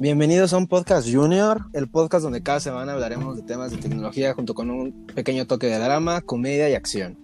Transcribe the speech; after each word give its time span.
Bienvenidos 0.00 0.52
a 0.52 0.58
un 0.58 0.66
podcast 0.66 1.08
junior, 1.08 1.66
el 1.72 1.88
podcast 1.88 2.24
donde 2.24 2.42
cada 2.42 2.58
semana 2.58 2.94
hablaremos 2.94 3.36
de 3.36 3.42
temas 3.42 3.70
de 3.70 3.76
tecnología 3.76 4.34
junto 4.34 4.52
con 4.52 4.68
un 4.68 5.06
pequeño 5.06 5.46
toque 5.46 5.68
de 5.68 5.78
drama, 5.78 6.20
comedia 6.20 6.68
y 6.68 6.74
acción. 6.74 7.16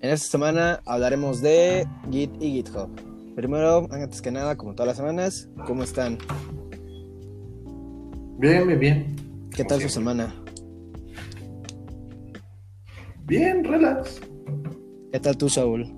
En 0.00 0.10
esta 0.10 0.28
semana 0.28 0.80
hablaremos 0.84 1.40
de 1.40 1.88
Git 2.10 2.30
y 2.38 2.52
GitHub. 2.52 2.90
Primero, 3.34 3.88
antes 3.90 4.20
que 4.20 4.30
nada, 4.30 4.54
como 4.56 4.74
todas 4.74 4.88
las 4.88 4.96
semanas, 4.98 5.48
¿cómo 5.66 5.82
están? 5.82 6.18
Bien, 8.36 8.66
bien, 8.66 8.78
bien. 8.78 9.16
¿Qué 9.50 9.64
tal 9.64 9.80
su 9.80 9.88
semana? 9.88 10.34
Bien, 13.24 13.64
relax. 13.64 14.20
¿Qué 15.10 15.20
tal 15.20 15.38
tú, 15.38 15.48
Saúl? 15.48 15.90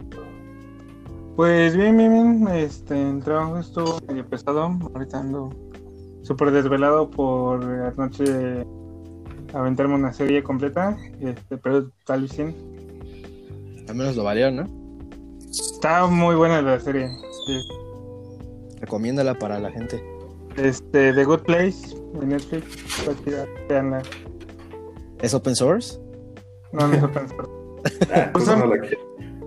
Pues 1.35 1.77
bien, 1.77 1.97
bien, 1.97 2.13
bien. 2.13 2.49
Este, 2.57 3.11
el 3.11 3.25
trabajo 3.25 3.59
estuvo 3.59 3.99
medio 4.07 4.25
pesado. 4.29 4.79
Ahorita 4.95 5.19
ando 5.19 5.72
súper 6.23 6.51
desvelado 6.51 7.11
por 7.11 7.63
anoche 7.65 8.65
aventarme 9.55 9.95
una 9.95 10.13
serie 10.13 10.43
completa. 10.43 10.97
Este, 11.21 11.57
pero 11.59 11.91
tal 12.05 12.23
vez 12.23 12.37
bien. 12.37 12.55
Al 13.89 13.95
menos 13.95 14.17
lo 14.17 14.25
valió, 14.25 14.51
¿no? 14.51 14.67
Está 15.51 16.07
muy 16.07 16.35
buena 16.35 16.63
la 16.63 16.81
serie. 16.81 17.09
Sí. 17.47 17.61
Recomiéndala 18.81 19.35
para 19.39 19.59
la 19.59 19.71
gente. 19.71 20.03
Este, 20.57 21.13
The 21.13 21.25
Good 21.25 21.41
Place 21.41 21.97
de 22.21 22.27
Netflix. 22.27 22.65
Véanla. 23.69 24.03
¿Es 25.21 25.35
open 25.35 25.55
source? 25.55 25.99
No, 26.73 26.89
no 26.89 26.95
es 26.95 27.03
open 27.03 27.29
source. 27.29 27.51
Ah, 28.15 28.31
no 28.57 28.67
la 28.67 28.79
quiero. 28.81 28.99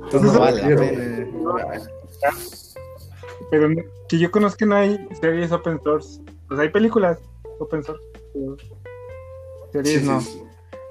Entonces 0.03 0.33
no 0.33 0.39
vale 0.39 0.61
la 0.61 0.67
quiero. 0.67 0.81
pena. 0.81 1.27
Pero 3.49 3.69
no- 3.69 3.81
que 4.07 4.19
yo 4.19 4.31
conozca 4.31 4.65
no 4.65 4.75
hay 4.75 5.07
series 5.19 5.51
open 5.51 5.79
source. 5.83 6.21
Pues 6.47 6.59
hay 6.59 6.69
películas 6.69 7.19
open 7.59 7.83
source. 7.83 8.03
pero 8.33 8.57
Series 9.85 10.01
Sí, 10.01 10.07
no. 10.07 10.21
sí, 10.21 10.29
sí. 10.31 10.41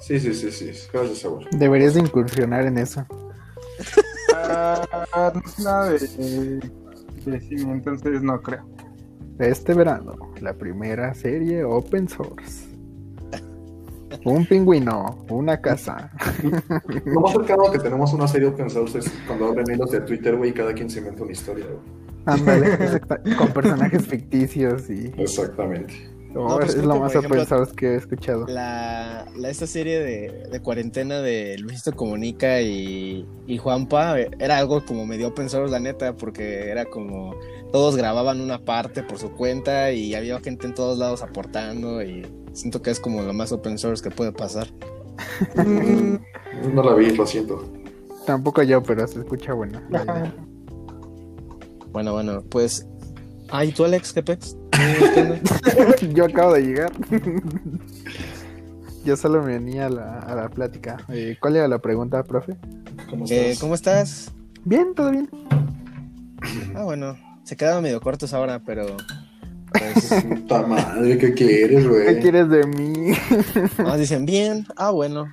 Sí, 0.01 0.35
sí, 0.35 0.51
sí, 0.51 0.73
sí. 0.73 0.89
Gracias. 0.93 1.27
Deberías 1.53 1.95
de 1.95 2.01
incursionar 2.01 2.67
en 2.67 2.79
eso. 2.79 3.07
Ah, 4.35 5.33
no 5.35 5.41
es 5.45 5.59
nada 5.61 5.89
de, 5.91 5.99
de 5.99 7.41
cine, 7.41 7.73
entonces 7.73 8.23
no 8.23 8.41
creo. 8.43 8.65
Este 9.39 9.73
verano, 9.75 10.15
la 10.41 10.53
primera 10.55 11.15
serie 11.15 11.65
open 11.65 12.09
source. 12.09 12.69
Un 14.25 14.47
pingüino, 14.47 15.25
una 15.29 15.61
casa. 15.61 16.11
Lo 17.05 17.21
más 17.21 17.33
cercano 17.33 17.71
que 17.73 17.79
tenemos 17.79 18.13
a 18.13 18.17
una 18.17 18.29
serie 18.29 18.49
open 18.49 18.71
source 18.71 18.99
es 18.99 19.11
cuando 19.27 19.47
abren 19.49 19.67
hilos 19.75 19.91
de 19.91 20.01
Twitter, 20.03 20.37
güey, 20.37 20.51
y 20.51 20.53
cada 20.53 20.73
quien 20.75 20.89
se 20.91 20.99
inventa 21.01 21.23
una 21.23 21.33
historia, 21.33 21.65
güey. 21.67 22.04
Ándale, 22.27 22.67
exacta- 22.81 23.21
con 23.37 23.49
personajes 23.53 24.07
ficticios 24.07 24.89
y 24.91 25.13
Exactamente. 25.19 25.95
oh, 26.35 26.49
No, 26.49 26.61
es 26.61 26.77
lo 26.77 26.99
más 27.01 27.13
source 27.13 27.75
que 27.75 27.87
he 27.93 27.97
escuchado. 27.97 28.47
La, 28.47 29.27
la- 29.37 29.51
esta 29.51 29.67
serie 29.67 30.01
de, 30.01 30.49
de 30.51 30.61
cuarentena 30.61 31.21
de 31.21 31.59
Luisito 31.59 31.93
Comunica 31.95 32.61
y, 32.63 33.27
y 33.47 33.59
Juanpa 33.59 34.19
era 34.19 34.59
algo 34.59 34.85
como 34.85 35.07
medio 35.07 35.29
open 35.29 35.49
source, 35.51 35.71
la 35.73 35.81
neta, 35.81 36.17
porque 36.17 36.71
era 36.71 36.85
como 36.87 37.35
todos 37.73 37.97
grababan 37.97 38.41
una 38.41 38.59
parte 38.65 39.03
por 39.03 39.19
su 39.19 39.31
cuenta 39.33 39.91
y 39.93 40.15
había 40.15 40.41
gente 40.41 40.67
en 40.67 40.75
todos 40.75 40.97
lados 40.99 41.23
aportando 41.23 42.03
y 42.03 42.27
siento 42.53 42.81
que 42.83 42.91
es 42.91 43.01
como 43.01 43.23
lo 43.23 43.33
más 43.35 43.51
open 43.53 43.79
source 43.79 44.03
que 44.03 44.11
puede 44.15 44.33
pasar. 44.33 44.69
No 46.73 46.83
la 46.83 46.95
vi, 46.95 47.11
lo 47.15 47.27
siento. 47.27 47.65
Tampoco 48.27 48.63
yo, 48.63 48.83
pero 48.83 49.07
se 49.07 49.19
escucha 49.21 49.53
bueno. 49.53 49.81
Bueno, 51.95 52.13
bueno, 52.13 52.43
pues... 52.51 52.87
Ay, 53.51 53.71
¿tú 53.71 53.85
Alex? 53.85 54.13
¿Qué 54.13 54.21
pex? 54.25 54.57
¿Qué 54.73 56.09
yo 56.13 56.25
acabo 56.25 56.55
de 56.55 56.63
llegar. 56.63 56.93
yo 59.05 59.17
solo 59.17 59.41
me 59.45 59.57
unía 59.59 59.87
a 59.87 59.91
la, 59.91 60.19
a 60.19 60.35
la 60.35 60.49
plática. 60.49 60.97
Eh, 61.09 61.37
¿Cuál 61.41 61.55
era 61.55 61.69
la 61.69 61.79
pregunta, 61.79 62.25
profe? 62.25 62.57
¿Cómo 63.09 63.27
Eh, 63.27 63.51
estás? 63.53 63.61
¿Cómo 63.61 63.75
estás? 63.77 64.33
Bien, 64.65 64.93
todo 64.97 65.13
bien. 65.13 65.31
Ah, 66.75 66.83
bueno, 66.83 67.17
se 67.45 67.57
quedaron 67.57 67.85
medio 67.85 68.01
cortos 68.01 68.35
ahora, 68.35 68.61
pero... 68.67 68.87
Pues, 69.71 70.25
Puta 70.29 70.67
madre, 70.67 71.17
¿qué 71.17 71.33
quieres, 71.33 71.85
¿Qué 71.85 71.89
güey? 71.89 72.21
quieres 72.21 72.49
de 72.49 72.67
mí? 72.67 73.13
nos 73.79 73.99
dicen 74.01 74.27
bien, 74.27 74.67
ah, 74.77 74.91
bueno. 74.91 75.27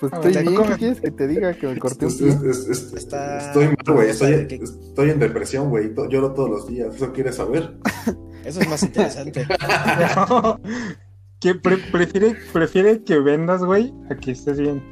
Pues 0.00 0.12
Ah, 0.12 0.16
estoy 0.16 0.32
bien, 0.42 0.54
come. 0.54 0.68
¿qué 0.70 0.76
quieres 0.78 1.00
que 1.00 1.10
te 1.10 1.26
diga? 1.28 1.52
Que 1.54 1.66
me 1.68 1.78
corté 1.78 2.06
un 2.06 2.16
pie. 2.16 2.28
es- 2.28 2.42
es- 2.42 2.68
es- 2.68 2.92
Está- 2.94 3.38
Estoy 3.38 3.66
mal, 3.66 3.76
güey. 3.94 4.10
Estoy, 4.10 4.46
estoy 4.50 5.10
en 5.10 5.18
depresión, 5.18 5.68
güey. 5.68 5.92
Lloro 6.08 6.32
todos 6.32 6.50
los 6.50 6.66
días. 6.66 6.94
¿Eso 6.94 7.12
quieres 7.12 7.36
saber? 7.36 7.76
Eso 8.44 8.60
es 8.60 8.68
más 8.68 8.82
interesante. 8.82 9.46
pre- 11.62 11.76
prefiere, 11.92 12.36
prefiere 12.52 13.02
que 13.04 13.18
vendas, 13.18 13.62
güey, 13.62 13.92
a 14.10 14.16
que 14.16 14.32
estés 14.32 14.58
bien. 14.58 14.82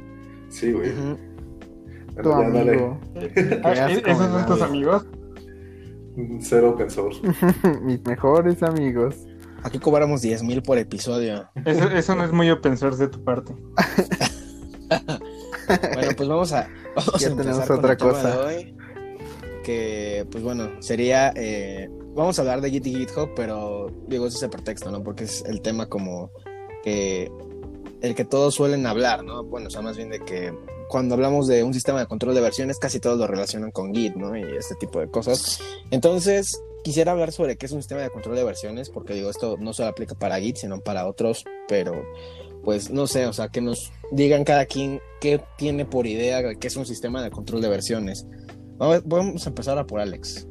Sí, 0.49 0.71
güey. 0.71 0.91
Ujú. 0.91 1.17
Tu 2.21 2.29
dale. 2.29 2.71
amigo. 2.71 2.99
Ah, 3.63 3.89
¿Esos 3.89 4.17
son 4.17 4.45
tus 4.45 4.61
amigos? 4.61 5.05
Cero 6.41 6.71
open 6.71 6.89
source. 6.89 7.21
Mis 7.81 8.03
mejores 8.05 8.61
amigos. 8.61 9.15
Aquí 9.63 9.79
cobramos 9.79 10.21
10 10.21 10.43
mil 10.43 10.61
por 10.61 10.77
episodio. 10.77 11.49
Eso, 11.65 11.89
eso 11.89 12.15
no 12.15 12.23
es 12.25 12.31
muy 12.31 12.49
open 12.49 12.77
source 12.77 13.03
de 13.03 13.09
tu 13.09 13.23
parte. 13.23 13.53
Bueno, 15.93 16.11
pues 16.17 16.27
vamos 16.29 16.51
a, 16.53 16.67
vamos 16.95 17.21
Ya 17.21 17.27
a 17.27 17.35
tenemos 17.35 17.69
otra 17.69 17.95
cosa. 17.97 18.31
de 18.31 18.37
hoy. 18.55 18.75
Que, 19.63 20.25
pues 20.31 20.43
bueno, 20.43 20.69
sería. 20.81 21.31
eh, 21.35 21.87
vamos 22.15 22.39
a 22.39 22.41
hablar 22.41 22.61
de 22.61 22.71
Git 22.71 22.87
y 22.87 22.95
GitHub, 22.95 23.29
pero 23.35 23.87
digo, 24.07 24.25
ese 24.25 24.37
es 24.37 24.43
el 24.43 24.49
pretexto, 24.49 24.89
¿no? 24.89 25.03
Porque 25.03 25.25
es 25.25 25.43
el 25.45 25.61
tema 25.61 25.87
como 25.87 26.31
que. 26.83 27.31
El 28.01 28.15
que 28.15 28.23
todos 28.25 28.55
suelen 28.55 28.85
hablar, 28.87 29.23
¿no? 29.25 29.43
Bueno, 29.43 29.67
o 29.67 29.69
sea, 29.69 29.81
más 29.81 29.97
bien 29.97 30.09
de 30.09 30.19
que 30.21 30.53
cuando 30.87 31.15
hablamos 31.15 31.47
de 31.47 31.63
un 31.63 31.73
sistema 31.73 31.99
de 31.99 32.07
control 32.07 32.33
de 32.33 32.41
versiones, 32.41 32.79
casi 32.79 32.99
todos 32.99 33.19
lo 33.19 33.27
relacionan 33.27 33.71
con 33.71 33.93
Git, 33.93 34.15
¿no? 34.15 34.35
Y 34.37 34.41
este 34.57 34.73
tipo 34.75 34.99
de 35.01 35.09
cosas. 35.11 35.59
Entonces, 35.91 36.63
quisiera 36.83 37.11
hablar 37.11 37.31
sobre 37.33 37.57
qué 37.57 37.65
es 37.65 37.73
un 37.73 37.81
sistema 37.81 38.01
de 38.01 38.09
control 38.09 38.37
de 38.37 38.43
versiones, 38.45 38.89
porque 38.89 39.13
digo, 39.13 39.29
esto 39.29 39.57
no 39.59 39.73
solo 39.73 39.89
aplica 39.89 40.15
para 40.15 40.39
Git, 40.39 40.55
sino 40.57 40.79
para 40.79 41.05
otros, 41.07 41.43
pero 41.67 41.91
pues 42.63 42.89
no 42.91 43.07
sé, 43.07 43.25
o 43.25 43.33
sea, 43.33 43.49
que 43.49 43.61
nos 43.61 43.91
digan 44.11 44.43
cada 44.43 44.65
quien 44.65 44.99
qué 45.21 45.41
tiene 45.57 45.85
por 45.85 46.07
idea 46.07 46.41
de 46.41 46.55
qué 46.57 46.67
es 46.67 46.75
un 46.75 46.85
sistema 46.85 47.21
de 47.23 47.31
control 47.31 47.61
de 47.61 47.69
versiones. 47.69 48.27
Vamos, 48.77 49.03
vamos 49.05 49.45
a 49.45 49.49
empezar 49.49 49.77
a 49.77 49.85
por 49.85 49.99
Alex. 49.99 50.47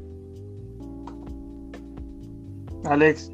Alex, 2.85 3.31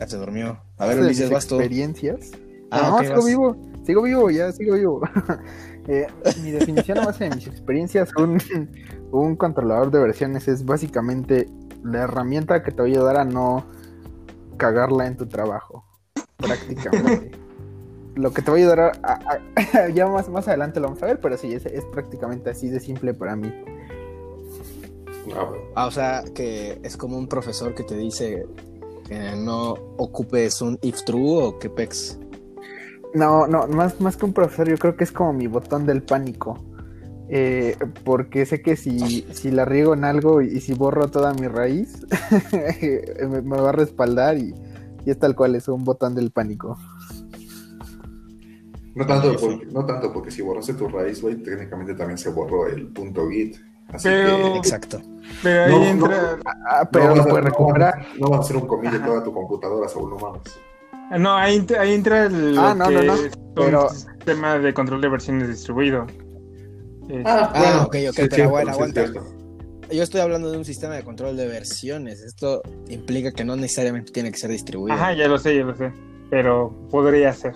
Ya 0.00 0.06
se 0.06 0.16
durmió. 0.16 0.58
A 0.78 0.86
ver, 0.86 1.00
Ulises, 1.00 1.30
vas 1.30 1.46
tú. 1.46 1.56
experiencias. 1.56 2.32
Ah, 2.70 2.88
no, 2.90 2.98
sigo 3.00 3.14
vas. 3.16 3.26
vivo. 3.26 3.56
Sigo 3.84 4.02
vivo, 4.02 4.30
ya 4.30 4.52
sigo 4.52 4.74
vivo. 4.74 5.00
Eh, 5.88 6.04
mi 6.42 6.50
definición 6.50 6.98
a 6.98 7.06
base 7.06 7.28
de 7.28 7.36
mis 7.36 7.46
experiencias, 7.46 8.10
un, 8.16 8.42
un 9.12 9.36
controlador 9.36 9.92
de 9.92 10.00
versiones 10.00 10.48
es 10.48 10.64
básicamente 10.64 11.46
la 11.84 12.00
herramienta 12.00 12.64
que 12.64 12.72
te 12.72 12.78
va 12.78 12.82
a 12.82 12.86
ayudar 12.88 13.16
a 13.18 13.24
no 13.24 13.64
cagarla 14.56 15.06
en 15.06 15.16
tu 15.16 15.28
trabajo. 15.28 15.85
Prácticamente. 16.36 17.30
Lo 18.14 18.32
que 18.32 18.40
te 18.42 18.50
va 18.50 18.56
a 18.56 18.60
ayudar 18.60 18.80
a, 18.80 18.92
a- 19.02 19.40
a- 19.84 19.88
ya 19.94 20.06
más, 20.06 20.28
más 20.28 20.48
adelante 20.48 20.80
lo 20.80 20.88
vamos 20.88 21.02
a 21.02 21.06
ver, 21.06 21.20
pero 21.20 21.36
sí, 21.36 21.52
es, 21.52 21.66
es 21.66 21.84
prácticamente 21.86 22.50
así 22.50 22.68
de 22.68 22.80
simple 22.80 23.12
para 23.14 23.36
mí. 23.36 23.52
No, 25.28 25.48
güey. 25.48 25.60
Ah, 25.74 25.86
o 25.86 25.90
sea, 25.90 26.24
que 26.34 26.78
es 26.82 26.96
como 26.96 27.18
un 27.18 27.26
profesor 27.26 27.74
que 27.74 27.82
te 27.82 27.96
dice 27.96 28.46
que 29.08 29.36
no 29.36 29.72
ocupes 29.98 30.62
un 30.62 30.78
if 30.82 31.02
true 31.04 31.42
o 31.44 31.58
que 31.58 31.68
pex. 31.68 32.18
No, 33.14 33.46
no, 33.46 33.66
más, 33.66 34.00
más 34.00 34.16
que 34.16 34.24
un 34.24 34.32
profesor, 34.32 34.68
yo 34.68 34.76
creo 34.78 34.96
que 34.96 35.04
es 35.04 35.12
como 35.12 35.32
mi 35.32 35.46
botón 35.46 35.84
del 35.86 36.02
pánico. 36.02 36.58
Eh, 37.28 37.76
porque 38.04 38.46
sé 38.46 38.62
que 38.62 38.76
si, 38.76 39.26
si 39.32 39.50
la 39.50 39.64
riego 39.64 39.94
en 39.94 40.04
algo 40.04 40.42
y, 40.42 40.46
y 40.56 40.60
si 40.60 40.74
borro 40.74 41.08
toda 41.10 41.34
mi 41.34 41.48
raíz, 41.48 42.06
me, 42.52 43.42
me 43.42 43.60
va 43.60 43.70
a 43.70 43.72
respaldar 43.72 44.38
y, 44.38 44.54
y 45.06 45.10
es 45.10 45.18
tal 45.18 45.34
cual, 45.34 45.54
es 45.54 45.66
un 45.68 45.84
botón 45.84 46.14
del 46.14 46.30
pánico. 46.30 46.76
No 48.94 49.06
tanto, 49.06 49.30
Sí, 49.32 49.38
sí. 49.38 49.46
porque, 49.46 49.66
no 49.66 49.84
tanto 49.86 50.12
porque 50.12 50.30
si 50.30 50.42
borraste 50.42 50.74
tu 50.74 50.88
raíz, 50.88 51.20
güey, 51.22 51.36
técnicamente 51.42 51.94
también 51.94 52.16
se 52.18 52.30
borró 52.30 52.66
el 52.66 52.88
punto 52.88 53.28
git. 53.28 53.56
Así 53.88 54.08
Pero- 54.08 54.56
Exacto. 54.56 55.00
pero 55.42 55.64
ahí 55.64 55.70
No, 55.72 55.84
entra. 55.86 56.38
Ah, 56.68 56.88
pero 56.90 57.04
no 57.04 57.10
lo 57.10 57.16
vas 57.18 57.26
a- 57.26 57.28
puedes 57.30 57.44
no 57.44 57.50
recuperar. 57.50 58.06
No 58.18 58.28
vas 58.30 58.38
a 58.38 58.42
hacer 58.42 58.56
un 58.56 58.66
commit 58.66 58.90
de 58.90 58.98
toda 59.00 59.22
tu 59.22 59.32
computadora, 59.32 59.88
Saúl, 59.88 60.10
no 60.10 60.16
mames. 60.18 60.42
No, 61.20 61.36
ahí, 61.36 61.56
entra- 61.56 61.82
ahí 61.82 61.92
entra 61.94 62.24
el. 62.26 62.58
Ah, 62.58 62.74
no, 62.74 62.90
no, 62.90 63.02
no, 63.02 63.14
es 63.14 63.30
pero- 63.54 63.82
Un 63.88 63.94
sistema 63.94 64.58
de 64.58 64.74
control 64.74 65.00
de 65.02 65.08
versiones 65.08 65.48
distribuido. 65.48 66.06
Eh, 67.08 67.22
Ah, 67.24 67.84
ok, 67.86 67.94
ok, 68.08 68.14
pero 68.16 68.34
cierto, 68.34 68.50
bueno, 68.50 68.70
sí, 68.72 68.74
aguanta. 68.74 69.02
Yo 69.90 70.02
estoy 70.02 70.20
hablando 70.20 70.50
de 70.50 70.58
un 70.58 70.64
sistema 70.64 70.94
de 70.94 71.04
control 71.04 71.36
de 71.36 71.46
versiones. 71.46 72.20
Esto 72.22 72.62
implica 72.88 73.32
que 73.32 73.44
no 73.44 73.54
necesariamente 73.56 74.12
tiene 74.12 74.32
que 74.32 74.38
ser 74.38 74.50
distribuido. 74.50 74.96
Ajá, 74.96 75.14
ya 75.14 75.28
lo 75.28 75.38
sé, 75.38 75.56
ya 75.56 75.64
lo 75.64 75.76
sé. 75.76 75.92
Pero 76.30 76.74
podría 76.90 77.32
ser. 77.32 77.54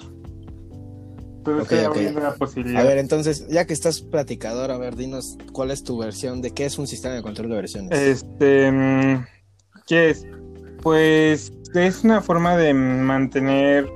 Entonces 1.39 1.65
Ok, 1.65 1.73
estoy 1.73 1.79
ok. 1.87 1.87
abriendo 1.97 2.21
la 2.21 2.35
posibilidad. 2.35 2.83
A 2.83 2.85
ver, 2.85 2.99
entonces, 2.99 3.49
ya 3.49 3.65
que 3.67 3.73
estás 3.73 4.01
platicador, 4.03 4.71
a 4.71 4.79
ver, 4.79 4.95
dinos 4.95 5.37
cuál 5.53 5.71
es 5.71 5.83
tu 5.83 5.99
versión 5.99 6.41
de 6.43 6.53
qué 6.53 6.67
es 6.67 6.79
un 6.79 6.87
sistema 6.87 7.15
de 7.15 7.23
control 7.23 7.49
de 7.51 7.57
versiones. 7.57 7.99
Este. 7.99 8.71
mm, 8.71 9.25
¿Qué 9.87 10.11
es? 10.11 10.27
Pues 10.83 11.53
es 11.75 12.05
una 12.05 12.21
forma 12.21 12.57
de 12.57 12.75
mantener 12.75 13.87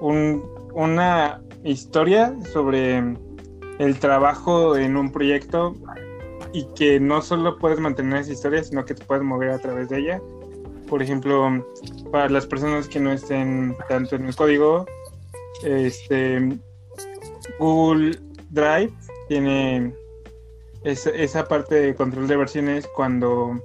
un- 0.00 0.44
una 0.74 1.40
historia 1.64 2.34
sobre 2.52 2.98
el 3.78 3.98
trabajo 3.98 4.76
en 4.76 4.96
un 4.96 5.10
proyecto 5.12 5.74
y 6.56 6.64
que 6.74 6.98
no 6.98 7.20
solo 7.20 7.58
puedes 7.58 7.78
mantener 7.80 8.20
esa 8.20 8.32
historia, 8.32 8.64
sino 8.64 8.86
que 8.86 8.94
te 8.94 9.04
puedes 9.04 9.22
mover 9.22 9.50
a 9.50 9.58
través 9.58 9.90
de 9.90 9.98
ella. 9.98 10.22
Por 10.88 11.02
ejemplo, 11.02 11.66
para 12.10 12.30
las 12.30 12.46
personas 12.46 12.88
que 12.88 12.98
no 12.98 13.12
estén 13.12 13.76
tanto 13.90 14.16
en 14.16 14.24
el 14.26 14.34
código, 14.34 14.86
este 15.62 16.58
Google 17.58 18.18
Drive 18.50 18.90
tiene 19.28 19.92
esa, 20.82 21.10
esa 21.10 21.46
parte 21.46 21.74
de 21.74 21.94
control 21.94 22.26
de 22.26 22.36
versiones 22.36 22.86
cuando 22.96 23.60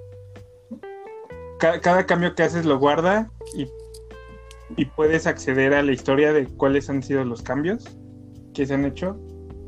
ca- 1.60 1.80
cada 1.80 2.06
cambio 2.06 2.36
que 2.36 2.44
haces 2.44 2.66
lo 2.66 2.78
guarda 2.78 3.32
y, 3.56 3.68
y 4.76 4.86
puedes 4.86 5.28
acceder 5.28 5.74
a 5.74 5.82
la 5.82 5.94
historia 5.94 6.34
de 6.34 6.46
cuáles 6.46 6.90
han 6.90 7.02
sido 7.04 7.24
los 7.24 7.42
cambios 7.42 7.86
que 8.54 8.66
se 8.66 8.74
han 8.74 8.84
hecho. 8.84 9.18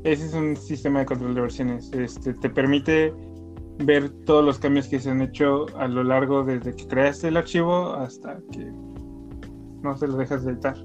Ese 0.04 0.26
es 0.26 0.34
un 0.34 0.56
sistema 0.58 1.00
de 1.00 1.06
control 1.06 1.34
de 1.36 1.42
versiones. 1.42 1.92
Este, 1.94 2.34
te 2.34 2.50
permite 2.50 3.14
ver 3.80 4.10
todos 4.26 4.44
los 4.44 4.60
cambios 4.60 4.88
que 4.88 5.00
se 5.00 5.10
han 5.10 5.22
hecho 5.22 5.66
a 5.78 5.88
lo 5.88 6.04
largo 6.04 6.44
desde 6.44 6.76
que 6.76 6.88
creaste 6.88 7.30
el 7.30 7.38
archivo 7.38 7.94
hasta 7.94 8.38
que 8.52 8.66
no 9.82 9.98
se 9.98 10.08
lo 10.08 10.18
dejas 10.18 10.44
de 10.46 10.52
editar. 10.52 10.76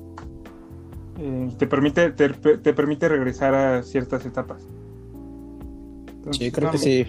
Eh, 1.18 1.48
te, 1.58 1.66
permite, 1.66 2.12
te, 2.12 2.28
te 2.28 2.72
permite 2.72 3.08
regresar 3.08 3.54
a 3.54 3.82
ciertas 3.82 4.24
etapas. 4.24 4.62
Entonces, 6.10 6.46
Sí, 6.46 6.52
creo 6.52 6.70
que 6.70 6.78
sí. 6.78 7.06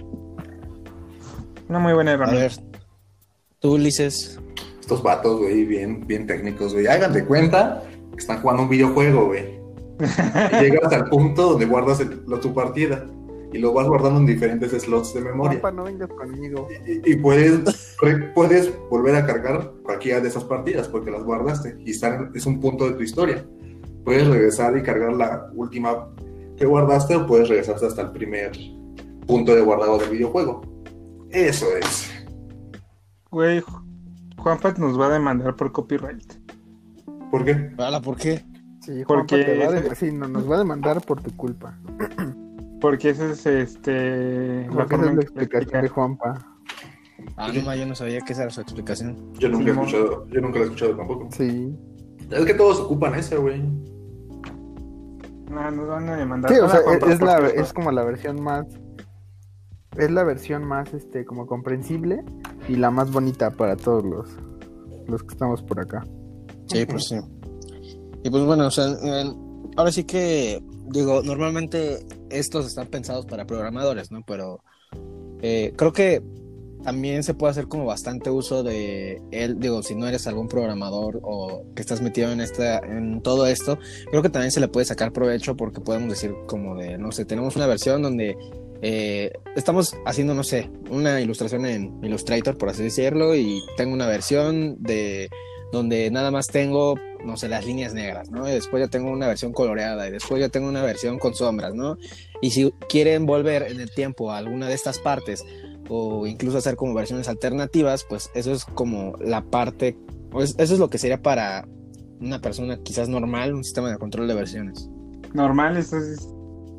Una 1.67 1.77
muy 1.79 1.93
buena 1.93 2.11
A 2.11 2.13
herramienta. 2.15 2.41
ver, 2.61 2.79
tú, 3.59 3.73
Ulises. 3.75 4.39
Estos 4.79 5.03
vatos, 5.03 5.39
güey, 5.39 5.65
bien, 5.65 6.07
bien 6.07 6.25
técnicos, 6.25 6.73
güey. 6.73 6.87
Hagan 6.87 7.13
de 7.13 7.23
cuenta 7.25 7.83
que 8.11 8.17
están 8.17 8.41
jugando 8.41 8.63
un 8.63 8.69
videojuego, 8.69 9.27
güey. 9.27 9.58
Llegas 10.61 10.91
al 10.93 11.09
punto 11.09 11.51
donde 11.51 11.65
guardas 11.65 11.99
el- 11.99 12.23
la- 12.27 12.39
tu 12.39 12.53
partida. 12.53 13.05
Y 13.51 13.57
lo 13.57 13.73
vas 13.73 13.87
guardando 13.87 14.19
en 14.19 14.27
diferentes 14.27 14.71
slots 14.83 15.11
de 15.15 15.21
memoria. 15.21 15.59
Juanpa, 15.59 15.71
no 15.71 15.83
vengas 15.85 16.09
conmigo. 16.09 16.67
Y, 16.85 17.13
y 17.13 17.15
puedes, 17.15 17.97
re- 17.99 18.31
puedes 18.35 18.71
volver 18.91 19.15
a 19.15 19.25
cargar 19.25 19.71
cualquiera 19.83 20.19
de 20.21 20.27
esas 20.27 20.43
partidas 20.43 20.87
porque 20.87 21.09
las 21.09 21.23
guardaste. 21.23 21.75
Y 21.83 21.89
están, 21.91 22.31
es 22.35 22.45
un 22.45 22.59
punto 22.59 22.85
de 22.87 22.91
tu 22.95 23.01
historia. 23.01 23.43
Puedes 24.05 24.27
regresar 24.27 24.77
y 24.77 24.83
cargar 24.83 25.13
la 25.13 25.49
última 25.55 26.09
que 26.57 26.65
guardaste 26.67 27.15
o 27.15 27.25
puedes 27.25 27.49
regresarte 27.49 27.87
hasta 27.87 28.03
el 28.03 28.11
primer 28.11 28.51
punto 29.25 29.55
de 29.55 29.61
guardado 29.61 29.97
del 29.97 30.09
videojuego. 30.11 30.61
Eso 31.31 31.65
es. 31.81 32.11
Güey, 33.31 33.61
Ju- 33.61 33.83
Juanpa 34.37 34.73
nos 34.77 34.99
va 34.99 35.07
a 35.07 35.13
demandar 35.13 35.55
por 35.55 35.71
copyright. 35.71 36.33
¿Por 37.31 37.45
qué? 37.45 37.55
¿por 38.03 38.15
qué? 38.17 38.43
Sí, 38.81 39.03
Porque 39.07 39.43
Juanpa 39.43 39.81
te 39.81 39.89
va 39.89 39.95
sí, 39.95 40.11
no, 40.11 40.27
nos 40.27 40.49
va 40.49 40.55
a 40.55 40.59
demandar 40.59 41.01
por 41.01 41.21
tu 41.21 41.35
culpa. 41.35 41.77
Porque 42.81 43.09
esa 43.09 43.31
es 43.31 43.45
este, 43.45 44.65
la 44.67 44.71
Porque 44.71 44.95
esa 44.95 45.03
forma 45.03 45.09
es 45.09 45.15
la 45.15 45.21
explicación 45.21 45.61
explica. 45.61 45.81
de 45.81 45.89
Juanpa. 45.89 46.59
Ah, 47.35 47.51
no, 47.53 47.75
yo 47.75 47.85
no 47.85 47.95
sabía 47.95 48.21
que 48.21 48.33
esa 48.33 48.43
era 48.43 48.51
su 48.51 48.61
explicación. 48.61 49.33
Yo 49.33 49.49
nunca 49.49 49.69
he 49.69 49.73
escuchado, 49.73 50.27
yo 50.29 50.41
nunca 50.41 50.59
lo 50.59 50.63
he 50.63 50.67
escuchado 50.67 50.95
tampoco. 50.95 51.27
Sí. 51.31 51.75
Es 52.31 52.45
que 52.45 52.53
todos 52.53 52.79
ocupan 52.79 53.15
ese, 53.15 53.35
güey. 53.35 53.61
No, 55.49 55.71
nos 55.71 55.87
van 55.87 56.09
a 56.09 56.15
demandar. 56.15 56.51
Sí, 56.51 56.59
o 56.59 56.69
sea, 56.69 56.79
es, 56.79 57.03
es 57.03 57.21
la, 57.21 57.47
es 57.49 57.73
como 57.73 57.91
la 57.91 58.03
versión 58.03 58.41
más. 58.41 58.65
Es 59.97 60.11
la 60.11 60.23
versión 60.23 60.63
más 60.63 60.93
este 60.93 61.25
como 61.25 61.47
comprensible 61.47 62.23
y 62.67 62.75
la 62.75 62.91
más 62.91 63.11
bonita 63.11 63.49
para 63.51 63.75
todos 63.75 64.05
los, 64.05 64.29
los 65.07 65.23
que 65.23 65.33
estamos 65.33 65.63
por 65.63 65.79
acá. 65.81 66.05
Sí, 66.67 66.85
pues 66.85 67.07
sí. 67.07 67.17
Y 68.23 68.29
pues 68.29 68.43
bueno, 68.43 68.67
o 68.67 68.71
sea, 68.71 68.85
ahora 69.77 69.91
sí 69.91 70.03
que, 70.03 70.61
digo, 70.87 71.21
normalmente 71.23 72.05
estos 72.29 72.65
están 72.67 72.87
pensados 72.87 73.25
para 73.25 73.45
programadores, 73.45 74.11
¿no? 74.11 74.23
Pero 74.25 74.63
eh, 75.41 75.73
creo 75.75 75.93
que 75.93 76.21
también 76.83 77.23
se 77.23 77.33
puede 77.33 77.51
hacer 77.51 77.67
como 77.67 77.85
bastante 77.85 78.29
uso 78.29 78.63
de 78.63 79.21
él, 79.31 79.59
digo, 79.59 79.83
si 79.83 79.95
no 79.95 80.07
eres 80.07 80.27
algún 80.27 80.47
programador 80.47 81.19
o 81.23 81.65
que 81.75 81.81
estás 81.81 82.01
metido 82.01 82.31
en 82.31 82.39
esta, 82.39 82.79
en 82.79 83.21
todo 83.21 83.47
esto, 83.47 83.77
creo 84.09 84.21
que 84.21 84.29
también 84.29 84.51
se 84.51 84.59
le 84.59 84.69
puede 84.69 84.85
sacar 84.85 85.11
provecho 85.11 85.55
porque 85.55 85.81
podemos 85.81 86.09
decir 86.09 86.33
como 86.47 86.75
de, 86.75 86.97
no 86.97 87.11
sé, 87.11 87.25
tenemos 87.25 87.55
una 87.55 87.67
versión 87.67 88.01
donde 88.01 88.37
eh, 88.81 89.31
estamos 89.55 89.95
haciendo, 90.05 90.33
no 90.33 90.43
sé, 90.43 90.69
una 90.89 91.19
ilustración 91.19 91.65
en 91.65 91.99
Illustrator, 92.03 92.57
por 92.57 92.69
así 92.69 92.83
decirlo, 92.83 93.35
y 93.35 93.61
tengo 93.75 93.93
una 93.93 94.07
versión 94.07 94.81
de 94.81 95.29
donde 95.71 96.09
nada 96.11 96.31
más 96.31 96.47
tengo, 96.47 96.95
no 97.23 97.37
sé, 97.37 97.47
las 97.49 97.65
líneas 97.65 97.93
negras, 97.93 98.29
¿no? 98.31 98.47
Y 98.47 98.51
después 98.51 98.81
ya 98.83 98.87
tengo 98.89 99.11
una 99.11 99.27
versión 99.27 99.51
coloreada 99.53 100.07
y 100.07 100.11
después 100.11 100.39
ya 100.41 100.49
tengo 100.49 100.67
una 100.67 100.83
versión 100.83 101.19
con 101.19 101.35
sombras, 101.35 101.73
¿no? 101.75 101.97
Y 102.41 102.51
si 102.51 102.71
quieren 102.89 103.25
volver 103.25 103.63
en 103.63 103.79
el 103.79 103.91
tiempo 103.91 104.31
a 104.31 104.37
alguna 104.37 104.67
de 104.67 104.73
estas 104.73 104.99
partes 104.99 105.43
o 105.89 106.25
incluso 106.27 106.57
hacer 106.57 106.75
como 106.75 106.93
versiones 106.93 107.27
alternativas, 107.27 108.05
pues 108.07 108.29
eso 108.33 108.51
es 108.51 108.65
como 108.65 109.15
la 109.19 109.41
parte, 109.43 109.97
pues 110.31 110.55
eso 110.57 110.73
es 110.73 110.79
lo 110.79 110.89
que 110.89 110.97
sería 110.97 111.21
para 111.21 111.67
una 112.19 112.39
persona 112.41 112.77
quizás 112.83 113.09
normal, 113.09 113.53
un 113.53 113.63
sistema 113.63 113.89
de 113.91 113.97
control 113.97 114.27
de 114.27 114.33
versiones. 114.35 114.89
Normal, 115.33 115.77
eso 115.77 115.97
es. 115.97 116.27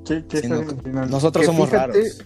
¿Qué, 0.07 0.25
qué 0.29 0.39
Sí, 0.39 0.47
estás 0.47 0.65
no, 0.67 0.73
imaginando? 0.73 1.07
Nosotros 1.09 1.43
Que 1.43 1.47
somos 1.47 1.69
fíjate- 1.71 1.93
raros. 1.93 2.25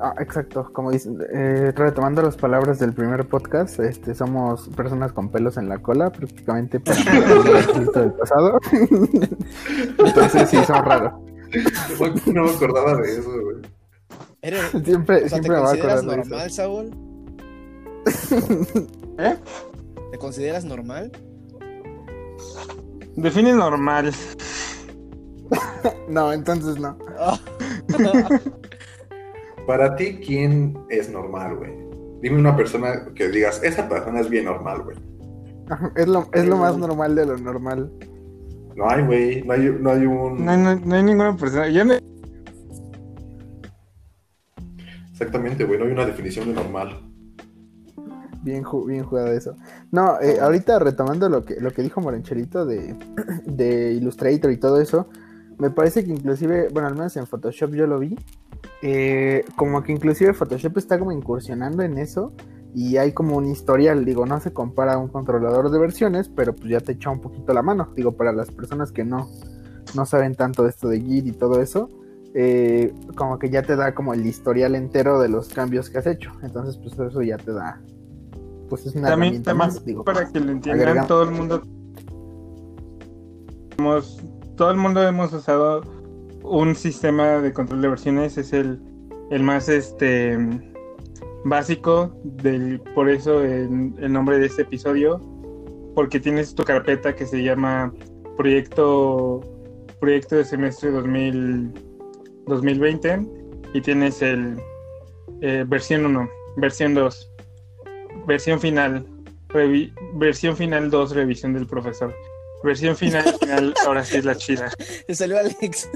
Ah, 0.00 0.14
exacto, 0.18 0.70
como 0.72 0.90
dicen, 0.90 1.18
eh, 1.32 1.72
retomando 1.74 2.20
las 2.20 2.36
palabras 2.36 2.78
del 2.80 2.92
primer 2.92 3.26
podcast, 3.28 3.78
este, 3.78 4.14
somos 4.14 4.68
personas 4.70 5.12
con 5.12 5.30
pelos 5.30 5.56
en 5.56 5.68
la 5.68 5.78
cola, 5.78 6.10
prácticamente 6.10 6.80
para 6.80 6.98
el 7.76 7.86
del 7.86 8.12
pasado. 8.12 8.58
Entonces 9.98 10.50
sí, 10.50 10.56
son 10.64 10.84
raros. 10.84 11.12
No, 12.26 12.32
no 12.32 12.44
me 12.44 12.50
acordaba 12.50 12.96
de 12.96 13.12
eso, 13.18 13.30
güey. 13.30 13.56
¿Eres- 14.42 14.70
Siempre, 14.84 15.16
o 15.24 15.28
sea, 15.28 15.38
¿Te 15.38 15.44
siempre 15.44 15.50
me 15.52 15.58
va 15.60 15.70
a 15.70 15.74
acordar 15.74 16.00
de 16.00 16.16
normal, 16.16 16.50
Saúl? 16.50 16.90
¿Eh? 19.18 19.36
¿Te 20.10 20.18
consideras 20.18 20.64
normal? 20.64 21.12
Define 23.16 23.52
normal. 23.52 24.12
No, 26.08 26.32
entonces 26.32 26.78
no. 26.80 26.96
Para 29.66 29.96
ti, 29.96 30.16
¿quién 30.24 30.76
es 30.90 31.10
normal, 31.10 31.56
güey? 31.56 31.72
Dime 32.20 32.38
una 32.38 32.56
persona 32.56 33.06
que 33.14 33.28
digas, 33.28 33.62
esa 33.62 33.88
persona 33.88 34.20
es 34.20 34.28
bien 34.30 34.44
normal, 34.46 34.82
güey. 34.82 34.96
Es 35.96 36.06
lo, 36.06 36.28
es 36.32 36.46
lo 36.46 36.56
más 36.58 36.76
normal 36.76 37.14
de 37.14 37.26
lo 37.26 37.38
normal. 37.38 37.90
No 38.76 38.88
hay, 38.90 39.04
güey. 39.04 39.42
No 39.42 39.52
hay, 39.54 39.76
no 39.80 39.90
hay 39.90 40.06
un. 40.06 40.44
No, 40.44 40.56
no, 40.56 40.74
no 40.76 40.94
hay 40.94 41.02
ninguna 41.02 41.36
persona. 41.36 41.68
Yo 41.68 41.84
me- 41.84 42.00
Exactamente, 45.12 45.64
güey. 45.64 45.78
No 45.78 45.86
hay 45.86 45.92
una 45.92 46.06
definición 46.06 46.48
de 46.48 46.54
normal. 46.54 47.00
Bien, 48.42 48.62
ju- 48.64 48.86
bien 48.86 49.04
jugado 49.04 49.28
eso. 49.32 49.56
No, 49.90 50.20
eh, 50.20 50.38
ahorita 50.40 50.78
retomando 50.78 51.28
lo 51.30 51.44
que, 51.44 51.58
lo 51.60 51.70
que 51.70 51.82
dijo 51.82 52.00
Morenchelito 52.00 52.66
de, 52.66 52.94
de 53.46 53.92
Illustrator 53.92 54.50
y 54.50 54.58
todo 54.58 54.80
eso, 54.80 55.08
me 55.58 55.70
parece 55.70 56.04
que 56.04 56.10
inclusive, 56.10 56.68
bueno, 56.72 56.88
al 56.88 56.94
menos 56.94 57.16
en 57.16 57.26
Photoshop 57.26 57.72
yo 57.74 57.86
lo 57.86 57.98
vi, 57.98 58.18
eh, 58.86 59.46
como 59.56 59.82
que 59.82 59.92
inclusive 59.92 60.34
Photoshop 60.34 60.76
está 60.76 60.98
como 60.98 61.10
incursionando 61.10 61.82
en 61.82 61.96
eso 61.96 62.32
y 62.74 62.98
hay 62.98 63.12
como 63.12 63.36
un 63.38 63.46
historial, 63.46 64.04
digo, 64.04 64.26
no 64.26 64.38
se 64.40 64.52
compara 64.52 64.92
a 64.94 64.98
un 64.98 65.08
controlador 65.08 65.70
de 65.70 65.78
versiones, 65.78 66.28
pero 66.28 66.54
pues 66.54 66.68
ya 66.68 66.80
te 66.80 66.92
echa 66.92 67.08
un 67.08 67.20
poquito 67.22 67.54
la 67.54 67.62
mano, 67.62 67.88
digo, 67.96 68.12
para 68.12 68.30
las 68.32 68.50
personas 68.50 68.92
que 68.92 69.04
no, 69.04 69.26
no 69.94 70.04
saben 70.04 70.34
tanto 70.34 70.64
de 70.64 70.68
esto 70.68 70.88
de 70.88 71.00
Git 71.00 71.26
y 71.26 71.32
todo 71.32 71.62
eso, 71.62 71.88
eh, 72.34 72.92
como 73.16 73.38
que 73.38 73.48
ya 73.48 73.62
te 73.62 73.74
da 73.74 73.94
como 73.94 74.12
el 74.12 74.26
historial 74.26 74.74
entero 74.74 75.18
de 75.18 75.30
los 75.30 75.48
cambios 75.48 75.88
que 75.88 75.96
has 75.98 76.06
hecho, 76.06 76.32
entonces 76.42 76.76
pues 76.76 76.98
eso 76.98 77.22
ya 77.22 77.38
te 77.38 77.52
da, 77.52 77.80
pues 78.68 78.84
es 78.84 78.94
una 78.96 79.08
también, 79.08 79.34
herramienta 79.34 79.54
más, 79.54 79.82
digo, 79.82 80.04
para 80.04 80.28
que 80.30 80.40
lo 80.40 80.52
entiendan, 80.52 81.06
todo 81.06 81.22
el 81.22 81.30
mundo. 81.30 81.62
Hemos- 83.78 84.20
todo 84.56 84.70
el 84.70 84.76
mundo 84.76 85.02
hemos 85.02 85.32
usado 85.32 85.82
un 86.44 86.74
sistema 86.74 87.40
de 87.40 87.52
control 87.52 87.82
de 87.82 87.88
versiones, 87.88 88.36
es 88.38 88.52
el, 88.52 88.78
el 89.30 89.42
más 89.42 89.68
este 89.68 90.38
básico, 91.44 92.14
del, 92.22 92.80
por 92.94 93.10
eso 93.10 93.42
el, 93.42 93.92
el 93.98 94.12
nombre 94.12 94.38
de 94.38 94.46
este 94.46 94.62
episodio, 94.62 95.20
porque 95.94 96.20
tienes 96.20 96.54
tu 96.54 96.64
carpeta 96.64 97.14
que 97.16 97.26
se 97.26 97.42
llama 97.42 97.92
Proyecto, 98.36 99.40
proyecto 100.00 100.36
de 100.36 100.44
semestre 100.44 100.90
2000, 100.90 101.72
2020 102.46 103.26
y 103.74 103.80
tienes 103.80 104.20
el 104.22 104.56
eh, 105.40 105.64
versión 105.66 106.04
1, 106.06 106.28
versión 106.56 106.94
2, 106.94 107.30
versión 108.26 108.60
final, 108.60 109.06
revi- 109.48 109.92
versión 110.14 110.56
final 110.56 110.90
2, 110.90 111.14
revisión 111.14 111.54
del 111.54 111.66
profesor. 111.66 112.14
Versión 112.64 112.96
final, 112.96 113.24
final, 113.40 113.74
ahora 113.86 114.02
sí 114.04 114.16
es 114.16 114.24
la 114.24 114.34
chida. 114.36 114.72
Te 115.06 115.14
salió 115.14 115.38
Alex, 115.38 115.88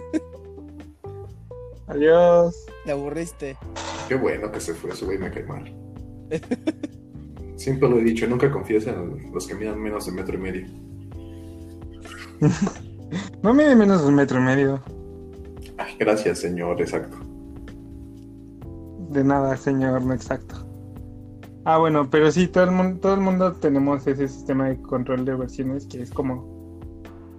Adiós. 1.89 2.67
te 2.85 2.93
aburriste. 2.93 3.57
Qué 4.09 4.15
bueno 4.15 4.51
que 4.53 4.61
se 4.61 4.75
fue, 4.75 4.91
ese 4.91 5.05
güey 5.05 5.19
me 5.19 5.31
cae 5.31 5.45
mal. 5.45 5.75
siempre 7.57 7.89
lo 7.89 7.99
he 7.99 8.05
dicho, 8.05 8.27
nunca 8.27 8.51
confíes 8.51 8.87
en 8.87 9.33
los 9.33 9.47
que 9.47 9.55
midan 9.55 9.81
menos 9.81 10.07
de 10.07 10.13
metro 10.13 10.35
y 10.35 10.39
medio. 10.39 10.67
No 13.43 13.55
mide 13.55 13.75
menos 13.75 14.03
de 14.03 14.09
un 14.09 14.17
metro 14.17 14.39
y 14.39 14.43
medio. 14.43 14.83
Ay, 15.79 15.97
gracias, 15.99 16.41
señor, 16.41 16.79
exacto. 16.79 17.17
De 19.09 19.25
nada, 19.25 19.57
señor, 19.57 20.03
no 20.03 20.13
exacto. 20.13 20.57
Ah, 21.65 21.79
bueno, 21.79 22.11
pero 22.11 22.31
sí, 22.31 22.49
todo 22.49 22.65
el 22.65 22.71
mundo, 22.73 23.01
todo 23.01 23.15
el 23.15 23.21
mundo 23.21 23.55
tenemos 23.55 24.07
ese 24.07 24.29
sistema 24.29 24.69
de 24.69 24.83
control 24.83 25.25
de 25.25 25.37
versiones 25.37 25.87
que 25.87 26.03
es 26.03 26.11
como 26.11 26.58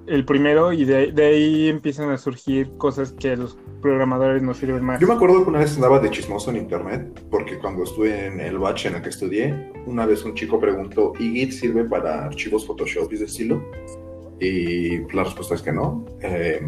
el 0.09 0.25
primero 0.25 0.73
y 0.73 0.85
de, 0.85 1.11
de 1.11 1.25
ahí 1.25 1.69
empiezan 1.69 2.09
a 2.09 2.17
surgir 2.17 2.71
cosas 2.77 3.11
que 3.13 3.35
los 3.35 3.57
programadores 3.81 4.41
nos 4.41 4.57
sirven 4.57 4.83
más. 4.83 4.99
Yo 4.99 5.07
me 5.07 5.13
acuerdo 5.13 5.43
que 5.43 5.49
una 5.49 5.59
vez 5.59 5.75
andaba 5.75 5.99
de 5.99 6.09
chismoso 6.09 6.49
en 6.49 6.57
internet, 6.57 7.21
porque 7.29 7.57
cuando 7.59 7.83
estuve 7.83 8.27
en 8.27 8.39
el 8.39 8.57
batch 8.57 8.87
en 8.87 8.95
el 8.95 9.01
que 9.01 9.09
estudié, 9.09 9.71
una 9.85 10.05
vez 10.05 10.23
un 10.25 10.33
chico 10.33 10.59
preguntó, 10.59 11.13
¿y 11.19 11.31
Git 11.31 11.51
sirve 11.51 11.85
para 11.85 12.25
archivos 12.25 12.65
Photoshop 12.65 13.11
y 13.13 13.17
de 13.17 13.25
estilo? 13.25 13.63
Y 14.39 14.99
la 15.13 15.23
respuesta 15.23 15.55
es 15.55 15.61
que 15.61 15.71
no. 15.71 16.05
Eh, 16.21 16.61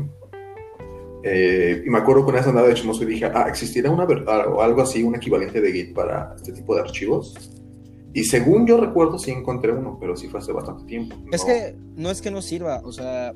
eh, 1.23 1.83
y 1.85 1.89
me 1.89 1.99
acuerdo 1.99 2.23
que 2.23 2.31
una 2.31 2.39
vez 2.39 2.47
andaba 2.47 2.67
de 2.67 2.73
chismoso 2.73 3.03
y 3.03 3.07
dije, 3.07 3.25
ah, 3.25 3.45
¿existirá 3.47 3.89
una 3.91 4.05
verdad 4.05 4.47
o 4.47 4.61
algo 4.61 4.81
así, 4.81 5.03
un 5.03 5.15
equivalente 5.15 5.61
de 5.61 5.71
Git 5.71 5.93
para 5.93 6.33
este 6.35 6.51
tipo 6.51 6.75
de 6.75 6.81
archivos? 6.81 7.60
Y 8.13 8.23
según 8.25 8.67
yo 8.67 8.77
recuerdo, 8.77 9.17
sí 9.19 9.31
encontré 9.31 9.71
uno, 9.71 9.97
pero 9.99 10.15
sí 10.15 10.27
fue 10.27 10.39
hace 10.39 10.51
bastante 10.51 10.83
tiempo. 10.85 11.15
Es 11.31 11.41
No- 11.41 11.47
que 11.47 11.75
no 11.95 12.09
es 12.11 12.21
que 12.21 12.31
no 12.31 12.41
sirva, 12.41 12.81
o 12.83 12.91
sea, 12.91 13.33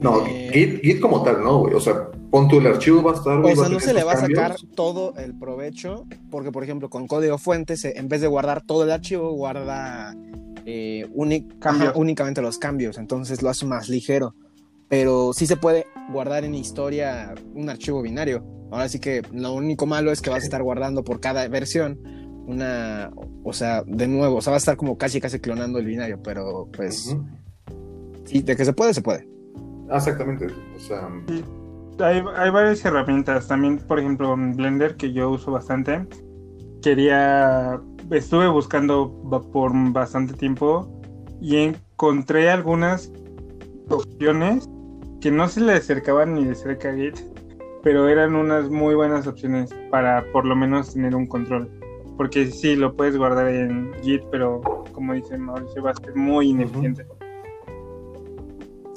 No, 0.00 0.26
eh, 0.26 0.50
Git, 0.52 0.80
Git 0.82 1.00
como 1.00 1.22
tal, 1.22 1.42
no, 1.42 1.60
güey. 1.60 1.74
O 1.74 1.80
sea, 1.80 2.08
pon 2.30 2.48
tú 2.48 2.58
el 2.58 2.66
archivo, 2.66 3.02
va 3.02 3.12
a 3.12 3.14
estar... 3.14 3.38
O 3.38 3.56
sea, 3.56 3.68
no 3.68 3.78
se 3.80 3.94
le 3.94 4.02
va 4.04 4.12
a 4.12 4.16
sacar 4.16 4.56
todo 4.74 5.14
el 5.16 5.38
provecho, 5.38 6.04
porque 6.30 6.50
por 6.50 6.64
ejemplo 6.64 6.90
con 6.90 7.06
código 7.06 7.38
fuente, 7.38 7.76
se- 7.76 7.96
en 7.98 8.08
vez 8.08 8.20
de 8.20 8.26
guardar 8.26 8.62
todo 8.62 8.82
el 8.84 8.90
archivo, 8.90 9.30
guarda 9.32 10.14
eh, 10.66 11.06
únicamente 11.14 12.42
los 12.42 12.58
cambios, 12.58 12.98
entonces 12.98 13.42
lo 13.42 13.50
hace 13.50 13.66
más 13.66 13.88
ligero. 13.88 14.34
Pero 14.88 15.32
sí 15.32 15.46
se 15.46 15.56
puede 15.56 15.86
guardar 16.12 16.44
en 16.44 16.54
historia 16.54 17.34
un 17.54 17.68
archivo 17.70 18.02
binario. 18.02 18.44
Ahora 18.70 18.88
sí 18.88 18.98
que 18.98 19.22
lo 19.32 19.52
único 19.54 19.86
malo 19.86 20.10
es 20.12 20.20
que 20.20 20.30
vas 20.30 20.42
a 20.42 20.44
estar 20.44 20.62
guardando 20.62 21.04
por 21.04 21.20
cada 21.20 21.46
versión 21.48 21.98
una, 22.46 23.10
o 23.42 23.52
sea, 23.52 23.82
de 23.86 24.06
nuevo, 24.06 24.36
o 24.36 24.40
sea, 24.42 24.50
va 24.50 24.56
a 24.56 24.58
estar 24.58 24.76
como 24.76 24.98
casi 24.98 25.20
casi 25.20 25.40
clonando 25.40 25.78
el 25.78 25.86
binario, 25.86 26.20
pero 26.22 26.68
pues 26.76 27.06
Ujú. 27.06 27.24
sí, 28.24 28.42
de 28.42 28.56
que 28.56 28.64
se 28.64 28.72
puede, 28.72 28.94
se 28.94 29.02
puede. 29.02 29.28
Ah, 29.90 29.96
exactamente. 29.96 30.46
O 30.46 30.78
sea, 30.78 31.08
Hay, 32.00 32.22
hay 32.36 32.50
varias 32.50 32.84
herramientas. 32.84 33.46
También, 33.48 33.78
por 33.78 33.98
ejemplo, 33.98 34.32
en 34.34 34.56
Blender, 34.56 34.96
que 34.96 35.12
yo 35.12 35.30
uso 35.30 35.52
bastante. 35.52 36.06
Quería. 36.82 37.80
Estuve 38.10 38.48
buscando 38.48 39.12
por 39.52 39.72
bastante 39.92 40.34
tiempo 40.34 40.88
y 41.40 41.56
encontré 41.56 42.50
algunas 42.50 43.10
opciones 43.88 44.68
que 45.20 45.30
no 45.30 45.48
se 45.48 45.60
le 45.60 45.72
acercaban 45.72 46.34
ni 46.34 46.44
de 46.44 46.54
cerca 46.54 46.90
a 46.90 46.94
Git, 46.94 47.16
pero 47.82 48.08
eran 48.08 48.34
unas 48.34 48.68
muy 48.68 48.94
buenas 48.94 49.26
opciones 49.26 49.70
para 49.90 50.24
por 50.32 50.44
lo 50.44 50.54
menos 50.54 50.92
tener 50.92 51.14
un 51.14 51.26
control. 51.26 51.70
Porque 52.16 52.46
sí, 52.46 52.76
lo 52.76 52.94
puedes 52.94 53.16
guardar 53.16 53.48
en 53.48 53.92
Git, 54.02 54.22
pero 54.30 54.60
como 54.92 55.14
dice 55.14 55.36
Mauricio, 55.36 55.82
va 55.82 55.90
a 55.90 55.94
ser 55.94 56.14
muy 56.14 56.50
ineficiente. 56.50 57.06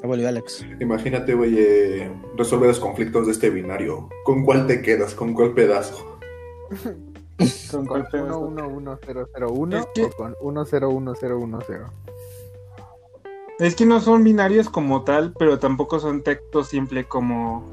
Ya 0.00 0.06
volvió 0.06 0.28
Alex. 0.28 0.64
imagínate, 0.80 1.34
güey, 1.34 1.56
eh, 1.58 2.12
resolver 2.36 2.68
los 2.68 2.78
conflictos 2.78 3.26
de 3.26 3.32
este 3.32 3.50
binario. 3.50 4.08
¿Con 4.24 4.44
cuál 4.44 4.66
te 4.68 4.80
quedas? 4.80 5.14
¿Con 5.14 5.34
cuál 5.34 5.52
pedazo? 5.54 6.18
¿Con 7.70 7.86
cuál 7.86 8.06
pedazo? 8.08 8.48
111001 8.48 9.78
Es 9.78 9.86
que- 9.94 10.04
o 10.04 10.10
con 10.12 10.34
101010. 10.40 11.82
Es 13.58 13.74
que 13.74 13.86
no 13.86 13.98
son 14.00 14.22
binarios 14.22 14.70
como 14.70 15.02
tal, 15.02 15.32
pero 15.36 15.58
tampoco 15.58 15.98
son 15.98 16.22
texto 16.22 16.62
simple 16.62 17.04
como, 17.08 17.64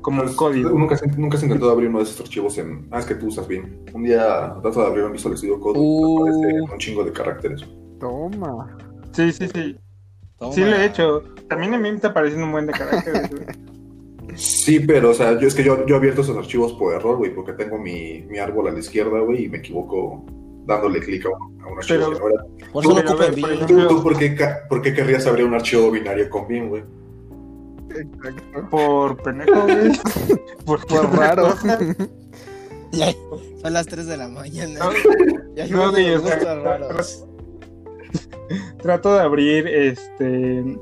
como 0.00 0.20
un 0.20 0.26
Pues, 0.26 0.36
código. 0.36 0.70
Nunca, 0.70 0.94
has- 0.94 1.18
nunca 1.18 1.36
has 1.36 1.42
intentado 1.42 1.70
abrir 1.72 1.88
uno 1.88 1.98
de 1.98 2.04
esos 2.04 2.20
archivos 2.20 2.56
en. 2.58 2.86
Ah, 2.90 2.98
es 3.00 3.06
que 3.06 3.14
tú 3.14 3.26
usas 3.26 3.46
bien. 3.48 3.84
Un 3.92 4.02
día 4.04 4.54
trato 4.62 4.80
de 4.80 4.86
abrir 4.86 5.04
un 5.04 5.12
Visual 5.12 5.36
Studio 5.36 5.60
Code 5.60 5.78
Uh. 5.78 6.26
y 6.26 6.30
aparece 6.30 6.72
un 6.72 6.78
chingo 6.78 7.04
de 7.04 7.12
caracteres. 7.12 7.64
Toma. 7.98 8.76
Sí, 9.12 9.32
sí, 9.32 9.48
sí. 9.54 9.76
Toma. 10.38 10.52
Sí 10.52 10.60
lo 10.62 10.74
he 10.76 10.86
hecho. 10.86 11.22
También 11.48 11.74
a 11.74 11.78
mí 11.78 11.90
me 11.90 11.96
está 11.96 12.12
pareciendo 12.14 12.46
un 12.46 12.52
buen 12.52 12.66
de 12.66 12.72
caracteres. 12.72 13.30
güey. 13.30 13.44
Sí, 14.36 14.78
pero, 14.80 15.10
o 15.10 15.14
sea, 15.14 15.38
yo 15.40 15.48
es 15.48 15.54
que 15.56 15.64
yo, 15.64 15.84
yo 15.86 15.96
he 15.96 15.98
abierto 15.98 16.20
esos 16.20 16.36
archivos 16.36 16.72
por 16.74 16.94
error, 16.94 17.16
güey, 17.16 17.34
porque 17.34 17.52
tengo 17.52 17.76
mi, 17.78 18.22
mi 18.30 18.38
árbol 18.38 18.68
a 18.68 18.70
la 18.70 18.78
izquierda, 18.78 19.18
güey, 19.18 19.46
y 19.46 19.48
me 19.48 19.58
equivoco 19.58 20.24
dándole 20.66 21.00
clic 21.00 21.26
a 21.26 21.30
un, 21.30 21.60
a 21.60 21.66
un 21.66 21.78
archivo. 21.78 21.98
Pero- 21.98 22.12
que 22.12 22.18
no 22.20 22.28
era. 22.28 22.44
Pero, 22.72 23.24
ejemplo- 23.24 23.66
¿Tú, 23.66 23.88
tú 23.96 24.02
por, 24.04 24.16
qué, 24.16 24.36
por 24.68 24.82
qué 24.82 24.94
querrías 24.94 25.26
abrir 25.26 25.44
un 25.46 25.54
archivo 25.54 25.90
binario 25.90 26.30
con 26.30 26.46
bien, 26.46 26.68
güey? 26.68 26.84
Exacto. 28.00 28.68
Por 28.70 29.16
pendejo, 29.22 29.62
güey. 29.62 29.92
Por, 30.64 30.86
Por 30.86 31.16
raro. 31.16 31.54
Ya, 32.92 33.12
son 33.62 33.72
las 33.72 33.86
3 33.86 34.06
de 34.06 34.16
la 34.16 34.28
mañana. 34.28 34.78
No, 34.78 34.90
Ya 35.54 35.66
no, 35.68 35.90
güey, 35.90 36.14
o 36.14 36.20
sea. 36.20 36.38
Trato 38.82 39.14
de 39.14 39.20
abrir, 39.20 39.66
este... 39.68 40.78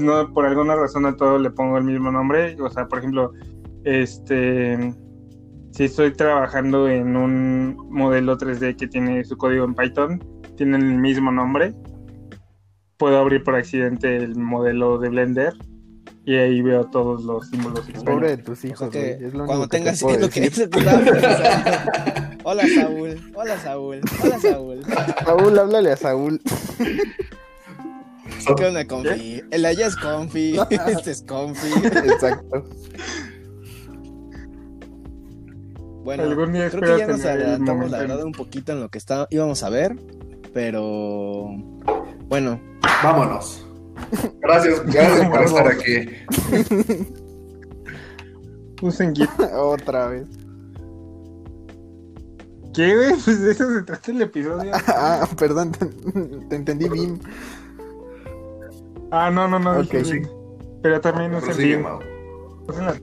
No, 0.00 0.32
por 0.32 0.46
alguna 0.46 0.74
razón 0.74 1.04
a 1.04 1.14
todo 1.14 1.38
le 1.38 1.50
pongo 1.50 1.76
el 1.76 1.84
mismo 1.84 2.10
nombre. 2.10 2.56
O 2.60 2.70
sea, 2.70 2.86
por 2.88 3.00
ejemplo, 3.00 3.32
este... 3.84 4.94
Si 5.72 5.84
estoy 5.84 6.12
trabajando 6.12 6.88
en 6.88 7.16
un 7.16 7.76
modelo 7.90 8.36
3D 8.36 8.76
que 8.76 8.86
tiene 8.86 9.24
su 9.24 9.36
código 9.36 9.64
en 9.64 9.74
Python, 9.74 10.22
tienen 10.56 10.82
el 10.82 10.98
mismo 10.98 11.32
nombre. 11.32 11.74
Puedo 12.98 13.18
abrir 13.18 13.42
por 13.42 13.54
accidente 13.54 14.16
el 14.16 14.36
modelo 14.36 14.98
de 14.98 15.08
Blender 15.08 15.54
y 16.24 16.34
ahí 16.36 16.62
veo 16.62 16.84
todos 16.86 17.24
los 17.24 17.48
símbolos 17.48 17.80
extraños. 17.88 18.04
Pobre 18.04 18.36
de 18.36 18.42
tus 18.42 18.58
O 18.58 18.60
sea 18.62 18.70
hijos, 18.70 18.90
que 18.90 19.14
güey. 19.14 19.24
Es 19.24 19.34
lo 19.34 19.46
cuando 19.46 19.68
te 19.68 19.78
tengas 19.78 20.02
es 20.02 20.20
lo 20.20 20.28
que. 20.30 20.50
Hola 22.44 22.64
Saúl, 22.74 23.32
hola 23.34 23.56
Saúl, 23.60 24.00
hola 24.20 24.38
Saúl. 24.40 24.84
Saúl, 25.24 25.58
háblale 25.58 25.92
a 25.92 25.96
Saúl. 25.96 26.40
¿Qué 28.56 28.66
onda, 28.66 28.84
Confi? 28.84 29.42
El 29.52 29.64
allá 29.64 29.86
es 29.86 29.94
Confi, 29.94 30.58
este 30.88 31.12
es 31.12 31.22
Confi. 31.22 31.68
Exacto. 31.84 32.64
Bueno, 36.02 36.24
Algún 36.24 36.52
día 36.52 36.68
creo 36.68 36.96
que 36.96 36.98
ya 36.98 37.06
nos 37.06 37.24
adelantamos, 37.24 37.88
la 37.92 37.98
verdad, 37.98 38.24
un 38.24 38.32
poquito 38.32 38.72
en 38.72 38.80
lo 38.80 38.88
que 38.88 38.98
está, 38.98 39.28
íbamos 39.30 39.62
a 39.62 39.70
ver, 39.70 39.94
pero 40.52 41.46
bueno, 42.26 42.60
Vámonos. 43.02 43.66
Gracias, 44.40 44.84
gracias 44.86 45.28
por 45.30 45.42
estar 45.42 45.68
aquí. 45.68 46.08
Usen 48.82 49.14
Git. 49.14 49.30
Otra 49.54 50.08
vez. 50.08 50.26
¿Qué, 52.74 52.94
güey? 52.96 53.10
Pues 53.22 53.40
de 53.42 53.52
eso 53.52 53.70
se 53.74 53.82
trata 53.82 54.10
el 54.10 54.22
episodio. 54.22 54.72
Ah, 54.88 55.28
perdón, 55.38 55.72
te, 55.72 55.86
te 55.86 56.56
entendí 56.56 56.88
bien. 56.88 57.20
Ah, 59.10 59.30
no, 59.30 59.46
no, 59.46 59.58
no. 59.58 59.72
Ok, 59.80 59.90
dije 59.92 60.04
sí. 60.04 60.22
Pero 60.82 61.00
también 61.00 61.34
usen 61.34 61.44
Prosigue, 61.50 61.74
Git. 61.76 61.82
Mau. 61.82 61.98
Usen, 62.68 62.86
la- 62.86 63.00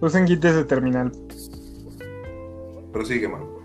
usen 0.00 0.26
Git 0.26 0.40
desde 0.40 0.64
terminal. 0.64 1.12
Prosigue, 2.92 3.28
Mau. 3.28 3.59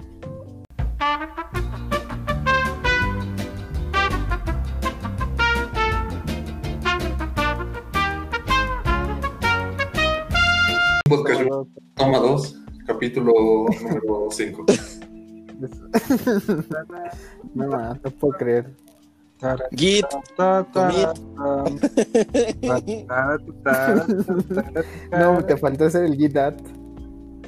Capítulo 13.05 13.65
número 13.81 14.27
5. 14.31 14.65
No, 17.55 17.65
no, 17.67 17.93
no 17.93 18.11
puedo 18.19 18.37
creer. 18.37 18.75
Git, 19.71 20.05
No, 25.11 25.45
te 25.45 25.55
faltó 25.57 25.85
hacer 25.85 26.03
el 26.05 26.17
git 26.17 26.35
add. 26.35 26.55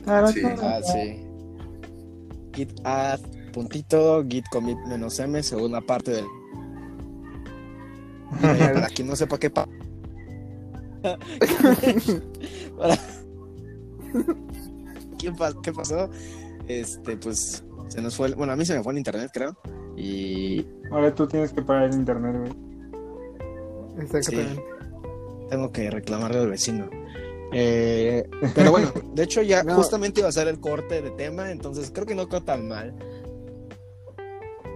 ta, 0.06 0.28
Sí. 0.32 0.42
ah, 0.46 0.80
sí. 0.82 1.28
Git 2.54 2.80
add, 2.86 3.20
puntito, 3.52 4.24
git 4.30 4.46
commit 4.50 4.78
menos 4.88 5.20
m, 5.20 5.44
segunda 5.44 5.82
parte 5.82 6.12
del. 6.12 6.26
Eh, 8.44 8.72
para 8.74 8.88
quien 8.90 9.08
no 9.08 9.16
sepa 9.16 9.38
qué 9.38 9.50
pa- 9.50 9.68
Para- 12.78 12.98
¿Qué, 15.18 15.32
pa- 15.32 15.54
qué 15.62 15.72
pasó? 15.74 16.10
Este, 16.68 17.18
pues 17.18 17.64
se 17.88 18.02
nos 18.02 18.16
fue. 18.16 18.28
el- 18.28 18.36
Bueno, 18.36 18.54
a 18.54 18.56
mí 18.56 18.66
se 18.66 18.76
me 18.78 18.84
fue 18.84 18.94
el 18.94 18.98
internet, 19.00 19.30
creo. 19.34 19.58
Y 19.96 20.66
Ahora 20.92 21.14
tú 21.14 21.28
tienes 21.28 21.52
que 21.54 21.62
pagar 21.62 21.86
el 21.86 21.94
internet, 21.96 22.36
güey. 22.40 24.04
Exactamente. 24.04 24.64
tengo 25.50 25.72
que 25.72 25.90
reclamarle 25.90 26.40
al 26.40 26.50
vecino. 26.50 26.90
Eh, 27.54 28.30
pero 28.54 28.72
bueno, 28.72 28.92
de 29.14 29.24
hecho 29.24 29.42
ya 29.42 29.64
No. 29.64 29.76
justamente 29.76 30.20
iba 30.20 30.28
a 30.30 30.34
ser 30.34 30.48
el 30.50 30.60
corte 30.60 31.02
de 31.02 31.12
tema, 31.12 31.50
entonces 31.52 31.90
creo 31.94 32.06
que 32.06 32.14
no 32.16 32.28
quedó 32.28 32.44
tan 32.44 32.68
mal. 32.68 32.94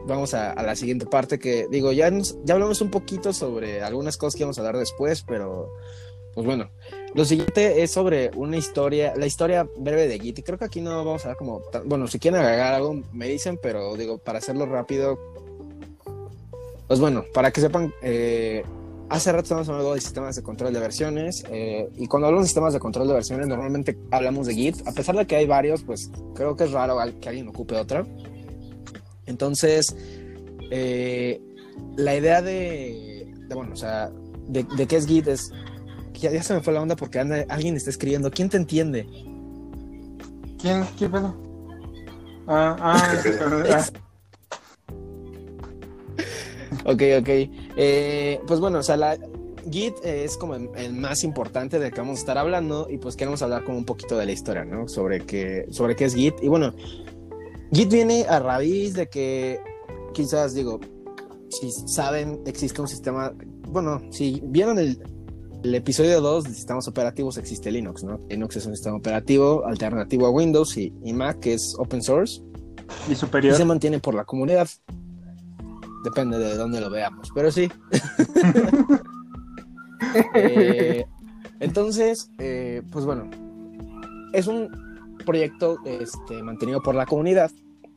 vamos 0.08 0.34
a, 0.34 0.52
a 0.52 0.64
la 0.64 0.76
siguiente 0.76 1.06
parte 1.06 1.38
que 1.38 1.68
digo, 1.70 1.92
ya, 1.92 2.10
nos- 2.10 2.38
ya 2.44 2.54
hablamos 2.56 2.82
un 2.82 2.90
poquito 2.90 3.34
sobre 3.34 3.84
algunas 3.84 4.18
cosas 4.18 4.36
que 4.38 4.44
vamos 4.44 4.58
a 4.58 4.62
hablar 4.62 4.78
después, 4.78 5.24
pero 5.28 5.70
pues 6.34 6.46
bueno, 6.46 6.72
lo 7.14 7.26
siguiente 7.26 7.84
es 7.84 7.92
sobre 7.92 8.32
una 8.36 8.58
historia, 8.58 9.14
la 9.18 9.26
historia 9.26 9.68
breve 9.78 10.08
de 10.08 10.20
Git, 10.20 10.40
y 10.40 10.44
creo 10.44 10.58
que 10.58 10.66
aquí 10.66 10.80
no 10.80 11.04
vamos 11.04 11.26
a 11.26 11.30
dar 11.30 11.38
como, 11.38 11.62
bueno, 11.86 12.08
si 12.08 12.20
quieren 12.20 12.40
agregar 12.40 12.74
algo 12.74 13.02
me 13.12 13.28
dicen, 13.28 13.60
pero 13.62 13.96
digo, 13.98 14.18
para 14.18 14.40
hacerlo 14.40 14.66
rápido, 14.66 15.20
pues 16.88 17.00
bueno, 17.00 17.26
para 17.34 17.52
que 17.52 17.60
sepan, 17.60 17.94
eh, 18.02 18.64
hace 19.10 19.32
rato 19.32 19.44
estamos 19.44 19.68
hablando 19.68 19.94
de 19.94 20.00
sistemas 20.00 20.38
de 20.38 20.42
control 20.42 20.72
de 20.72 20.80
versiones, 20.80 21.44
eh, 21.52 21.90
y 21.98 22.08
cuando 22.08 22.28
hablamos 22.28 22.46
de 22.46 22.48
sistemas 22.48 22.74
de 22.74 22.80
control 22.80 23.10
de 23.10 23.14
versiones 23.14 23.48
normalmente 23.48 23.98
hablamos 24.10 24.48
de 24.48 24.54
Git, 24.54 24.88
a 24.88 24.94
pesar 24.94 25.18
de 25.18 25.28
que 25.28 25.36
hay 25.36 25.46
varios, 25.46 25.84
pues 25.84 26.10
creo 26.34 26.56
que 26.56 26.64
es 26.64 26.72
raro 26.72 26.98
que 27.20 27.28
alguien 27.28 27.50
ocupe 27.50 27.76
otra. 27.76 28.06
Entonces, 29.26 29.96
eh, 30.72 31.42
la 31.98 32.16
idea 32.16 32.42
de, 32.42 33.34
bueno, 33.54 33.74
o 33.74 33.78
sea, 33.78 34.12
de 34.48 34.88
qué 34.88 34.96
es 34.96 35.08
Git 35.08 35.28
es, 35.28 35.52
ya, 36.22 36.32
ya 36.32 36.42
se 36.44 36.54
me 36.54 36.62
fue 36.62 36.74
la 36.74 36.82
onda 36.82 36.96
porque 36.96 37.20
anda- 37.20 37.46
alguien 37.50 37.76
está 37.76 37.90
escribiendo, 37.90 38.32
¿quién 38.32 38.50
te 38.50 38.58
entiende? 38.58 39.06
¿Quién? 40.62 40.86
¿Qué 40.98 41.10
pedo? 41.10 41.36
Ah, 42.48 42.76
ah, 42.80 43.20
¿Qué 43.24 43.30
pedo? 43.32 43.64
ah, 43.70 43.86
Ok, 46.86 47.02
ok. 47.20 47.30
Eh, 47.78 48.40
pues 48.48 48.60
bueno, 48.60 48.80
o 48.80 48.84
sea, 48.84 48.98
la 48.98 49.18
Git 49.70 49.94
es 50.04 50.38
como 50.38 50.56
el, 50.56 50.70
el 50.76 50.94
más 50.94 51.24
importante 51.24 51.78
del 51.80 51.92
que 51.92 52.00
vamos 52.02 52.18
a 52.18 52.22
estar 52.22 52.38
hablando 52.38 52.88
y 52.90 52.98
pues 52.98 53.16
queremos 53.16 53.42
hablar 53.42 53.64
como 53.64 53.78
un 53.78 53.86
poquito 53.86 54.18
de 54.18 54.26
la 54.26 54.32
historia, 54.32 54.66
¿no? 54.66 54.88
Sobre 54.88 55.22
qué, 55.22 55.66
sobre 55.70 55.96
qué 55.96 56.06
es 56.06 56.16
Git. 56.16 56.36
Y 56.42 56.48
bueno, 56.48 56.74
Git 57.72 57.92
viene 57.92 58.26
a 58.28 58.40
raíz 58.40 58.94
de 58.96 59.08
que 59.08 59.60
quizás, 60.14 60.54
digo, 60.56 60.80
si 61.50 61.72
saben, 61.72 62.42
existe 62.46 62.82
un 62.82 62.88
sistema, 62.88 63.34
bueno, 63.68 64.02
si 64.10 64.42
vieron 64.46 64.80
el, 64.80 64.98
el 65.64 65.76
episodio 65.76 66.22
2 66.22 66.46
de 66.46 66.54
sistemas 66.54 66.88
operativos, 66.88 67.38
existe 67.38 67.72
Linux, 67.72 68.04
¿no? 68.04 68.20
Linux 68.30 68.56
es 68.56 68.66
un 68.66 68.76
sistema 68.76 68.98
operativo 68.98 69.66
alternativo 69.66 70.26
a 70.26 70.30
Windows 70.32 70.78
y, 70.78 70.94
y 71.04 71.14
Mac, 71.14 71.40
que 71.40 71.54
es 71.54 71.76
open 71.78 72.02
source 72.02 72.42
y 73.08 73.14
y 73.14 73.16
superior. 73.16 73.56
se 73.56 73.66
mantiene 73.66 74.00
por 74.00 74.16
la 74.16 74.26
comunidad. 74.26 74.68
Depende 76.04 76.40
de 76.40 76.56
dónde 76.56 76.82
lo 76.82 76.90
veamos, 76.90 77.30
pero 77.34 77.52
sí. 77.52 77.70
Eh, 80.34 81.06
entonces, 81.60 82.32
eh, 82.40 82.82
pues 82.92 83.06
bueno, 83.06 83.30
es 84.34 84.48
un 84.48 84.68
proyecto 85.26 85.78
este, 85.86 86.42
mantenido 86.44 86.82
por 86.82 86.96
la 86.96 87.06
comunidad 87.06 87.52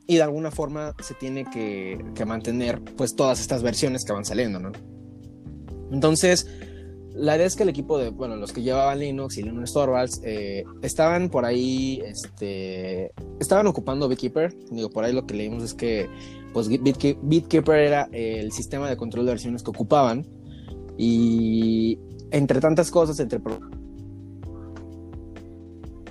y 0.07 0.15
de 0.17 0.23
alguna 0.23 0.51
forma 0.51 0.93
se 0.99 1.15
tiene 1.15 1.45
que, 1.45 2.05
que 2.13 2.23
mantener 2.23 2.79
pues 2.95 3.15
todas 3.15 3.41
estas 3.41 3.63
versiones 3.63 4.05
que 4.05 4.13
van 4.13 4.23
saliendo, 4.23 4.59
¿no? 4.59 4.71
Entonces, 5.91 6.47
la 7.15 7.35
idea 7.37 7.45
es 7.47 7.55
que 7.55 7.63
el 7.63 7.69
equipo 7.69 7.97
de, 7.97 8.09
bueno, 8.09 8.35
los 8.35 8.51
que 8.51 8.61
llevaban 8.61 8.99
Linux 8.99 9.37
y 9.37 9.43
Linux 9.43 9.71
Torvalds 9.73 10.21
eh, 10.23 10.63
estaban 10.81 11.29
por 11.29 11.45
ahí, 11.45 12.01
este, 12.05 13.11
estaban 13.39 13.67
ocupando 13.67 14.07
Bitkeeper. 14.09 14.53
Digo, 14.69 14.89
por 14.89 15.05
ahí 15.05 15.13
lo 15.13 15.25
que 15.25 15.33
leímos 15.33 15.63
es 15.63 15.73
que, 15.73 16.09
pues, 16.53 16.69
Bitke- 16.69 17.17
Bitkeeper 17.21 17.79
era 17.79 18.09
el 18.11 18.51
sistema 18.51 18.89
de 18.89 18.97
control 18.97 19.25
de 19.25 19.31
versiones 19.31 19.63
que 19.63 19.69
ocupaban. 19.71 20.25
Y 20.97 21.99
entre 22.31 22.59
tantas 22.59 22.91
cosas, 22.91 23.19
entre 23.19 23.39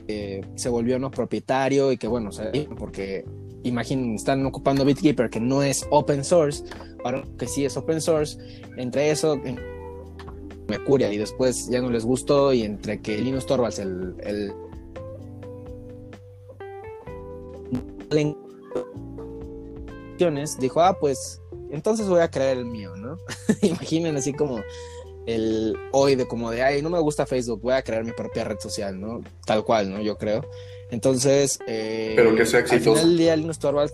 eh, 0.09 0.43
se 0.55 0.69
volvió 0.69 0.99
no 0.99 1.11
propietario 1.11 1.93
y 1.93 1.97
que 1.97 2.07
bueno, 2.07 2.31
porque 2.79 3.25
imaginen, 3.63 4.15
están 4.15 4.45
ocupando 4.45 4.85
Bitkeeper 4.85 5.31
que 5.31 5.41
no 5.41 5.63
es 5.63 5.87
open 5.91 6.25
source, 6.25 6.65
ahora 7.05 7.25
que 7.39 7.47
sí 7.47 7.65
es 7.65 7.77
open 7.77 8.01
source, 8.01 8.39
entre 8.77 9.11
eso 9.11 9.41
Mercuria 10.79 11.13
y 11.13 11.19
después 11.19 11.69
ya 11.69 11.81
no 11.81 11.91
les 11.91 12.05
gustó 12.05 12.53
y 12.53 12.63
entre 12.63 13.01
que 13.01 13.19
Linus 13.19 13.47
Torvalds 13.47 13.79
el, 13.79 14.15
el 14.23 14.53
dijo, 20.59 20.81
ah, 20.81 20.99
pues 20.99 21.41
entonces 21.71 22.09
voy 22.09 22.21
a 22.21 22.31
crear 22.31 22.57
el 22.57 22.67
mío, 22.67 22.97
¿no? 22.97 23.19
Imaginen 23.63 24.17
así 24.17 24.33
como 24.33 24.61
el 25.27 25.77
hoy 25.93 26.15
de 26.17 26.27
como 26.27 26.51
de, 26.51 26.63
ay, 26.63 26.83
no 26.83 26.91
me 26.91 27.01
gusta 27.01 27.27
Facebook, 27.27 27.61
voy 27.63 27.75
a 27.75 27.83
crear 27.83 28.05
mi 28.05 28.13
propia 28.13 28.45
red 28.45 28.59
social, 28.59 29.01
¿no? 29.01 29.23
Tal 29.47 29.65
cual, 29.65 29.91
¿no? 29.91 30.01
Yo 30.01 30.17
creo. 30.17 30.45
Entonces, 30.91 31.59
eh, 31.67 32.13
Pero 32.17 32.35
que 32.35 32.47
sea 32.47 32.61
Al 32.61 32.67
exitoso. 32.67 32.97
final 32.97 33.09
del 33.09 33.19
día, 33.19 33.37
Linus 33.37 33.59
Torvalds... 33.59 33.93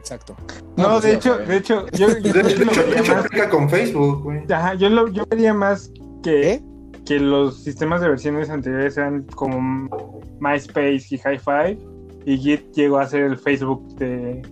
Exacto. 0.00 0.34
No, 0.76 0.88
pues 0.92 1.02
de 1.02 1.10
sí, 1.10 1.16
hecho, 1.16 1.36
de 1.38 1.56
hecho, 1.58 1.86
yo, 1.92 2.08
yo, 2.08 2.14
De 2.14 2.22
yo 2.32 2.40
hecho, 2.40 2.64
lo 2.64 2.72
de 2.72 3.00
hecho, 3.00 3.14
más, 3.14 3.48
con 3.50 3.68
Facebook, 3.68 4.22
güey. 4.22 4.42
ajá, 4.50 4.74
yo 4.74 4.88
lo, 4.88 5.08
yo 5.08 5.24
vería 5.30 5.52
más 5.52 5.92
que, 6.22 6.52
¿Eh? 6.54 6.62
que 7.04 7.20
los 7.20 7.62
sistemas 7.62 8.00
de 8.00 8.08
versiones 8.08 8.48
anteriores 8.48 8.96
eran 8.96 9.24
como 9.24 10.20
MySpace 10.40 11.04
y 11.10 11.16
Hi-Fi 11.16 11.78
y 12.24 12.38
Git 12.38 12.72
llegó 12.72 12.98
a 12.98 13.06
ser 13.06 13.24
el 13.24 13.38
Facebook 13.38 13.86
de, 13.96 14.42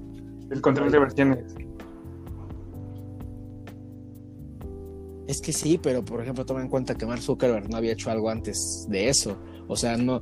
del 0.49 0.61
control 0.61 0.91
de 0.93 0.99
versiones. 0.99 1.55
Es 5.27 5.41
que 5.43 5.53
sí, 5.53 5.79
pero 5.83 6.03
por 6.05 6.23
ejemplo, 6.23 6.45
toma 6.47 6.63
en 6.63 6.69
cuenta 6.69 6.95
que 6.95 7.05
Mark 7.07 7.21
Zuckerberg 7.21 7.69
no 7.71 7.77
había 7.77 7.93
hecho 7.93 8.11
algo 8.11 8.31
antes 8.31 8.87
de 8.89 9.09
eso. 9.09 9.37
O 9.67 9.77
sea, 9.77 9.97
no. 9.97 10.21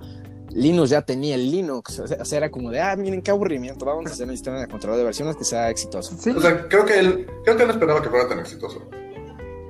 Linux 0.57 0.90
ya 0.90 1.03
tenía 1.03 1.35
el 1.35 1.51
Linux. 1.51 1.99
O 2.01 2.07
sea, 2.25 2.38
era 2.38 2.51
como 2.51 2.71
de, 2.71 2.81
ah, 2.81 2.97
miren 2.97 3.21
qué 3.23 3.31
aburrimiento. 3.31 3.85
Vamos 3.85 4.11
a 4.11 4.14
hacer 4.14 4.27
un 4.27 4.33
sistema 4.33 4.59
de 4.61 4.66
control 4.66 4.97
de 4.97 5.05
versiones 5.05 5.37
que 5.37 5.45
sea 5.45 5.69
exitoso. 5.71 6.16
Sí, 6.19 6.31
O 6.31 6.40
sea, 6.40 6.66
creo 6.69 6.85
que 6.87 6.99
él, 6.99 7.27
creo 7.45 7.57
que 7.57 7.62
él 7.62 7.69
no 7.69 7.75
esperaba 7.75 8.03
que 8.03 8.09
fuera 8.09 8.27
tan 8.29 8.38
exitoso. 8.38 8.88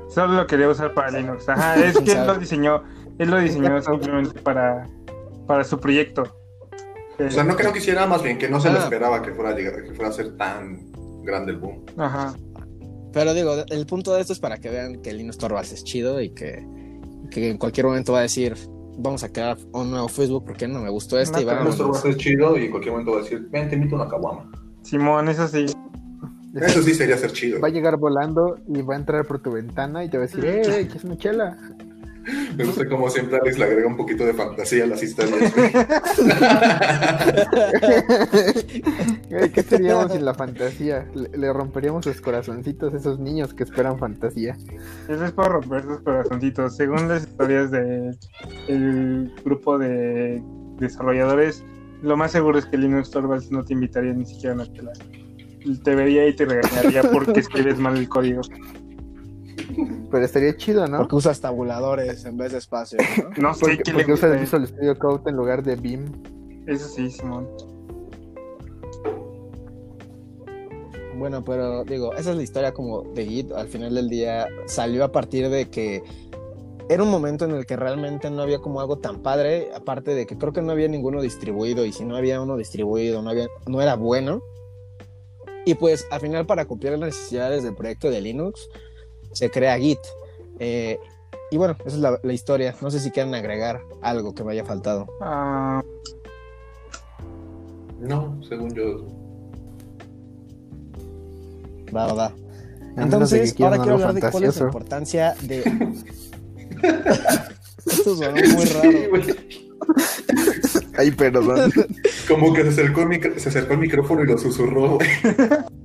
solo 0.08 0.34
lo 0.34 0.46
quería 0.46 0.68
usar 0.68 0.94
para 0.94 1.10
Linux. 1.10 1.48
Ajá, 1.48 1.74
es 1.84 1.98
que 2.04 2.12
él 2.12 2.26
lo 2.26 2.34
diseñó, 2.38 2.82
él 3.18 3.30
lo 3.30 3.38
diseñó 3.40 3.82
simplemente 3.82 4.40
para, 4.40 4.88
para 5.46 5.64
su 5.64 5.78
proyecto. 5.80 6.22
Eh, 7.18 7.24
O 7.26 7.30
sea, 7.30 7.44
no 7.44 7.56
creo 7.56 7.72
que 7.72 7.78
hiciera 7.80 8.06
más 8.06 8.22
bien 8.22 8.38
que 8.38 8.48
no 8.48 8.60
se 8.60 8.70
le 8.70 8.78
Ah. 8.78 8.82
esperaba 8.82 9.22
que 9.22 9.32
fuera 9.32 9.50
a 9.50 9.54
llegar, 9.54 9.82
que 9.82 9.92
fuera 9.94 10.10
a 10.10 10.12
ser 10.12 10.36
tan 10.36 10.92
grande 11.24 11.52
el 11.52 11.58
boom. 11.58 11.84
Ajá. 11.96 12.34
Pero 13.12 13.32
digo, 13.34 13.54
el 13.70 13.86
punto 13.86 14.14
de 14.14 14.20
esto 14.20 14.34
es 14.34 14.38
para 14.38 14.58
que 14.58 14.68
vean 14.70 15.00
que 15.02 15.12
Linux 15.12 15.38
Torvalds 15.38 15.72
es 15.72 15.82
chido 15.82 16.20
y 16.20 16.30
que, 16.30 16.64
que 17.30 17.50
en 17.50 17.56
cualquier 17.58 17.86
momento 17.86 18.12
va 18.12 18.18
a 18.18 18.22
decir, 18.22 18.54
vamos 18.98 19.22
a 19.24 19.32
crear 19.32 19.56
un 19.72 19.90
nuevo 19.90 20.08
Facebook 20.08 20.44
porque 20.44 20.66
no 20.68 20.80
me 20.80 20.90
gustó 20.90 21.18
este 21.18 21.36
No, 21.36 21.42
y 21.42 21.44
vamos. 21.44 21.80
Va 21.80 21.90
a 21.90 22.00
ser 22.00 22.16
chido 22.16 22.56
y 22.56 22.64
en 22.64 22.70
cualquier 22.70 22.92
momento 22.92 23.12
va 23.12 23.18
a 23.18 23.22
decir, 23.22 23.46
ven, 23.50 23.68
te 23.68 23.76
invito 23.76 23.96
una 23.96 24.08
caguama. 24.08 24.50
Simón, 24.82 25.28
eso 25.28 25.48
sí. 25.48 25.66
Eso 26.54 26.82
sí 26.82 26.94
sería 26.94 27.18
ser 27.18 27.32
chido. 27.32 27.60
Va 27.60 27.68
a 27.68 27.70
llegar 27.70 27.98
volando 27.98 28.58
y 28.66 28.80
va 28.82 28.94
a 28.94 28.98
entrar 28.98 29.26
por 29.26 29.40
tu 29.40 29.52
ventana 29.52 30.04
y 30.04 30.08
te 30.08 30.16
va 30.16 30.24
a 30.24 30.26
decir, 30.26 30.44
¡eh, 30.44 30.80
eh, 30.80 30.88
que 30.88 30.96
es 30.98 31.04
una 31.04 31.16
chela! 31.16 31.58
Me 32.56 32.64
gusta 32.64 32.88
como 32.88 33.10
siempre 33.10 33.38
Alex 33.38 33.58
le 33.58 33.64
agrega 33.64 33.86
un 33.86 33.96
poquito 33.96 34.24
de 34.24 34.32
fantasía 34.32 34.84
a 34.84 34.86
las 34.86 35.02
historias. 35.02 35.52
¿Qué 39.52 39.62
seríamos 39.62 40.12
sin 40.12 40.24
la 40.24 40.32
fantasía? 40.32 41.06
Le, 41.14 41.28
le 41.36 41.52
romperíamos 41.52 42.06
los 42.06 42.20
corazoncitos 42.20 42.94
a 42.94 42.96
esos 42.96 43.18
niños 43.18 43.52
que 43.52 43.64
esperan 43.64 43.98
fantasía. 43.98 44.56
Eso 45.08 45.24
es 45.24 45.32
para 45.32 45.50
romper 45.50 45.82
sus 45.82 46.00
corazoncitos. 46.00 46.76
Según 46.76 47.08
las 47.08 47.24
historias 47.24 47.70
del 47.70 48.16
el 48.68 49.32
grupo 49.44 49.78
de 49.78 50.42
desarrolladores, 50.78 51.64
lo 52.02 52.16
más 52.16 52.32
seguro 52.32 52.58
es 52.58 52.66
que 52.66 52.78
Linux 52.78 53.10
Torvalds 53.10 53.50
no 53.50 53.64
te 53.64 53.74
invitaría 53.74 54.12
ni 54.12 54.24
siquiera 54.24 54.52
a 54.52 54.54
una 54.56 54.72
chela. 54.72 54.92
Te 55.82 55.94
vería 55.94 56.26
y 56.26 56.36
te 56.36 56.44
regañaría 56.44 57.02
porque 57.02 57.40
escribes 57.40 57.78
mal 57.78 57.96
el 57.96 58.08
código. 58.08 58.42
Pero 60.10 60.24
estaría 60.24 60.56
chido, 60.56 60.86
¿no? 60.86 60.98
Porque 60.98 61.16
usas 61.16 61.40
tabuladores 61.40 62.24
en 62.24 62.36
vez 62.36 62.52
de 62.52 62.58
espacio, 62.58 62.98
¿no? 63.22 63.30
No 63.48 63.54
sé 63.54 63.60
Porque, 63.60 63.82
qué 63.82 63.92
porque 63.92 64.12
usas 64.12 64.40
Visual 64.40 64.66
Studio 64.66 64.98
Code 64.98 65.30
en 65.30 65.36
lugar 65.36 65.62
de 65.62 65.76
Beam. 65.76 66.12
Eso 66.66 66.88
sí, 66.88 67.10
Simón. 67.10 67.48
Bueno, 71.18 71.42
pero 71.44 71.84
digo, 71.84 72.14
esa 72.14 72.30
es 72.30 72.36
la 72.36 72.42
historia 72.42 72.72
como 72.72 73.02
de 73.02 73.24
Git. 73.24 73.52
Al 73.52 73.68
final 73.68 73.94
del 73.94 74.08
día 74.08 74.48
salió 74.66 75.04
a 75.04 75.12
partir 75.12 75.48
de 75.48 75.70
que 75.70 76.02
era 76.88 77.02
un 77.02 77.10
momento 77.10 77.46
en 77.46 77.52
el 77.52 77.66
que 77.66 77.76
realmente 77.76 78.30
no 78.30 78.42
había 78.42 78.58
como 78.58 78.80
algo 78.80 78.98
tan 78.98 79.22
padre, 79.22 79.70
aparte 79.74 80.14
de 80.14 80.26
que 80.26 80.36
creo 80.36 80.52
que 80.52 80.62
no 80.62 80.72
había 80.72 80.88
ninguno 80.88 81.20
distribuido 81.20 81.84
y 81.84 81.92
si 81.92 82.04
no 82.04 82.16
había 82.16 82.40
uno 82.40 82.56
distribuido 82.56 83.22
no, 83.22 83.30
había, 83.30 83.48
no 83.66 83.80
era 83.80 83.96
bueno. 83.96 84.42
Y 85.64 85.74
pues 85.74 86.06
al 86.10 86.20
final 86.20 86.46
para 86.46 86.66
cumplir 86.66 86.92
las 86.92 87.00
necesidades 87.00 87.64
del 87.64 87.74
proyecto 87.74 88.10
de 88.10 88.20
Linux 88.20 88.68
se 89.36 89.50
crea 89.50 89.78
Git. 89.78 89.98
Eh, 90.58 90.98
y 91.50 91.58
bueno, 91.58 91.76
esa 91.84 91.96
es 91.96 92.02
la, 92.02 92.18
la 92.22 92.32
historia. 92.32 92.74
No 92.80 92.90
sé 92.90 92.98
si 93.00 93.10
quieren 93.10 93.34
agregar 93.34 93.80
algo 94.02 94.34
que 94.34 94.42
me 94.42 94.52
haya 94.52 94.64
faltado. 94.64 95.06
Ah, 95.20 95.82
No, 98.00 98.40
según 98.48 98.74
yo. 98.74 99.06
Va, 101.94 102.12
va, 102.12 102.32
que 102.96 103.02
Entonces, 103.02 103.54
ahora 103.60 103.76
quiero 103.78 103.94
hablar 103.94 104.14
de 104.14 104.30
cuál 104.30 104.44
es 104.44 104.56
la 104.58 104.66
importancia 104.66 105.34
de. 105.42 105.60
Esto 107.86 108.16
sonó 108.16 108.32
muy 108.32 108.64
raro. 108.64 108.90
güey. 109.10 109.22
Ay, 110.98 111.10
perdón. 111.10 111.70
Como 112.26 112.52
que 112.52 112.62
se 112.62 112.68
acercó, 112.70 113.02
el 113.02 113.38
se 113.40 113.50
acercó 113.50 113.74
el 113.74 113.80
micrófono 113.80 114.24
y 114.24 114.26
lo 114.26 114.38
susurró. 114.38 114.98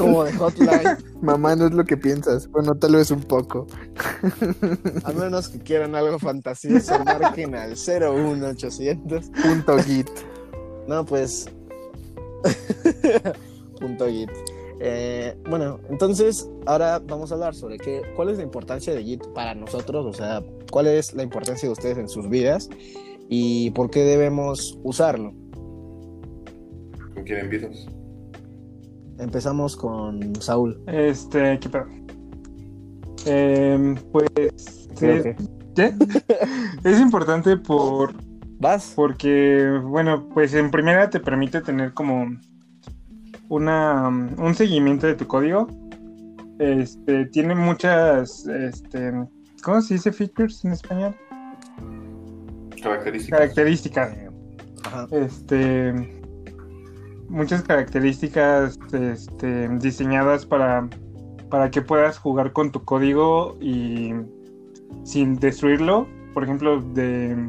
como 0.00 0.24
de 0.24 0.32
hotline. 0.32 0.96
Mamá, 1.22 1.56
no 1.56 1.66
es 1.66 1.72
lo 1.72 1.84
que 1.84 1.96
piensas. 1.96 2.48
Bueno, 2.48 2.74
tal 2.74 2.96
vez 2.96 3.10
un 3.10 3.22
poco. 3.22 3.66
A 5.04 5.12
menos 5.12 5.48
que 5.48 5.58
quieran 5.58 5.94
algo 5.94 6.18
fantasioso, 6.18 6.98
marquen 7.04 7.54
al 7.54 7.76
01800. 7.76 9.30
Punto 9.42 9.78
git. 9.78 10.08
No, 10.88 11.04
pues. 11.04 11.46
Punto 13.80 14.06
Git. 14.08 14.30
Eh, 14.82 15.36
bueno, 15.48 15.78
entonces 15.90 16.48
ahora 16.66 17.00
vamos 17.00 17.30
a 17.30 17.34
hablar 17.34 17.54
sobre 17.54 17.76
qué, 17.76 18.02
cuál 18.16 18.30
es 18.30 18.38
la 18.38 18.44
importancia 18.44 18.94
de 18.94 19.04
Git 19.04 19.26
para 19.34 19.54
nosotros, 19.54 20.06
o 20.06 20.12
sea, 20.12 20.42
cuál 20.70 20.86
es 20.86 21.12
la 21.14 21.22
importancia 21.22 21.68
de 21.68 21.72
ustedes 21.72 21.98
en 21.98 22.08
sus 22.08 22.28
vidas 22.30 22.70
y 23.28 23.70
por 23.72 23.90
qué 23.90 24.00
debemos 24.04 24.78
usarlo. 24.82 25.34
¿Con 27.14 27.24
quién 27.24 27.40
empiezas? 27.40 27.86
Empezamos 29.20 29.76
con 29.76 30.34
Saúl. 30.36 30.82
Este, 30.86 31.58
¿qué 31.60 31.68
pedo? 31.68 31.86
Em, 33.26 33.94
pues. 34.12 34.88
Creo 34.98 35.36
es 36.84 37.00
importante 37.00 37.56
por 37.56 38.14
¿Vas? 38.58 38.92
porque, 38.96 39.80
bueno, 39.82 40.28
pues 40.34 40.52
en 40.54 40.70
primera 40.70 41.08
te 41.08 41.20
permite 41.20 41.60
tener 41.60 41.94
como 41.94 42.36
una 43.48 44.08
un 44.08 44.54
seguimiento 44.54 45.06
de 45.06 45.14
tu 45.14 45.26
código. 45.26 45.68
Este, 46.58 47.26
tiene 47.26 47.54
muchas, 47.54 48.46
este, 48.46 49.12
¿cómo 49.62 49.80
se 49.80 49.94
dice 49.94 50.12
features 50.12 50.64
en 50.64 50.72
español? 50.72 51.16
Características. 52.82 53.38
Características. 53.38 54.18
Ajá. 54.84 55.06
este 55.12 56.19
muchas 57.30 57.62
características 57.62 58.78
este, 58.92 59.68
diseñadas 59.78 60.44
para, 60.44 60.88
para 61.48 61.70
que 61.70 61.80
puedas 61.80 62.18
jugar 62.18 62.52
con 62.52 62.72
tu 62.72 62.84
código 62.84 63.56
y 63.60 64.12
sin 65.04 65.36
destruirlo. 65.36 66.06
Por 66.34 66.44
ejemplo, 66.44 66.80
de 66.80 67.46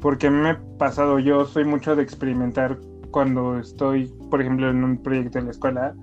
porque 0.00 0.30
me 0.30 0.50
ha 0.50 0.60
pasado, 0.78 1.18
yo 1.18 1.44
soy 1.44 1.64
mucho 1.64 1.94
de 1.94 2.02
experimentar 2.02 2.78
cuando 3.10 3.58
estoy, 3.58 4.10
por 4.30 4.40
ejemplo, 4.40 4.70
en 4.70 4.82
un 4.82 5.02
proyecto 5.02 5.38
en 5.38 5.46
la 5.46 5.50
escuela, 5.50 5.94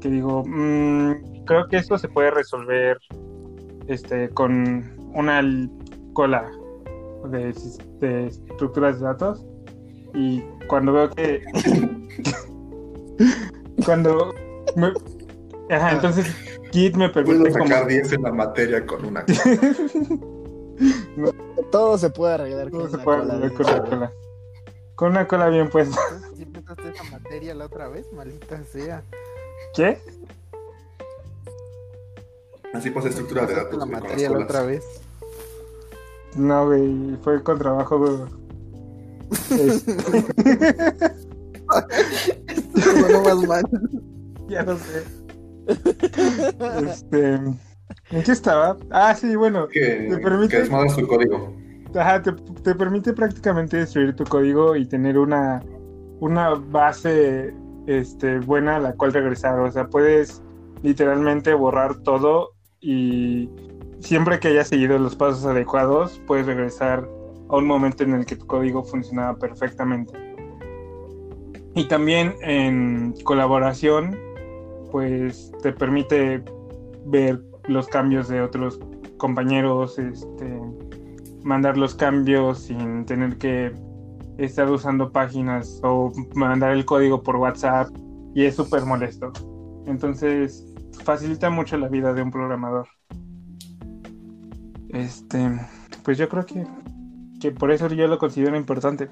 que 0.00 0.08
digo, 0.08 0.44
"Mm, 0.46 1.44
creo 1.44 1.68
que 1.68 1.76
esto 1.76 1.98
se 1.98 2.08
puede 2.08 2.30
resolver 2.30 2.98
este, 3.88 4.30
con 4.30 4.90
una 5.14 5.42
cola 6.12 6.50
de, 7.30 7.52
de 8.00 8.26
estructuras 8.26 9.00
de 9.00 9.06
datos 9.06 9.44
y 10.14 10.42
cuando 10.68 10.92
veo 10.92 11.10
que 11.10 11.42
cuando 13.84 14.34
me- 14.76 14.92
ajá, 15.74 15.92
entonces 15.92 16.26
Git 16.72 16.96
me 16.96 17.08
permite 17.08 17.38
Puedo 17.38 17.52
como 17.52 17.66
sacar 17.66 17.86
10 17.86 18.12
en 18.12 18.22
la 18.22 18.32
materia 18.32 18.84
con 18.86 19.04
una. 19.04 19.24
Todo 21.72 21.98
se 21.98 22.10
puede 22.10 22.34
arreglar 22.34 22.70
todo 22.70 22.82
con 22.82 22.90
se 22.90 22.96
una 22.96 23.04
puede 23.04 23.18
cola 23.20 23.34
arreglar 23.34 23.52
con 23.52 23.66
una 23.66 23.82
cola 23.84 24.12
con 24.94 25.10
una 25.10 25.26
cola 25.28 25.48
bien 25.48 25.68
puesta 25.68 25.96
¿Sí 26.36 26.42
empezaste 26.42 26.88
esa 26.90 27.04
materia 27.10 27.54
la 27.54 27.66
otra 27.66 27.88
vez? 27.88 28.06
Maldita 28.12 28.62
sea. 28.64 29.02
¿qué? 29.74 29.98
Así 32.74 32.90
pues 32.90 33.06
estructura 33.06 33.44
de 33.46 33.54
datos 33.54 33.78
la 33.78 33.84
güey, 33.86 34.00
materia 34.00 34.30
la 34.30 34.38
otra 34.38 34.62
vez. 34.62 34.84
no 36.36 36.66
güey 36.66 37.16
fue 37.22 37.42
con 37.42 37.58
trabajo 37.58 37.98
güey. 37.98 38.18
Este, 39.50 39.96
Bueno, 43.34 43.48
más 43.48 43.62
mal. 43.62 43.80
ya 44.48 44.62
no 44.62 44.76
sé 44.76 45.04
este 46.86 47.34
¿en 47.34 48.22
qué 48.24 48.32
estaba? 48.32 48.76
ah 48.90 49.14
sí 49.14 49.36
bueno 49.36 49.68
Que, 49.68 50.08
¿Te 50.10 50.18
permite? 50.18 50.62
que 50.62 51.06
código. 51.06 51.54
Ajá, 51.94 52.22
te, 52.22 52.32
te 52.32 52.74
permite 52.74 53.12
prácticamente 53.12 53.78
destruir 53.78 54.14
tu 54.14 54.24
código 54.24 54.76
y 54.76 54.86
tener 54.86 55.18
una, 55.18 55.62
una 56.20 56.50
base 56.50 57.54
este, 57.86 58.40
buena 58.40 58.76
a 58.76 58.80
la 58.80 58.92
cual 58.92 59.12
regresar. 59.12 59.58
O 59.60 59.70
sea, 59.72 59.86
puedes 59.86 60.42
literalmente 60.82 61.54
borrar 61.54 61.96
todo 62.02 62.50
y 62.80 63.48
siempre 64.00 64.38
que 64.38 64.48
hayas 64.48 64.68
seguido 64.68 64.98
los 64.98 65.16
pasos 65.16 65.44
adecuados, 65.46 66.20
puedes 66.26 66.46
regresar 66.46 67.08
a 67.48 67.56
un 67.56 67.66
momento 67.66 68.04
en 68.04 68.14
el 68.14 68.26
que 68.26 68.36
tu 68.36 68.46
código 68.46 68.84
funcionaba 68.84 69.36
perfectamente. 69.38 70.27
Y 71.74 71.84
también 71.84 72.34
en 72.42 73.14
colaboración, 73.24 74.18
pues 74.90 75.52
te 75.62 75.72
permite 75.72 76.42
ver 77.06 77.40
los 77.68 77.86
cambios 77.88 78.28
de 78.28 78.40
otros 78.40 78.80
compañeros, 79.18 79.98
este, 79.98 80.60
mandar 81.42 81.76
los 81.76 81.94
cambios 81.94 82.60
sin 82.64 83.04
tener 83.04 83.38
que 83.38 83.72
estar 84.38 84.70
usando 84.70 85.10
páginas 85.10 85.80
o 85.82 86.12
mandar 86.34 86.72
el 86.72 86.84
código 86.84 87.22
por 87.22 87.36
WhatsApp 87.36 87.88
y 88.34 88.44
es 88.44 88.56
súper 88.56 88.84
molesto. 88.84 89.32
Entonces 89.86 90.64
facilita 91.04 91.50
mucho 91.50 91.76
la 91.76 91.88
vida 91.88 92.12
de 92.12 92.22
un 92.22 92.30
programador. 92.30 92.88
Este, 94.90 95.50
pues 96.02 96.18
yo 96.18 96.28
creo 96.28 96.46
que, 96.46 96.66
que 97.40 97.50
por 97.50 97.70
eso 97.70 97.88
yo 97.88 98.06
lo 98.06 98.18
considero 98.18 98.56
importante. 98.56 99.10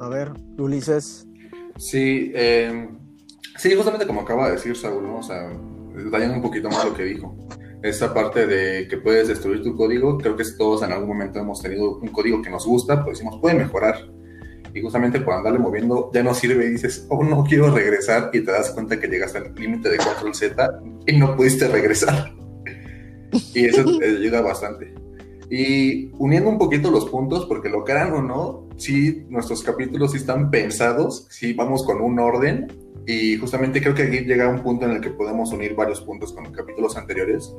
A 0.00 0.08
ver, 0.08 0.32
Ulises. 0.58 1.26
Sí, 1.76 2.32
eh, 2.34 2.88
sí, 3.56 3.74
justamente 3.74 4.06
como 4.06 4.20
acaba 4.20 4.46
de 4.46 4.52
decir 4.52 4.76
Saúl, 4.76 5.04
¿no? 5.04 5.18
O 5.18 5.22
sea, 5.22 5.50
detallando 5.94 6.36
un 6.36 6.42
poquito 6.42 6.68
más 6.68 6.84
lo 6.84 6.94
que 6.94 7.04
dijo. 7.04 7.36
Esta 7.82 8.12
parte 8.12 8.46
de 8.46 8.88
que 8.88 8.96
puedes 8.96 9.28
destruir 9.28 9.62
tu 9.62 9.76
código, 9.76 10.18
creo 10.18 10.36
que 10.36 10.44
todos 10.56 10.82
en 10.82 10.92
algún 10.92 11.08
momento 11.08 11.38
hemos 11.38 11.62
tenido 11.62 11.98
un 11.98 12.08
código 12.08 12.42
que 12.42 12.50
nos 12.50 12.66
gusta, 12.66 13.04
pues 13.04 13.18
decimos, 13.18 13.40
puede 13.40 13.56
mejorar. 13.56 14.10
Y 14.74 14.82
justamente 14.82 15.20
por 15.20 15.34
andarle 15.34 15.58
moviendo 15.58 16.10
ya 16.12 16.22
no 16.22 16.34
sirve 16.34 16.66
y 16.66 16.70
dices, 16.70 17.06
oh, 17.08 17.22
no 17.24 17.44
quiero 17.44 17.74
regresar 17.74 18.30
y 18.32 18.40
te 18.40 18.50
das 18.50 18.70
cuenta 18.70 18.98
que 19.00 19.06
llegaste 19.06 19.38
al 19.38 19.54
límite 19.54 19.88
de 19.88 19.98
control 19.98 20.34
Z 20.34 20.80
y 21.06 21.16
no 21.16 21.36
pudiste 21.36 21.68
regresar. 21.68 22.32
Y 23.54 23.66
eso 23.66 23.84
te 23.98 24.06
ayuda 24.06 24.40
bastante. 24.40 24.94
Y 25.50 26.10
uniendo 26.18 26.48
un 26.48 26.56
poquito 26.56 26.90
los 26.90 27.04
puntos, 27.10 27.44
porque 27.44 27.68
lo 27.68 27.84
crean 27.84 28.14
o 28.14 28.22
no, 28.22 28.67
sí, 28.78 29.26
nuestros 29.28 29.62
capítulos 29.62 30.12
sí 30.12 30.18
están 30.18 30.50
pensados, 30.50 31.26
sí 31.30 31.52
vamos 31.52 31.84
con 31.84 32.00
un 32.00 32.18
orden, 32.18 32.66
y 33.08 33.38
justamente 33.38 33.80
creo 33.80 33.94
que 33.94 34.02
aquí 34.02 34.18
llega 34.20 34.48
un 34.48 34.62
punto 34.62 34.84
en 34.84 34.92
el 34.92 35.00
que 35.00 35.08
podemos 35.08 35.50
unir 35.52 35.74
varios 35.74 36.02
puntos 36.02 36.32
con 36.34 36.52
capítulos 36.52 36.94
anteriores. 36.96 37.54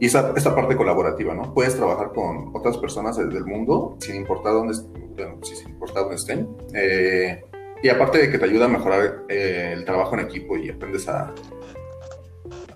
Y 0.00 0.06
esa, 0.06 0.32
esta 0.34 0.54
parte 0.54 0.74
colaborativa, 0.74 1.34
¿no? 1.34 1.52
Puedes 1.52 1.76
trabajar 1.76 2.12
con 2.12 2.50
otras 2.54 2.78
personas 2.78 3.18
del 3.18 3.44
mundo, 3.44 3.96
sin 4.00 4.16
importar 4.16 4.54
dónde, 4.54 4.74
bueno, 5.16 5.38
sin 5.42 5.68
importar 5.68 6.04
dónde 6.04 6.16
estén. 6.16 6.48
Eh, 6.74 7.44
y 7.82 7.88
aparte 7.90 8.18
de 8.18 8.30
que 8.30 8.38
te 8.38 8.46
ayuda 8.46 8.64
a 8.64 8.68
mejorar 8.68 9.24
eh, 9.28 9.74
el 9.76 9.84
trabajo 9.84 10.14
en 10.14 10.20
equipo 10.20 10.56
y 10.56 10.70
aprendes 10.70 11.06
a, 11.08 11.34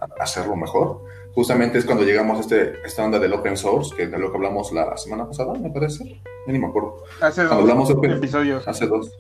a 0.00 0.22
hacerlo 0.22 0.56
mejor, 0.56 1.04
justamente 1.37 1.79
es 1.79 1.85
cuando 1.85 2.03
llegamos 2.03 2.38
a 2.38 2.40
este, 2.40 2.72
esta 2.85 3.05
onda 3.05 3.20
del 3.20 3.33
open 3.35 3.57
source, 3.57 3.94
que 3.94 4.09
de 4.09 4.18
lo 4.18 4.31
que 4.33 4.37
hablamos 4.38 4.72
la 4.72 4.96
semana 4.96 5.27
pasada, 5.29 5.53
me 5.55 5.70
parece. 5.70 6.20
Ni 6.49 6.59
me 6.59 6.66
acuerdo. 6.66 7.05
Hace 7.20 7.42
Cuando 7.42 7.55
dos 7.55 7.61
hablamos 7.62 7.90
open- 7.90 8.11
episodios. 8.16 8.66
hace 8.66 8.87
dos. 8.87 9.12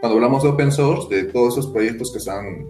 Cuando 0.00 0.16
hablamos 0.16 0.44
de 0.44 0.50
open 0.50 0.70
source, 0.70 1.12
de 1.12 1.24
todos 1.24 1.54
esos 1.58 1.72
proyectos 1.72 2.12
que 2.12 2.18
están, 2.18 2.68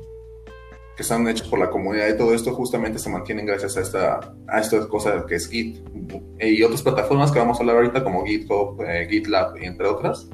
que 0.96 1.02
están 1.02 1.28
hechos 1.28 1.48
por 1.48 1.58
la 1.58 1.68
comunidad 1.70 2.08
y 2.08 2.16
todo 2.16 2.32
esto, 2.32 2.54
justamente 2.54 2.98
se 2.98 3.10
mantienen 3.10 3.44
gracias 3.46 3.76
a 3.76 3.80
esta, 3.82 4.34
a 4.46 4.60
esta 4.60 4.86
cosa 4.88 5.24
que 5.28 5.34
es 5.34 5.48
Git 5.48 5.78
y 6.40 6.62
otras 6.62 6.82
plataformas 6.82 7.30
que 7.32 7.38
vamos 7.38 7.58
a 7.58 7.60
hablar 7.60 7.76
ahorita, 7.76 8.02
como 8.04 8.24
GitHub, 8.24 8.80
eh, 8.82 9.06
GitLab, 9.10 9.56
entre 9.58 9.86
otras, 9.88 10.28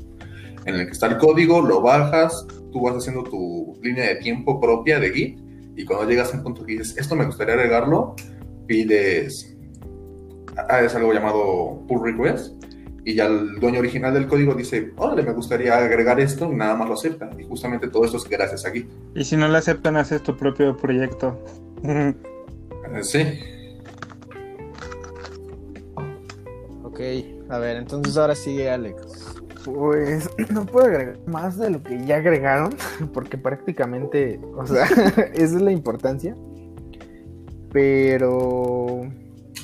en 0.67 0.75
el 0.77 0.87
que 0.87 0.93
está 0.93 1.07
el 1.09 1.19
código, 1.19 1.61
lo 1.63 1.81
bajas, 1.81 2.47
tú 2.73 2.83
vas 2.83 2.95
haciendo 2.97 3.25
tu 3.25 3.77
línea 3.83 4.07
de 4.09 4.17
tiempo 4.17 4.61
propia 4.61 5.01
de 5.01 5.11
Git 5.11 5.39
y 5.77 5.85
cuando 5.85 6.09
llegas 6.09 6.33
a 6.33 6.37
un 6.37 6.45
punto 6.45 6.65
que 6.65 6.73
dices, 6.73 6.97
esto 6.97 7.17
me 7.17 7.25
gustaría 7.27 7.55
agregarlo, 7.55 8.15
pides, 8.67 9.57
ah, 10.69 10.81
es 10.81 10.95
algo 10.95 11.13
llamado 11.13 11.83
pull 11.87 12.05
request 12.05 12.63
y 13.05 13.15
ya 13.15 13.27
el 13.27 13.61
dueño 13.61 13.81
original 13.81 14.15
del 14.15 14.27
código 14.27 14.55
dice, 14.55 14.93
órale, 14.97 15.23
me 15.23 15.33
gustaría 15.33 15.77
agregar 15.77 16.19
esto 16.21 16.51
y 16.51 16.57
nada 16.57 16.75
más 16.75 16.89
lo 16.89 16.95
acepta. 16.95 17.31
Y 17.39 17.45
justamente 17.45 17.89
todo 17.89 18.07
esto 18.07 18.17
es 18.17 18.25
gracias 18.25 18.65
a 18.65 18.71
Git. 18.71 18.89
Y 19.15 19.25
si 19.25 19.37
no 19.37 19.47
lo 19.47 19.59
aceptan, 19.59 19.97
haces 19.97 20.23
tu 20.23 20.35
propio 20.35 20.75
proyecto. 20.77 21.39
Eh, 21.83 22.15
sí, 23.03 23.25
Ok, 26.95 27.01
a 27.51 27.59
ver, 27.59 27.77
entonces 27.77 28.17
ahora 28.17 28.37
sigue 28.37 28.71
Alex. 28.71 29.35
Pues 29.65 30.31
no 30.51 30.65
puedo 30.65 30.87
agregar 30.87 31.19
más 31.27 31.59
de 31.59 31.71
lo 31.71 31.83
que 31.83 32.07
ya 32.07 32.17
agregaron, 32.17 32.73
porque 33.13 33.37
prácticamente, 33.37 34.41
o 34.57 34.65
sea, 34.65 34.85
esa 35.35 35.57
es 35.57 35.61
la 35.61 35.73
importancia. 35.73 36.37
Pero 37.75 39.03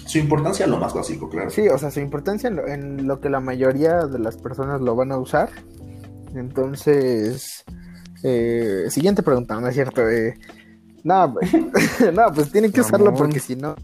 su 0.04 0.18
importancia 0.18 0.64
es 0.64 0.70
lo 0.70 0.78
más 0.78 0.92
básico, 0.92 1.30
claro. 1.30 1.48
sí, 1.48 1.68
o 1.68 1.78
sea, 1.78 1.90
su 1.90 2.00
importancia 2.00 2.48
en 2.48 2.56
lo, 2.56 2.66
en 2.66 3.06
lo 3.06 3.20
que 3.20 3.30
la 3.30 3.40
mayoría 3.40 4.06
de 4.06 4.18
las 4.18 4.36
personas 4.36 4.82
lo 4.82 4.94
van 4.96 5.12
a 5.12 5.16
usar. 5.16 5.48
Entonces, 6.34 7.64
Eh, 8.22 8.86
siguiente 8.90 9.22
pregunta, 9.22 9.58
¿no 9.60 9.68
es 9.68 9.74
cierto? 9.74 10.06
Eh, 10.08 10.34
no, 11.04 11.34
no, 12.12 12.32
pues 12.34 12.52
tienen 12.52 12.72
que 12.72 12.82
usarlo 12.82 13.14
porque 13.14 13.40
si 13.40 13.56
no, 13.56 13.76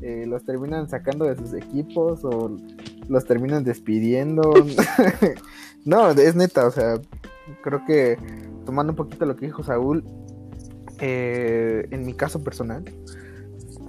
eh, 0.00 0.24
los 0.26 0.44
terminan 0.44 0.88
sacando 0.88 1.24
de 1.26 1.36
sus 1.36 1.54
equipos 1.54 2.24
o 2.24 2.56
los 3.08 3.24
terminan 3.26 3.62
despidiendo. 3.62 4.52
no, 5.84 6.10
es 6.10 6.34
neta, 6.34 6.66
o 6.66 6.70
sea, 6.70 7.00
creo 7.62 7.84
que 7.84 8.16
tomando 8.64 8.92
un 8.92 8.96
poquito 8.96 9.24
lo 9.24 9.36
que 9.36 9.46
dijo 9.46 9.62
Saúl, 9.62 10.04
eh, 10.98 11.86
en 11.90 12.04
mi 12.04 12.14
caso 12.14 12.42
personal, 12.42 12.84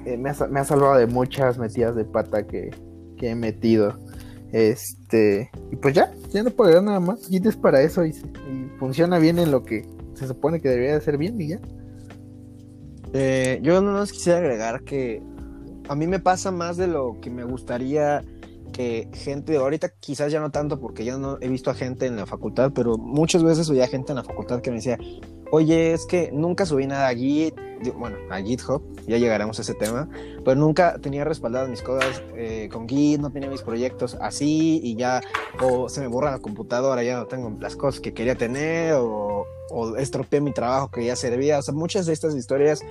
eh, 0.05 0.17
me, 0.17 0.29
ha, 0.29 0.47
me, 0.47 0.59
ha, 0.59 0.63
salvado 0.63 0.95
de 0.97 1.07
muchas 1.07 1.57
metidas 1.57 1.95
de 1.95 2.05
pata 2.05 2.45
que, 2.47 2.71
que, 3.17 3.29
he 3.29 3.35
metido. 3.35 3.97
Este, 4.51 5.49
y 5.71 5.75
pues 5.77 5.93
ya, 5.93 6.11
ya 6.29 6.43
no 6.43 6.51
puedo 6.51 6.81
nada 6.81 6.99
más. 6.99 7.27
Git 7.27 7.45
es 7.45 7.55
para 7.55 7.81
eso 7.81 8.05
y, 8.05 8.13
funciona 8.79 9.19
bien 9.19 9.39
en 9.39 9.51
lo 9.51 9.63
que 9.63 9.85
se 10.15 10.27
supone 10.27 10.59
que 10.59 10.69
debería 10.69 10.93
de 10.93 11.01
ser 11.01 11.17
bien 11.17 11.39
y 11.39 11.49
ya. 11.49 11.59
Eh, 13.13 13.59
yo 13.61 13.81
no 13.81 13.93
nos 13.93 14.11
quisiera 14.11 14.39
agregar 14.39 14.83
que 14.83 15.21
a 15.89 15.95
mí 15.95 16.07
me 16.07 16.19
pasa 16.19 16.51
más 16.51 16.77
de 16.77 16.87
lo 16.87 17.19
que 17.19 17.29
me 17.29 17.43
gustaría 17.43 18.23
que 18.71 19.09
gente, 19.13 19.57
ahorita 19.57 19.89
quizás 19.99 20.31
ya 20.31 20.39
no 20.39 20.49
tanto 20.49 20.79
porque 20.79 21.03
ya 21.03 21.17
no 21.17 21.37
he 21.41 21.49
visto 21.49 21.69
a 21.69 21.73
gente 21.73 22.05
en 22.05 22.15
la 22.15 22.25
facultad, 22.25 22.71
pero 22.73 22.97
muchas 22.97 23.43
veces 23.43 23.69
veía 23.69 23.87
gente 23.87 24.13
en 24.13 24.17
la 24.17 24.23
facultad 24.23 24.61
que 24.61 24.71
me 24.71 24.77
decía, 24.77 24.97
oye, 25.51 25.93
es 25.93 26.05
que 26.05 26.31
nunca 26.31 26.65
subí 26.65 26.87
nada 26.87 27.09
a 27.09 27.13
Git, 27.13 27.53
bueno, 27.97 28.17
a 28.29 28.41
GitHub, 28.41 28.81
ya 29.07 29.17
llegaremos 29.17 29.59
a 29.59 29.61
ese 29.61 29.73
tema, 29.73 30.09
pero 30.43 30.55
nunca 30.55 30.97
tenía 30.99 31.23
respaldadas 31.23 31.69
mis 31.69 31.81
cosas 31.81 32.21
eh, 32.35 32.69
con 32.71 32.87
Git, 32.87 33.19
no 33.19 33.31
tenía 33.31 33.49
mis 33.49 33.61
proyectos 33.61 34.17
así 34.21 34.79
y 34.83 34.95
ya, 34.95 35.21
o 35.61 35.89
se 35.89 36.01
me 36.01 36.07
borra 36.07 36.31
la 36.31 36.39
computadora, 36.39 37.03
ya 37.03 37.17
no 37.17 37.25
tengo 37.25 37.55
las 37.59 37.75
cosas 37.75 38.01
que 38.01 38.13
quería 38.13 38.35
tener, 38.35 38.93
o, 38.97 39.45
estropeé 39.97 40.41
mi 40.41 40.53
trabajo 40.53 40.91
que 40.91 41.05
ya 41.05 41.15
servía, 41.15 41.59
o 41.59 41.61
sea, 41.61 41.73
muchas 41.73 42.05
de 42.05 42.13
estas 42.13 42.35
historias 42.35 42.81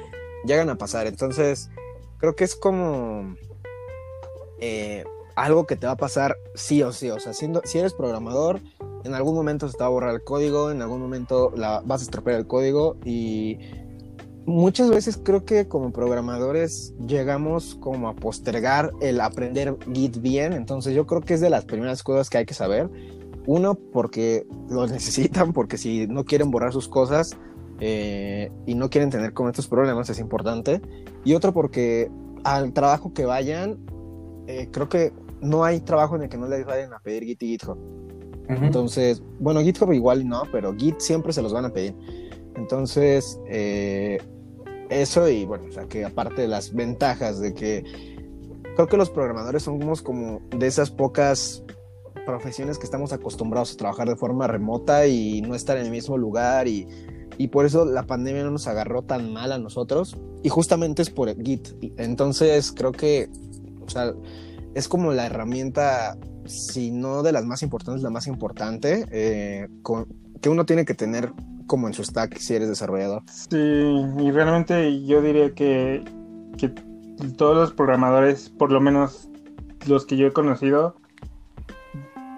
llegan 0.44 0.70
a 0.70 0.76
pasar, 0.76 1.06
entonces 1.06 1.70
creo 2.18 2.34
que 2.34 2.44
es 2.44 2.56
como... 2.56 3.36
Eh, 4.62 5.04
algo 5.36 5.64
que 5.64 5.76
te 5.76 5.86
va 5.86 5.92
a 5.92 5.96
pasar 5.96 6.36
sí 6.54 6.82
o 6.82 6.92
sí. 6.92 7.08
O 7.08 7.18
sea, 7.18 7.32
si 7.32 7.78
eres 7.78 7.94
programador, 7.94 8.60
en 9.04 9.14
algún 9.14 9.34
momento 9.34 9.68
se 9.68 9.76
te 9.76 9.82
va 9.82 9.86
a 9.86 9.90
borrar 9.90 10.14
el 10.14 10.22
código, 10.22 10.70
en 10.70 10.82
algún 10.82 11.00
momento 11.00 11.52
la, 11.56 11.82
vas 11.84 12.00
a 12.00 12.04
estropear 12.04 12.38
el 12.38 12.46
código 12.46 12.96
y 13.04 13.58
muchas 14.46 14.90
veces 14.90 15.20
creo 15.22 15.44
que 15.44 15.68
como 15.68 15.92
programadores 15.92 16.94
llegamos 17.06 17.76
como 17.76 18.08
a 18.08 18.14
postergar 18.14 18.92
el 19.00 19.20
aprender 19.20 19.76
Git 19.92 20.18
bien. 20.20 20.52
Entonces 20.52 20.94
yo 20.94 21.06
creo 21.06 21.20
que 21.20 21.34
es 21.34 21.40
de 21.40 21.50
las 21.50 21.64
primeras 21.64 22.02
cosas 22.02 22.30
que 22.30 22.38
hay 22.38 22.46
que 22.46 22.54
saber. 22.54 22.90
Uno, 23.46 23.74
porque 23.74 24.46
lo 24.68 24.86
necesitan, 24.88 25.52
porque 25.52 25.78
si 25.78 26.06
no 26.06 26.24
quieren 26.24 26.50
borrar 26.50 26.72
sus 26.72 26.88
cosas 26.88 27.36
eh, 27.80 28.50
y 28.66 28.74
no 28.74 28.90
quieren 28.90 29.10
tener 29.10 29.32
como 29.32 29.48
estos 29.48 29.68
problemas, 29.68 30.10
es 30.10 30.18
importante. 30.18 30.80
Y 31.24 31.34
otro, 31.34 31.52
porque 31.52 32.10
al 32.44 32.72
trabajo 32.72 33.12
que 33.12 33.24
vayan, 33.24 33.78
eh, 34.46 34.68
creo 34.70 34.88
que 34.88 35.12
no 35.40 35.64
hay 35.64 35.80
trabajo 35.80 36.16
en 36.16 36.22
el 36.22 36.28
que 36.28 36.36
no 36.36 36.46
les 36.48 36.64
vayan 36.66 36.92
a 36.92 36.98
pedir 37.00 37.24
Git 37.24 37.42
y 37.42 37.46
GitHub. 37.48 37.78
Uh 37.78 38.52
-huh. 38.52 38.66
Entonces, 38.66 39.22
bueno, 39.38 39.60
GitHub 39.60 39.92
igual 39.92 40.26
no, 40.26 40.42
pero 40.50 40.74
Git 40.74 40.98
siempre 41.00 41.32
se 41.32 41.40
los 41.42 41.52
van 41.52 41.66
a 41.66 41.70
pedir. 41.70 41.94
Entonces, 42.60 43.40
eh, 43.46 44.18
eso 44.90 45.28
y 45.28 45.46
bueno, 45.46 45.64
o 45.68 45.72
sea, 45.72 45.86
que 45.86 46.04
aparte 46.04 46.42
de 46.42 46.48
las 46.48 46.74
ventajas 46.74 47.40
de 47.40 47.54
que 47.54 47.84
creo 48.76 48.86
que 48.86 48.98
los 48.98 49.08
programadores 49.08 49.62
somos 49.62 50.02
como 50.02 50.42
de 50.50 50.66
esas 50.66 50.90
pocas 50.90 51.64
profesiones 52.26 52.78
que 52.78 52.84
estamos 52.84 53.14
acostumbrados 53.14 53.72
a 53.72 53.76
trabajar 53.78 54.08
de 54.08 54.16
forma 54.16 54.46
remota 54.46 55.06
y 55.06 55.40
no 55.40 55.54
estar 55.54 55.78
en 55.78 55.86
el 55.86 55.90
mismo 55.90 56.18
lugar 56.18 56.68
y, 56.68 56.86
y 57.38 57.48
por 57.48 57.64
eso 57.64 57.86
la 57.86 58.06
pandemia 58.06 58.44
no 58.44 58.50
nos 58.50 58.66
agarró 58.66 59.02
tan 59.02 59.32
mal 59.32 59.52
a 59.52 59.58
nosotros 59.58 60.18
y 60.42 60.50
justamente 60.50 61.00
es 61.00 61.08
por 61.08 61.30
el 61.30 61.42
Git. 61.42 61.68
Entonces, 61.96 62.70
creo 62.72 62.92
que, 62.92 63.30
o 63.80 63.88
sea, 63.88 64.12
es 64.74 64.86
como 64.86 65.12
la 65.12 65.24
herramienta, 65.24 66.18
si 66.44 66.90
no 66.90 67.22
de 67.22 67.32
las 67.32 67.46
más 67.46 67.62
importantes, 67.62 68.02
la 68.02 68.10
más 68.10 68.26
importante, 68.26 69.06
eh, 69.10 69.68
con, 69.80 70.06
que 70.40 70.48
uno 70.48 70.64
tiene 70.64 70.84
que 70.84 70.94
tener 70.94 71.32
como 71.66 71.86
en 71.86 71.94
su 71.94 72.02
stack 72.02 72.36
si 72.38 72.54
eres 72.54 72.68
desarrollador. 72.68 73.22
Sí, 73.30 73.56
y 73.56 74.30
realmente 74.30 75.04
yo 75.04 75.22
diría 75.22 75.54
que, 75.54 76.04
que 76.58 76.68
todos 77.36 77.56
los 77.56 77.72
programadores, 77.72 78.48
por 78.50 78.72
lo 78.72 78.80
menos 78.80 79.28
los 79.86 80.06
que 80.06 80.16
yo 80.16 80.26
he 80.26 80.32
conocido 80.32 80.96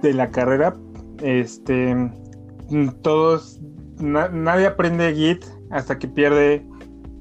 de 0.02 0.14
la 0.14 0.30
carrera, 0.30 0.76
este, 1.22 2.10
todos, 3.02 3.60
na, 3.98 4.28
nadie 4.28 4.66
aprende 4.66 5.14
Git 5.14 5.44
hasta 5.70 5.98
que 5.98 6.08
pierde 6.08 6.66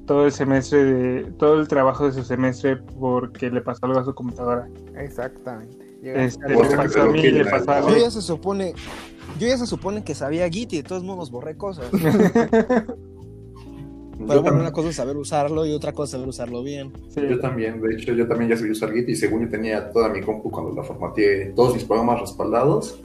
todo 0.05 0.25
el 0.25 0.31
semestre 0.31 0.83
de 0.83 1.23
todo 1.33 1.59
el 1.59 1.67
trabajo 1.67 2.05
de 2.05 2.11
su 2.11 2.23
semestre 2.23 2.77
porque 2.99 3.49
le 3.49 3.61
pasó 3.61 3.85
algo 3.85 3.99
a 3.99 4.05
su 4.05 4.13
computadora. 4.13 4.67
Exactamente. 4.97 5.91
Este, 6.03 6.49
le 6.49 6.75
pasó 6.75 7.03
a 7.03 7.05
mí, 7.05 7.21
le 7.21 7.45
pasó 7.45 7.71
a 7.71 7.97
ya 7.97 8.09
se 8.09 8.21
supone, 8.21 8.73
yo 9.39 9.47
ya 9.47 9.57
se 9.57 9.65
supone 9.65 10.03
que 10.03 10.15
sabía 10.15 10.49
Git 10.49 10.73
y 10.73 10.77
de 10.77 10.84
todos 10.84 11.03
modos 11.03 11.31
borré 11.31 11.57
cosas. 11.57 11.86
Pero 14.27 14.41
bueno, 14.43 14.60
una 14.60 14.71
cosa 14.71 14.89
es 14.89 14.95
saber 14.95 15.17
usarlo 15.17 15.65
y 15.65 15.73
otra 15.73 15.93
cosa 15.93 16.05
es 16.05 16.12
saber 16.12 16.27
usarlo 16.29 16.62
bien. 16.63 16.93
Sí. 17.10 17.21
Yo 17.27 17.39
también, 17.39 17.81
de 17.81 17.95
hecho, 17.95 18.13
yo 18.13 18.27
también 18.27 18.51
ya 18.51 18.57
sabía 18.57 18.73
usar 18.73 18.93
Git 18.93 19.10
y 19.10 19.15
según 19.15 19.41
yo 19.45 19.49
tenía 19.49 19.89
toda 19.91 20.10
mi 20.10 20.21
compu 20.21 20.51
cuando 20.51 20.73
la 20.73 20.84
formateé, 20.84 21.53
todos 21.55 21.73
mis 21.73 21.84
programas 21.84 22.21
respaldados. 22.21 22.99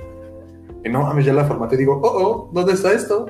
Y 0.84 0.88
no, 0.90 1.06
a 1.06 1.14
mí 1.14 1.24
ya 1.24 1.32
la 1.32 1.44
formateé 1.44 1.76
y 1.76 1.80
digo, 1.80 2.00
oh, 2.02 2.22
oh, 2.22 2.50
¿dónde 2.52 2.74
está 2.74 2.92
esto? 2.92 3.26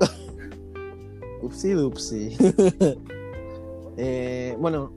Upsi, 1.42 1.74
upsi. 1.74 2.36
eh, 3.96 4.56
bueno, 4.58 4.92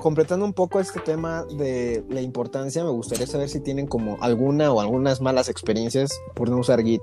completando 0.00 0.44
un 0.44 0.52
poco 0.52 0.80
este 0.80 1.00
tema 1.00 1.44
de 1.44 2.04
la 2.08 2.20
importancia, 2.20 2.82
me 2.84 2.90
gustaría 2.90 3.26
saber 3.26 3.48
si 3.48 3.60
tienen 3.60 3.86
como 3.86 4.18
alguna 4.20 4.72
o 4.72 4.80
algunas 4.80 5.20
malas 5.20 5.48
experiencias 5.48 6.10
por 6.34 6.48
no 6.48 6.58
usar 6.58 6.82
Git. 6.82 7.02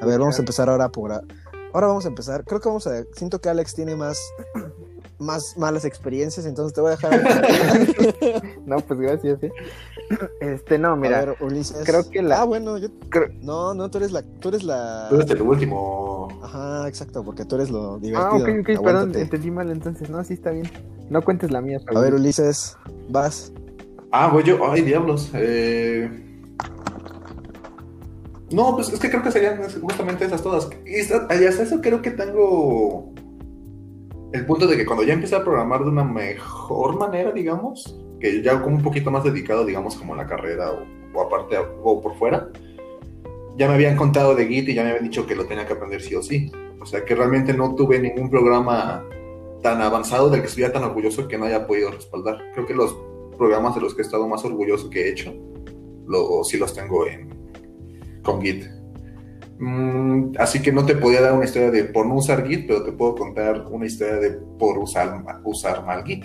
A 0.00 0.06
ver, 0.06 0.18
vamos 0.18 0.36
a 0.36 0.42
empezar 0.42 0.68
ahora 0.68 0.88
por... 0.88 1.12
Ahora 1.12 1.86
vamos 1.86 2.04
a 2.06 2.08
empezar. 2.08 2.44
Creo 2.44 2.60
que 2.60 2.68
vamos 2.68 2.86
a... 2.86 3.04
Siento 3.12 3.40
que 3.40 3.48
Alex 3.48 3.74
tiene 3.74 3.94
más 3.94 4.18
más 5.18 5.56
malas 5.56 5.84
experiencias, 5.84 6.46
entonces 6.46 6.72
te 6.72 6.80
voy 6.80 6.92
a 6.92 6.96
dejar. 6.96 7.22
no, 8.66 8.76
pues 8.78 9.00
gracias. 9.00 9.42
¿eh? 9.42 9.52
Este, 10.40 10.78
no, 10.78 10.96
mira. 10.96 11.18
A 11.18 11.24
ver, 11.26 11.36
Ulises. 11.40 11.84
Creo 11.84 12.08
que 12.08 12.22
la. 12.22 12.42
Ah, 12.42 12.44
bueno, 12.44 12.78
yo. 12.78 12.88
Creo... 13.10 13.28
No, 13.40 13.74
no, 13.74 13.90
tú 13.90 13.98
eres 13.98 14.12
la. 14.12 14.22
Tú 14.22 14.48
eres 14.48 14.62
la. 14.62 15.06
Tú 15.08 15.16
eres 15.16 15.30
el 15.30 15.42
último. 15.42 16.28
Ajá, 16.42 16.88
exacto, 16.88 17.24
porque 17.24 17.44
tú 17.44 17.56
eres 17.56 17.70
lo 17.70 17.98
divertido. 17.98 18.30
Ah, 18.30 18.36
ok, 18.36 18.48
ok, 18.60 18.68
Aguántate. 18.70 18.82
perdón, 18.82 19.16
entendí 19.16 19.50
mal 19.50 19.70
entonces. 19.70 20.08
No, 20.08 20.22
sí 20.22 20.34
está 20.34 20.50
bien. 20.50 20.70
No 21.10 21.22
cuentes 21.22 21.50
la 21.50 21.60
mía. 21.60 21.80
A 21.94 22.00
ver, 22.00 22.14
Ulises, 22.14 22.76
vas. 23.08 23.52
Ah, 24.10 24.28
voy 24.28 24.42
yo. 24.42 24.58
Ay, 24.70 24.82
diablos. 24.82 25.30
Eh. 25.34 26.10
No, 28.50 28.74
pues 28.74 28.90
es 28.90 28.98
que 28.98 29.10
creo 29.10 29.22
que 29.22 29.30
serían 29.30 29.60
justamente 29.80 30.24
esas 30.24 30.42
todas. 30.42 30.68
Y 30.86 31.00
hasta 31.00 31.62
eso 31.62 31.80
creo 31.80 32.00
que 32.00 32.10
tengo 32.10 33.12
el 34.32 34.46
punto 34.46 34.66
de 34.66 34.76
que 34.76 34.86
cuando 34.86 35.04
ya 35.04 35.14
empecé 35.14 35.36
a 35.36 35.44
programar 35.44 35.82
de 35.82 35.90
una 35.90 36.04
mejor 36.04 36.98
manera, 36.98 37.32
digamos, 37.32 37.98
que 38.20 38.42
ya 38.42 38.60
como 38.62 38.76
un 38.76 38.82
poquito 38.82 39.10
más 39.10 39.24
dedicado, 39.24 39.64
digamos, 39.64 39.96
como 39.96 40.14
la 40.14 40.26
carrera 40.26 40.72
o, 40.72 40.84
o, 41.14 41.22
aparte 41.22 41.56
o 41.82 42.00
por 42.00 42.16
fuera, 42.16 42.48
ya 43.56 43.68
me 43.68 43.74
habían 43.74 43.96
contado 43.96 44.34
de 44.34 44.46
Git 44.46 44.68
y 44.68 44.74
ya 44.74 44.84
me 44.84 44.90
habían 44.90 45.04
dicho 45.04 45.26
que 45.26 45.34
lo 45.34 45.46
tenía 45.46 45.66
que 45.66 45.74
aprender 45.74 46.00
sí 46.00 46.14
o 46.14 46.22
sí. 46.22 46.50
O 46.80 46.86
sea 46.86 47.04
que 47.04 47.14
realmente 47.14 47.52
no 47.52 47.74
tuve 47.74 47.98
ningún 47.98 48.30
programa 48.30 49.04
tan 49.62 49.82
avanzado 49.82 50.30
del 50.30 50.40
que 50.40 50.46
estuviera 50.46 50.72
tan 50.72 50.84
orgulloso 50.84 51.28
que 51.28 51.38
no 51.38 51.46
haya 51.46 51.66
podido 51.66 51.90
respaldar. 51.90 52.38
Creo 52.54 52.66
que 52.66 52.74
los 52.74 52.96
programas 53.36 53.74
de 53.74 53.80
los 53.80 53.94
que 53.94 54.02
he 54.02 54.04
estado 54.04 54.28
más 54.28 54.44
orgulloso 54.44 54.90
que 54.90 55.02
he 55.02 55.10
hecho, 55.10 55.34
lo, 56.06 56.44
sí 56.44 56.58
los 56.58 56.74
tengo 56.74 57.06
en, 57.06 57.28
con 58.22 58.42
Git. 58.42 58.66
Mm, 59.58 60.32
así 60.38 60.62
que 60.62 60.72
no 60.72 60.86
te 60.86 60.94
podía 60.94 61.20
dar 61.20 61.32
una 61.32 61.44
historia 61.44 61.70
de 61.70 61.84
por 61.84 62.06
no 62.06 62.14
usar 62.14 62.46
Git, 62.46 62.66
pero 62.66 62.84
te 62.84 62.92
puedo 62.92 63.16
contar 63.16 63.66
una 63.70 63.86
historia 63.86 64.16
de 64.16 64.30
por 64.58 64.78
usar, 64.78 65.24
usar 65.44 65.84
mal 65.84 66.04
Git. 66.04 66.24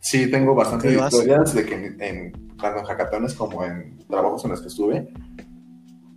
Sí, 0.00 0.30
tengo 0.30 0.54
bastantes 0.54 1.00
historias 1.00 1.54
de 1.54 1.64
que 1.64 1.74
en, 1.74 2.00
en, 2.00 2.56
tanto 2.56 2.80
en 2.80 2.84
hackatones 2.84 3.34
como 3.34 3.64
en 3.64 3.98
trabajos 4.08 4.44
en 4.44 4.50
los 4.50 4.60
que 4.60 4.68
estuve, 4.68 5.12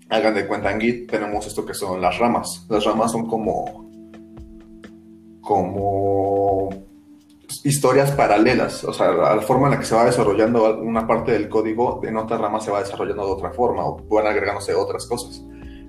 hagan 0.10 0.34
de 0.34 0.48
cuenta 0.48 0.72
en 0.72 0.82
Git, 0.82 1.12
tenemos 1.12 1.46
esto 1.46 1.66
que 1.66 1.74
son 1.74 2.02
las 2.02 2.18
ramas. 2.18 2.66
Las 2.70 2.84
ramas 2.84 3.12
son 3.12 3.28
como 3.28 3.85
como 5.46 6.70
historias 7.64 8.12
paralelas, 8.12 8.84
o 8.84 8.92
sea, 8.92 9.12
la 9.12 9.42
forma 9.42 9.68
en 9.68 9.74
la 9.74 9.80
que 9.80 9.86
se 9.86 9.96
va 9.96 10.06
desarrollando 10.06 10.80
una 10.82 11.08
parte 11.08 11.32
del 11.32 11.48
código 11.48 12.02
en 12.04 12.18
otra 12.18 12.38
rama 12.38 12.60
se 12.60 12.72
va 12.72 12.80
desarrollando 12.80 13.26
de 13.26 13.32
otra 13.32 13.52
forma 13.52 13.86
o 13.86 14.04
van 14.10 14.28
agregándose 14.28 14.74
otras 14.74 15.06
cosas. 15.06 15.44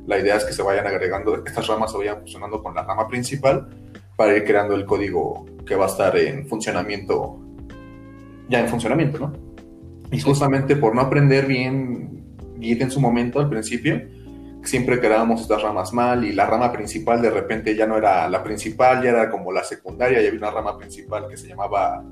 La 0.06 0.18
idea 0.18 0.36
es 0.36 0.44
que 0.44 0.52
se 0.52 0.62
vayan 0.62 0.86
agregando, 0.86 1.42
estas 1.44 1.66
ramas 1.66 1.90
se 1.90 1.98
vayan 1.98 2.20
fusionando 2.20 2.62
con 2.62 2.74
la 2.74 2.84
rama 2.84 3.08
principal 3.08 3.68
para 4.16 4.36
ir 4.36 4.44
creando 4.44 4.74
el 4.74 4.84
código 4.84 5.46
que 5.66 5.74
va 5.74 5.86
a 5.86 5.88
estar 5.88 6.16
en 6.16 6.46
funcionamiento, 6.46 7.38
ya 8.48 8.60
en 8.60 8.68
funcionamiento, 8.68 9.18
¿no? 9.18 9.32
Y 10.12 10.20
justamente 10.20 10.76
por 10.76 10.94
no 10.94 11.00
aprender 11.00 11.46
bien 11.46 12.24
Git 12.60 12.82
en 12.82 12.90
su 12.90 13.00
momento, 13.00 13.40
al 13.40 13.48
principio, 13.48 14.00
siempre 14.66 15.00
creábamos 15.00 15.42
estas 15.42 15.62
ramas 15.62 15.92
mal 15.92 16.24
y 16.24 16.32
la 16.32 16.46
rama 16.46 16.72
principal 16.72 17.22
de 17.22 17.30
repente 17.30 17.74
ya 17.74 17.86
no 17.86 17.96
era 17.96 18.28
la 18.28 18.42
principal, 18.42 19.02
ya 19.02 19.10
era 19.10 19.30
como 19.30 19.52
la 19.52 19.64
secundaria 19.64 20.20
y 20.20 20.26
había 20.26 20.38
una 20.38 20.50
rama 20.50 20.76
principal 20.76 21.28
que 21.28 21.36
se 21.36 21.48
llamaba, 21.48 22.04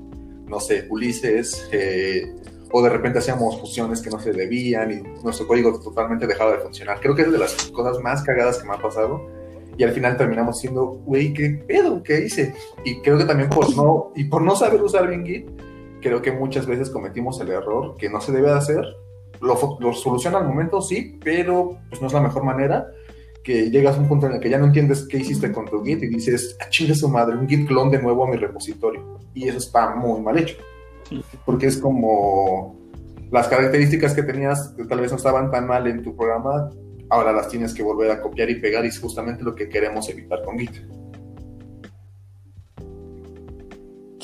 no 0.47 0.59
sé, 0.59 0.87
Ulises, 0.89 1.67
eh, 1.71 2.33
o 2.71 2.81
de 2.81 2.89
repente 2.89 3.19
hacíamos 3.19 3.59
fusiones 3.59 4.01
que 4.01 4.09
no 4.09 4.19
se 4.19 4.31
debían 4.31 4.91
y 4.91 5.23
nuestro 5.23 5.47
código 5.47 5.79
totalmente 5.79 6.27
dejaba 6.27 6.53
de 6.53 6.57
funcionar. 6.59 6.99
Creo 6.99 7.15
que 7.15 7.23
es 7.23 7.31
de 7.31 7.37
las 7.37 7.53
cosas 7.71 7.99
más 8.01 8.23
cagadas 8.23 8.57
que 8.57 8.67
me 8.67 8.73
ha 8.73 8.81
pasado 8.81 9.27
y 9.77 9.83
al 9.83 9.91
final 9.91 10.17
terminamos 10.17 10.59
siendo, 10.59 10.85
güey, 10.85 11.33
¿qué 11.33 11.49
pedo? 11.67 12.01
¿Qué 12.03 12.25
hice? 12.25 12.53
Y 12.83 13.01
creo 13.01 13.17
que 13.17 13.25
también 13.25 13.49
por 13.49 13.75
no, 13.75 14.11
y 14.15 14.25
por 14.25 14.41
no 14.41 14.55
saber 14.55 14.81
usar 14.81 15.07
bien 15.07 15.25
Git, 15.25 15.49
creo 16.01 16.21
que 16.21 16.31
muchas 16.31 16.65
veces 16.65 16.89
cometimos 16.89 17.39
el 17.41 17.49
error 17.49 17.95
que 17.97 18.09
no 18.09 18.21
se 18.21 18.31
debe 18.31 18.49
de 18.49 18.57
hacer. 18.57 18.85
Lo, 19.45 19.93
soluciona 19.93 20.39
al 20.39 20.47
momento, 20.47 20.81
sí, 20.81 21.19
pero 21.23 21.77
pues 21.89 22.01
no 22.01 22.07
es 22.07 22.13
la 22.13 22.21
mejor 22.21 22.43
manera. 22.43 22.87
Que 23.43 23.69
llegas 23.69 23.95
a 23.95 23.99
un 23.99 24.07
punto 24.07 24.25
en 24.25 24.33
el 24.33 24.39
que 24.39 24.49
ya 24.49 24.57
no 24.57 24.65
entiendes 24.65 25.07
qué 25.07 25.17
hiciste 25.17 25.51
con 25.51 25.65
tu 25.65 25.83
Git 25.83 26.01
y 26.01 26.07
dices, 26.07 26.57
ah, 26.59 26.65
su 26.71 27.09
madre, 27.09 27.37
un 27.37 27.47
Git 27.47 27.67
clon 27.67 27.91
de 27.91 28.01
nuevo 28.01 28.25
a 28.25 28.29
mi 28.29 28.37
repositorio. 28.37 29.19
Y 29.35 29.47
eso 29.47 29.59
está 29.59 29.95
muy 29.95 30.19
mal 30.21 30.37
hecho. 30.39 30.57
Porque 31.45 31.67
es 31.67 31.77
como 31.77 32.75
las 33.31 33.47
características 33.47 34.13
que 34.15 34.23
tenías 34.23 34.69
que 34.75 34.85
tal 34.85 34.99
vez 34.99 35.11
no 35.11 35.17
estaban 35.17 35.51
tan 35.51 35.67
mal 35.67 35.85
en 35.85 36.01
tu 36.01 36.15
programa, 36.15 36.71
ahora 37.09 37.31
las 37.33 37.49
tienes 37.49 37.73
que 37.73 37.83
volver 37.83 38.09
a 38.11 38.21
copiar 38.21 38.49
y 38.49 38.55
pegar 38.55 38.83
y 38.83 38.87
es 38.87 38.99
justamente 38.99 39.43
lo 39.43 39.53
que 39.53 39.69
queremos 39.69 40.09
evitar 40.09 40.43
con 40.43 40.57
Git. 40.57 40.71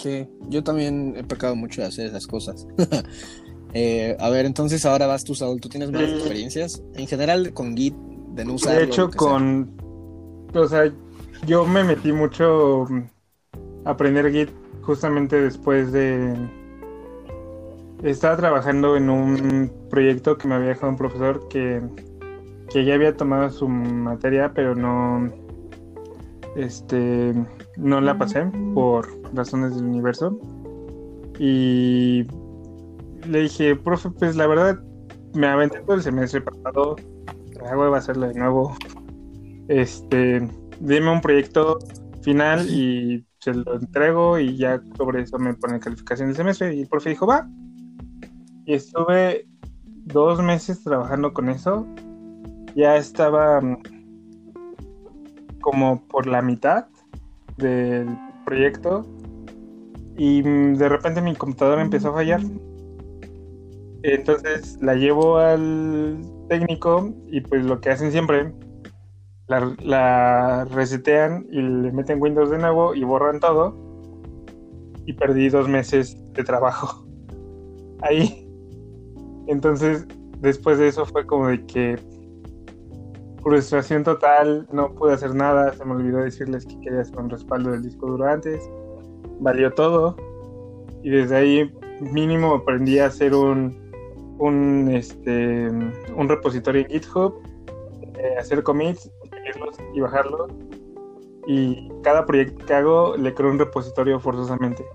Sí, 0.02 0.28
yo 0.50 0.64
también 0.64 1.14
he 1.16 1.24
pecado 1.24 1.56
mucho 1.56 1.82
de 1.82 1.88
hacer 1.88 2.08
esas 2.08 2.26
cosas. 2.26 2.66
Eh, 3.74 4.18
a 4.20 4.30
ver, 4.30 4.46
entonces 4.46 4.86
ahora 4.86 5.08
vas 5.08 5.24
tú, 5.24 5.36
Saúl, 5.36 5.62
¿tú 5.62 5.70
tienes 5.70 5.92
más 5.92 6.04
experiencias? 6.04 6.84
En 6.96 7.08
general 7.08 7.54
con 7.54 7.76
Git, 7.76 7.96
de 8.34 8.46
no 8.46 8.54
usarlo. 8.54 8.80
De 8.80 8.86
hecho, 8.86 9.10
con... 9.10 9.72
O 10.54 10.68
sea, 10.68 10.92
yo 11.46 11.66
me 11.66 11.84
metí 11.84 12.12
mucho 12.12 12.86
a 13.86 13.92
aprender 13.92 14.32
Git 14.32 14.50
justamente 14.82 15.42
después 15.42 15.92
de... 15.92 16.36
Estaba 18.04 18.36
trabajando 18.36 18.98
en 18.98 19.10
un 19.10 19.72
proyecto 19.90 20.38
que 20.38 20.48
me 20.48 20.56
había 20.56 20.70
dejado 20.70 20.90
un 20.90 20.98
profesor 20.98 21.48
que 21.48 21.82
que 22.72 22.86
ya 22.86 22.96
había 22.96 23.16
tomado 23.16 23.50
su 23.50 23.68
materia, 23.68 24.52
pero 24.54 24.76
no, 24.76 25.30
este, 26.56 27.34
no 27.78 28.02
la 28.02 28.18
pasé 28.18 28.46
por 28.74 29.08
razones 29.34 29.76
del 29.76 29.86
universo. 29.86 30.40
Y 31.38 32.26
le 33.28 33.42
dije, 33.42 33.76
profe, 33.76 34.10
pues 34.12 34.36
la 34.36 34.48
verdad, 34.48 34.80
me 35.34 35.48
aventé 35.48 35.80
todo 35.82 35.96
el 35.96 36.04
semestre 36.04 36.42
pasado, 36.42 36.96
hago 37.70 37.92
de 37.92 37.98
hacerlo 37.98 38.28
de 38.28 38.34
nuevo. 38.34 38.76
Este, 39.68 40.48
dime 40.80 41.12
un 41.12 41.22
proyecto 41.22 41.80
final 42.22 42.68
y 42.70 43.26
se 43.40 43.54
lo 43.54 43.76
entrego 43.76 44.38
y 44.40 44.58
ya 44.58 44.82
sobre 44.98 45.22
eso 45.22 45.40
me 45.40 45.54
pone 45.54 45.80
calificación 45.80 46.30
del 46.30 46.36
semestre. 46.38 46.76
Y 46.76 46.82
el 46.82 46.88
profe 46.88 47.10
dijo, 47.10 47.26
va. 47.26 47.48
Y 48.66 48.74
estuve 48.74 49.48
dos 50.06 50.42
meses 50.42 50.84
trabajando 50.84 51.34
con 51.34 51.50
eso 51.50 51.88
ya 52.76 52.98
estaba 52.98 53.62
mm, 53.62 53.78
como 55.62 56.06
por 56.08 56.28
la 56.28 56.42
mitad 56.42 56.88
del 57.58 58.08
proyecto 58.46 59.06
y 60.18 60.42
mm, 60.44 60.76
de 60.76 60.90
repente 60.90 61.22
mi 61.22 61.36
computadora 61.36 61.82
empezó 61.82 62.10
a 62.10 62.14
fallar. 62.14 62.42
Entonces 64.04 64.78
la 64.82 64.96
llevo 64.96 65.38
al 65.38 66.22
técnico 66.50 67.14
y 67.28 67.42
pues 67.42 67.64
lo 67.66 67.80
que 67.80 67.92
hacen 67.92 68.12
siempre, 68.12 68.52
la, 69.48 69.76
la, 69.80 70.66
resetean 70.66 71.46
y 71.52 71.62
le 71.62 71.92
meten 71.92 72.22
Windows 72.22 72.50
de 72.50 72.58
nuevo 72.58 72.96
y 72.96 73.04
borran 73.04 73.40
todo. 73.40 73.76
Y 75.06 75.14
perdí 75.14 75.50
dos 75.50 75.68
meses 75.68 76.18
de 76.34 76.44
trabajo 76.44 77.06
ahí. 78.02 78.48
Entonces 79.48 80.08
después 80.42 80.80
de 80.80 80.88
eso 80.88 81.06
fue 81.06 81.26
como 81.26 81.48
de 81.48 81.66
que 81.66 82.00
frustración 83.42 84.04
total, 84.04 84.68
no 84.72 84.94
pude 84.94 85.14
hacer 85.14 85.34
nada, 85.34 85.74
se 85.74 85.84
me 85.86 85.94
olvidó 85.94 86.20
decirles 86.20 86.66
que 86.66 86.80
quería 86.82 87.02
hacer 87.02 87.18
un 87.18 87.30
respaldo 87.30 87.72
del 87.72 87.82
disco 87.82 88.08
duro 88.08 88.28
antes, 88.28 88.62
valió 89.40 89.72
todo 89.74 90.16
y 91.04 91.10
desde 91.10 91.36
ahí 91.36 91.72
mínimo 92.00 92.54
aprendí 92.54 93.00
a 93.00 93.08
hacer 93.08 93.34
un, 93.34 93.81
un, 94.42 94.90
este, 94.92 95.68
un 95.70 96.28
repositorio 96.28 96.82
en 96.82 96.88
GitHub, 96.88 97.42
eh, 98.16 98.36
hacer 98.38 98.64
commits, 98.64 99.10
y 99.94 100.00
bajarlos 100.00 100.52
y 101.48 101.90
cada 102.04 102.26
proyecto 102.26 102.66
que 102.66 102.74
hago 102.74 103.18
le 103.18 103.34
creo 103.34 103.50
un 103.50 103.60
repositorio 103.60 104.20
forzosamente 104.20 104.86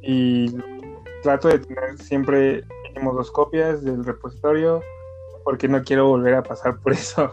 y 0.00 0.54
trato 1.22 1.48
de 1.48 1.58
tener 1.58 1.98
siempre 1.98 2.62
mínimo 2.84 3.12
dos 3.12 3.30
copias 3.30 3.82
del 3.82 4.04
repositorio 4.04 4.80
porque 5.44 5.68
no 5.68 5.82
quiero 5.82 6.08
volver 6.08 6.34
a 6.34 6.42
pasar 6.42 6.78
por 6.78 6.92
eso. 6.94 7.32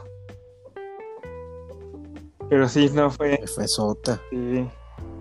Pero 2.50 2.70
sí, 2.70 2.90
no 2.94 3.10
fue. 3.10 3.44
Fue 3.48 3.68
sota. 3.68 4.22
Sí. 4.30 4.70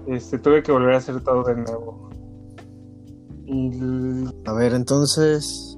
Este, 0.06 0.38
tuve 0.38 0.62
que 0.62 0.70
volver 0.70 0.94
a 0.94 0.98
hacer 0.98 1.22
todo 1.24 1.42
de 1.42 1.56
nuevo. 1.56 2.10
A 4.46 4.52
ver, 4.52 4.74
entonces. 4.74 5.76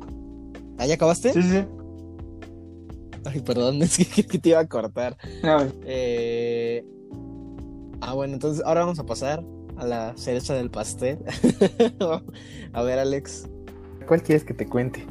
¿Ahí 0.78 0.92
acabaste? 0.92 1.32
Sí, 1.32 1.42
sí. 1.42 1.64
Ay, 3.24 3.40
perdón, 3.40 3.82
es 3.82 3.96
que, 3.96 4.22
te 4.22 4.48
iba 4.50 4.60
a 4.60 4.66
cortar. 4.66 5.16
Eh... 5.84 6.84
Ah, 8.00 8.14
bueno, 8.14 8.34
entonces 8.34 8.62
ahora 8.64 8.80
vamos 8.80 8.98
a 8.98 9.06
pasar 9.06 9.42
a 9.76 9.86
la 9.86 10.16
cereza 10.16 10.54
del 10.54 10.70
pastel. 10.70 11.18
a 12.72 12.82
ver, 12.82 12.98
Alex. 12.98 13.48
¿Cuál 14.06 14.22
quieres 14.22 14.44
que 14.44 14.54
te 14.54 14.66
cuente? 14.66 15.04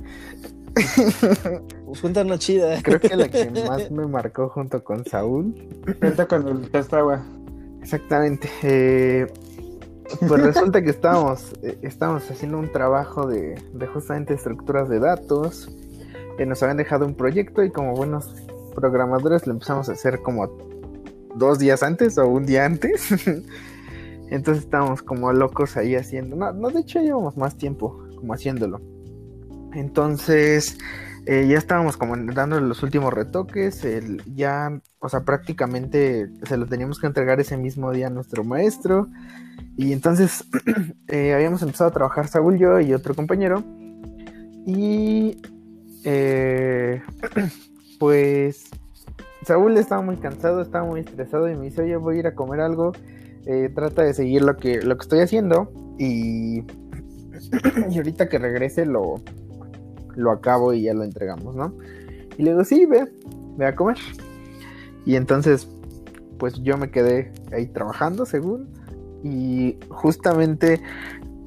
Cuenta 2.02 2.22
una 2.22 2.38
chida. 2.38 2.80
Creo 2.84 3.00
que 3.00 3.16
la 3.16 3.30
que 3.30 3.50
más 3.50 3.90
me 3.92 4.08
marcó 4.08 4.50
junto 4.50 4.84
con 4.84 5.06
Saúl. 5.06 5.56
Cuenta 6.00 6.28
cuando 6.28 6.52
el 6.52 6.70
agua. 6.92 7.26
Exactamente. 7.82 8.50
Eh, 8.64 9.28
pues 10.28 10.42
resulta 10.42 10.82
que 10.82 10.90
estábamos, 10.90 11.54
eh, 11.64 11.78
estábamos 11.82 12.30
haciendo 12.30 12.58
un 12.58 12.72
trabajo 12.72 13.28
de, 13.28 13.56
justamente 13.94 14.34
estructuras 14.34 14.90
de 14.90 15.00
datos. 15.00 15.70
Que 16.38 16.46
nos 16.46 16.62
habían 16.64 16.78
dejado 16.78 17.06
un 17.06 17.16
proyecto 17.16 17.64
y 17.64 17.72
como 17.72 17.94
buenos 17.94 18.30
programadores 18.76 19.48
lo 19.48 19.54
empezamos 19.54 19.88
a 19.88 19.94
hacer 19.94 20.22
como 20.22 20.50
dos 21.34 21.60
días 21.60 21.82
antes 21.82 22.18
o 22.18 22.28
un 22.28 22.46
día 22.46 22.66
antes. 22.66 23.10
Entonces 24.30 24.66
estábamos 24.66 25.02
como 25.02 25.32
locos 25.32 25.78
ahí 25.78 25.96
haciendo. 25.96 26.36
No, 26.36 26.52
no, 26.52 26.70
de 26.72 26.82
hecho 26.82 27.00
llevamos 27.00 27.38
más 27.38 27.58
tiempo 27.58 28.04
como 28.18 28.34
haciéndolo. 28.34 28.82
Entonces, 29.74 30.78
eh, 31.26 31.48
ya 31.48 31.58
estábamos 31.58 31.98
como 31.98 32.16
dando 32.34 32.60
los 32.60 32.84
últimos 32.84 33.14
retoques, 33.14 33.82
ya, 34.36 34.80
o 35.00 35.10
sea, 35.10 35.24
prácticamente 35.24 36.30
se 36.48 36.58
lo 36.58 36.66
teníamos 36.68 37.00
que 37.00 37.08
entregar 37.08 37.40
ese 37.40 37.58
mismo 37.58 37.92
día 37.92 38.08
a 38.08 38.10
nuestro 38.12 38.44
maestro. 38.44 39.08
Y 39.78 39.92
entonces 39.92 40.46
eh, 41.08 41.34
habíamos 41.34 41.62
empezado 41.62 41.90
a 41.90 41.94
trabajar 41.94 42.28
Saúl, 42.28 42.58
yo 42.58 42.80
y 42.80 42.94
otro 42.94 43.16
compañero. 43.16 43.64
Y 44.66 45.42
eh, 46.04 47.02
pues 48.00 48.70
Saúl 49.44 49.78
estaba 49.78 50.02
muy 50.02 50.18
cansado, 50.18 50.62
estaba 50.62 50.86
muy 50.86 51.02
estresado 51.02 51.50
y 51.50 51.56
me 51.56 51.66
dice, 51.66 51.82
oye, 51.82 51.96
voy 51.98 52.18
a 52.18 52.20
ir 52.20 52.28
a 52.28 52.36
comer 52.36 52.62
algo. 52.62 52.94
trata 53.76 54.04
de 54.04 54.14
seguir 54.14 54.42
lo 54.42 54.58
que, 54.58 54.82
lo 54.82 54.98
que 54.98 55.04
estoy 55.04 55.20
haciendo. 55.20 55.72
Y, 55.98 56.60
y 57.90 57.98
ahorita 57.98 58.30
que 58.30 58.40
regrese 58.40 58.86
lo, 58.86 59.22
lo 60.16 60.32
acabo 60.32 60.74
y 60.74 60.84
ya 60.84 60.94
lo 60.94 61.04
entregamos, 61.04 61.56
¿no? 61.56 61.74
Y 62.38 62.44
le 62.44 62.52
digo, 62.52 62.64
sí, 62.64 62.86
ve, 62.86 63.12
ve 63.58 63.66
a 63.66 63.76
comer. 63.76 63.98
Y 65.06 65.16
entonces, 65.16 65.68
pues 66.38 66.62
yo 66.64 66.78
me 66.78 66.90
quedé 66.90 67.32
ahí 67.52 67.68
trabajando, 67.68 68.26
según. 68.26 68.70
Y 69.26 69.80
justamente 69.90 70.80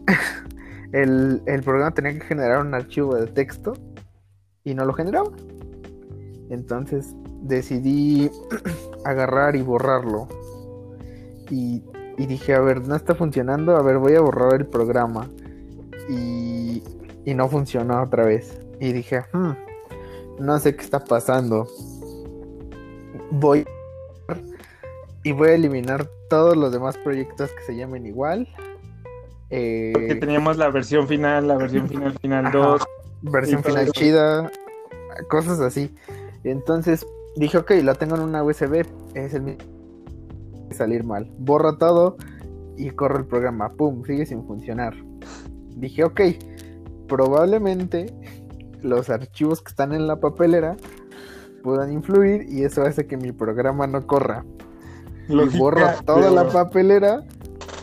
el, 0.93 1.41
programa 1.65 1.93
tenía 1.93 2.13
que 2.13 2.23
generar 2.23 2.61
un 2.61 2.75
archivo 2.75 3.15
de 3.15 3.29
texto 3.29 3.75
y 4.65 4.75
no 4.75 4.85
lo 4.85 4.93
generaba. 4.93 5.31
Entonces 6.51 7.15
decidí 7.43 8.33
agarrar 9.05 9.55
y 9.55 9.63
borrarlo. 9.63 10.27
Y, 11.51 11.85
y, 12.17 12.27
dije, 12.27 12.53
a 12.55 12.61
ver, 12.61 12.87
no 12.87 12.97
está 12.97 13.15
funcionando, 13.15 13.77
a 13.77 13.83
ver, 13.83 13.99
voy 13.99 14.17
a 14.17 14.21
borrar 14.21 14.55
el 14.55 14.67
programa. 14.67 15.29
Y, 16.11 16.83
y 17.25 17.35
no 17.35 17.49
funcionó 17.49 18.03
otra 18.03 18.25
vez. 18.25 18.59
Y 18.81 18.93
dije, 18.93 19.23
hmm, 19.33 19.53
no 20.41 20.59
sé 20.59 20.75
qué 20.75 20.83
está 20.83 21.05
pasando. 21.05 21.69
Voy 23.31 23.65
y 25.25 25.33
voy 25.33 25.49
a 25.49 25.55
eliminar 25.55 26.09
todos 26.29 26.57
los 26.57 26.73
demás 26.73 26.97
proyectos 26.99 27.51
que 27.53 27.63
se 27.63 27.77
llamen 27.77 28.07
igual. 28.07 28.49
Eh, 29.51 29.93
Porque 29.95 30.15
teníamos 30.17 30.57
la 30.57 30.71
versión 30.71 31.09
final, 31.09 31.49
la 31.49 31.57
versión 31.57 31.89
final 31.89 32.19
final 32.19 32.53
2. 32.53 32.83
Versión 33.23 33.65
final 33.65 33.91
chida, 33.93 34.51
cosas 35.29 35.61
así. 35.61 35.95
Entonces 36.45 37.07
dije, 37.37 37.59
ok, 37.59 37.73
lo 37.83 37.95
tengo 37.95 38.17
en 38.17 38.23
una 38.23 38.43
USB, 38.45 38.87
es 39.15 39.35
el 39.35 39.43
mismo 39.43 39.79
salir 40.71 41.05
mal. 41.05 41.31
Borra 41.39 41.79
todo 41.79 42.17
y 42.77 42.91
corre 42.91 43.19
el 43.19 43.27
programa, 43.27 43.71
pum, 43.71 44.05
sigue 44.05 44.27
sin 44.27 44.45
funcionar. 44.47 44.95
Dije, 45.77 46.05
ok, 46.05 46.21
probablemente 47.09 48.07
los 48.83 49.11
archivos 49.11 49.63
que 49.63 49.71
están 49.71 49.93
en 49.93 50.07
la 50.07 50.21
papelera 50.21 50.77
puedan 51.63 51.93
influir 51.93 52.47
y 52.49 52.65
eso 52.65 52.83
hace 52.83 53.07
que 53.07 53.17
mi 53.17 53.33
programa 53.33 53.87
no 53.87 54.07
corra. 54.07 54.45
Y 55.29 55.59
borro 55.59 55.87
toda 56.05 56.31
la 56.31 56.49
papelera, 56.49 57.23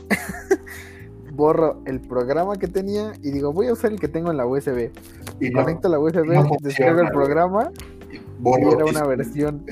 borro 1.34 1.82
el 1.86 2.00
programa 2.02 2.56
que 2.56 2.68
tenía 2.68 3.14
y 3.22 3.32
digo, 3.32 3.54
voy 3.54 3.68
a 3.68 3.74
usar 3.74 3.92
el 3.92 4.00
que 4.00 4.08
tengo 4.08 4.32
en 4.32 4.38
la 4.38 4.46
USB. 4.46 4.92
Y 5.40 5.52
conecto 5.52 5.90
la 5.90 6.00
USB, 6.00 6.60
descargo 6.62 7.02
el 7.02 7.12
programa 7.12 7.72
y 8.10 8.74
era 8.74 8.86
una 8.86 9.06
versión 9.06 9.66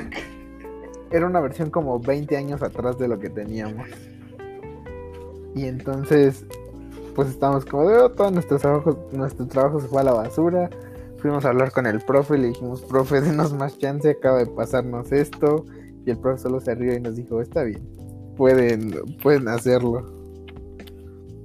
era 1.13 1.28
una 1.28 1.39
versión 1.39 1.69
como 1.69 1.99
20 1.99 2.36
años 2.36 2.63
atrás 2.63 2.97
de 2.97 3.07
lo 3.07 3.19
que 3.19 3.30
teníamos. 3.30 3.88
Y 5.55 5.67
entonces, 5.67 6.43
pues 7.15 7.30
estábamos 7.30 7.65
como, 7.65 7.88
de, 7.88 7.97
oh, 7.97 8.09
todo 8.09 8.32
nuestro 8.32 8.57
trabajo, 8.57 9.07
nuestro 9.11 9.45
trabajo 9.45 9.80
se 9.80 9.88
fue 9.88 10.01
a 10.01 10.05
la 10.05 10.13
basura. 10.13 10.71
Fuimos 11.19 11.45
a 11.45 11.49
hablar 11.49 11.71
con 11.71 11.86
el 11.86 12.01
profe, 12.01 12.38
le 12.38 12.47
dijimos, 12.47 12.82
profe, 12.82 13.21
denos 13.21 13.53
más 13.53 13.78
chance, 13.78 14.09
acaba 14.09 14.39
de 14.39 14.47
pasarnos 14.47 15.11
esto. 15.11 15.65
Y 16.06 16.12
el 16.12 16.18
profe 16.18 16.43
solo 16.43 16.60
se 16.60 16.76
rió 16.76 16.93
y 16.95 16.99
nos 16.99 17.16
dijo, 17.16 17.41
está 17.41 17.64
bien, 17.64 17.88
pueden, 18.36 18.91
pueden 19.22 19.47
hacerlo. 19.47 20.24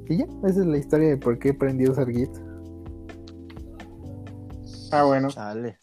Y 0.09 0.19
ya, 0.19 0.25
esa 0.47 0.61
es 0.61 0.67
la 0.67 0.79
historia 0.79 1.09
de 1.11 1.17
por 1.17 1.39
qué 1.39 1.51
aprendí 1.51 1.87
a 1.87 1.91
usar 1.91 2.11
Git. 2.11 2.31
Ah, 4.91 5.05
bueno. 5.05 5.31
Sale. 5.31 5.79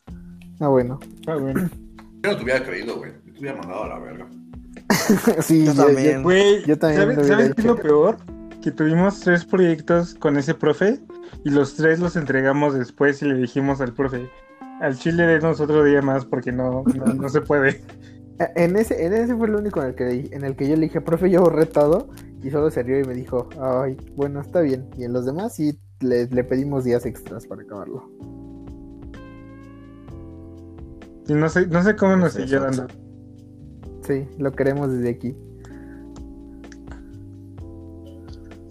Ah, 0.60 0.68
bueno. 0.68 1.00
Ah, 1.28 1.36
bueno. 1.36 1.70
Yo 2.24 2.32
no 2.32 2.38
te 2.38 2.44
hubiera 2.44 2.66
creído, 2.66 2.98
güey. 2.98 3.12
Yo 3.26 3.34
te 3.34 3.40
hubiera 3.40 3.58
mandado 3.58 3.84
a 3.84 3.88
la 3.90 4.00
verga. 4.00 4.28
sí, 5.42 5.66
Yo 5.66 5.74
yo, 5.74 5.86
también. 5.86 6.24
Güey, 6.24 6.66
Yo 6.66 6.78
también 6.78 7.02
¿sabes, 7.02 7.18
hubiera 7.18 7.38
¿sabes 7.38 7.56
qué 7.56 7.62
es 7.62 7.68
lo 7.68 7.76
peor? 7.76 8.18
Que 8.62 8.72
tuvimos 8.72 9.20
tres 9.20 9.46
proyectos 9.46 10.16
con 10.16 10.38
ese 10.38 10.56
profe 10.56 11.00
y 11.44 11.52
los 11.52 11.76
tres 11.76 12.00
los 12.00 12.16
entregamos 12.16 12.74
después 12.74 13.22
y 13.22 13.26
le 13.26 13.36
dijimos 13.36 13.80
al 13.80 13.94
profe, 13.94 14.28
al 14.82 14.98
chile 14.98 15.28
denos 15.28 15.60
otro 15.60 15.84
día 15.84 16.02
más 16.02 16.26
porque 16.26 16.52
no, 16.52 16.84
no, 16.96 17.14
no 17.14 17.30
se 17.30 17.42
puede. 17.42 17.84
En 18.38 18.76
ese, 18.76 19.06
en 19.06 19.14
ese 19.14 19.36
fue 19.36 19.48
el 19.48 19.56
único 19.56 19.82
en 19.82 19.90
el 19.90 19.96
que 19.96 20.30
en 20.32 20.44
el 20.44 20.56
que 20.56 20.68
yo 20.68 20.76
le 20.76 20.84
dije, 20.84 21.00
profe, 21.02 21.30
yo 21.30 21.42
borré 21.42 21.66
todo. 21.66 22.10
Y 22.44 22.52
solo 22.52 22.70
se 22.70 22.84
rió 22.84 23.00
y 23.00 23.04
me 23.04 23.14
dijo, 23.14 23.50
ay, 23.60 23.98
bueno, 24.16 24.42
está 24.42 24.62
bien. 24.62 24.90
Y 24.98 25.04
en 25.04 25.14
los 25.14 25.26
demás 25.26 25.56
sí 25.56 25.80
le, 26.02 26.28
le 26.28 26.44
pedimos 26.44 26.84
días 26.84 27.06
extras 27.06 27.48
para 27.48 27.64
acabarlo. 27.64 28.10
Y 31.28 31.34
no 31.34 31.50
sé, 31.50 31.68
no 31.68 31.82
sé 31.84 31.96
cómo 31.96 32.18
nos 32.18 32.34
sí, 32.34 32.46
dando. 32.46 32.88
Sí, 34.02 34.28
lo 34.38 34.52
queremos 34.52 34.92
desde 34.92 35.10
aquí. 35.10 35.36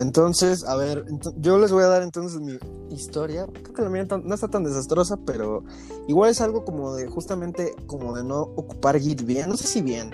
Entonces, 0.01 0.64
a 0.64 0.76
ver, 0.76 1.05
yo 1.36 1.59
les 1.59 1.70
voy 1.70 1.84
a 1.84 1.86
dar 1.86 2.03
entonces 2.03 2.40
mi 2.40 2.59
historia. 2.90 3.47
Creo 3.47 3.74
que 3.74 3.82
la 3.82 3.90
mía 3.90 4.07
no 4.22 4.34
está 4.34 4.49
tan 4.49 4.64
desastrosa, 4.64 5.16
pero 5.24 5.64
igual 6.09 6.30
es 6.30 6.40
algo 6.40 6.64
como 6.64 6.95
de 6.95 7.07
justamente 7.07 7.74
como 7.86 8.14
de 8.16 8.24
no 8.24 8.40
ocupar 8.40 8.99
Git 8.99 9.22
bien. 9.22 9.49
No 9.49 9.57
sé 9.57 9.66
si 9.66 9.82
bien, 9.82 10.11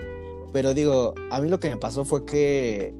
pero 0.53 0.73
digo, 0.73 1.15
a 1.31 1.41
mí 1.41 1.49
lo 1.49 1.59
que 1.59 1.69
me 1.69 1.77
pasó 1.77 2.05
fue 2.05 2.25
que 2.25 2.93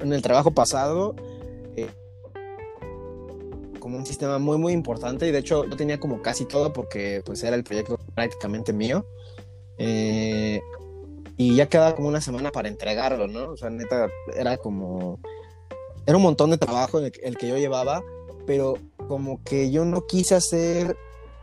en 0.00 0.12
el 0.12 0.22
trabajo 0.22 0.52
pasado 0.52 1.16
eh, 1.76 1.88
como 3.80 3.96
un 3.96 4.06
sistema 4.06 4.38
muy 4.38 4.56
muy 4.56 4.72
importante 4.72 5.26
y 5.26 5.32
de 5.32 5.38
hecho 5.38 5.64
yo 5.64 5.76
tenía 5.76 5.98
como 5.98 6.22
casi 6.22 6.44
todo 6.44 6.72
porque 6.72 7.22
pues 7.24 7.42
era 7.42 7.56
el 7.56 7.64
proyecto 7.64 7.98
prácticamente 8.14 8.72
mío. 8.72 9.06
Eh, 9.78 10.60
y 11.36 11.56
ya 11.56 11.68
quedaba 11.68 11.94
como 11.94 12.08
una 12.08 12.20
semana 12.20 12.50
para 12.50 12.68
entregarlo, 12.68 13.26
¿no? 13.26 13.50
O 13.50 13.56
sea, 13.56 13.70
neta, 13.70 14.08
era 14.36 14.56
como... 14.56 15.18
Era 16.06 16.16
un 16.16 16.22
montón 16.22 16.50
de 16.50 16.58
trabajo 16.58 16.98
el, 16.98 17.12
el 17.22 17.36
que 17.38 17.48
yo 17.48 17.56
llevaba, 17.56 18.02
pero 18.46 18.74
como 19.08 19.42
que 19.42 19.70
yo 19.70 19.84
no 19.84 20.06
quise 20.06 20.34
hacer 20.34 20.96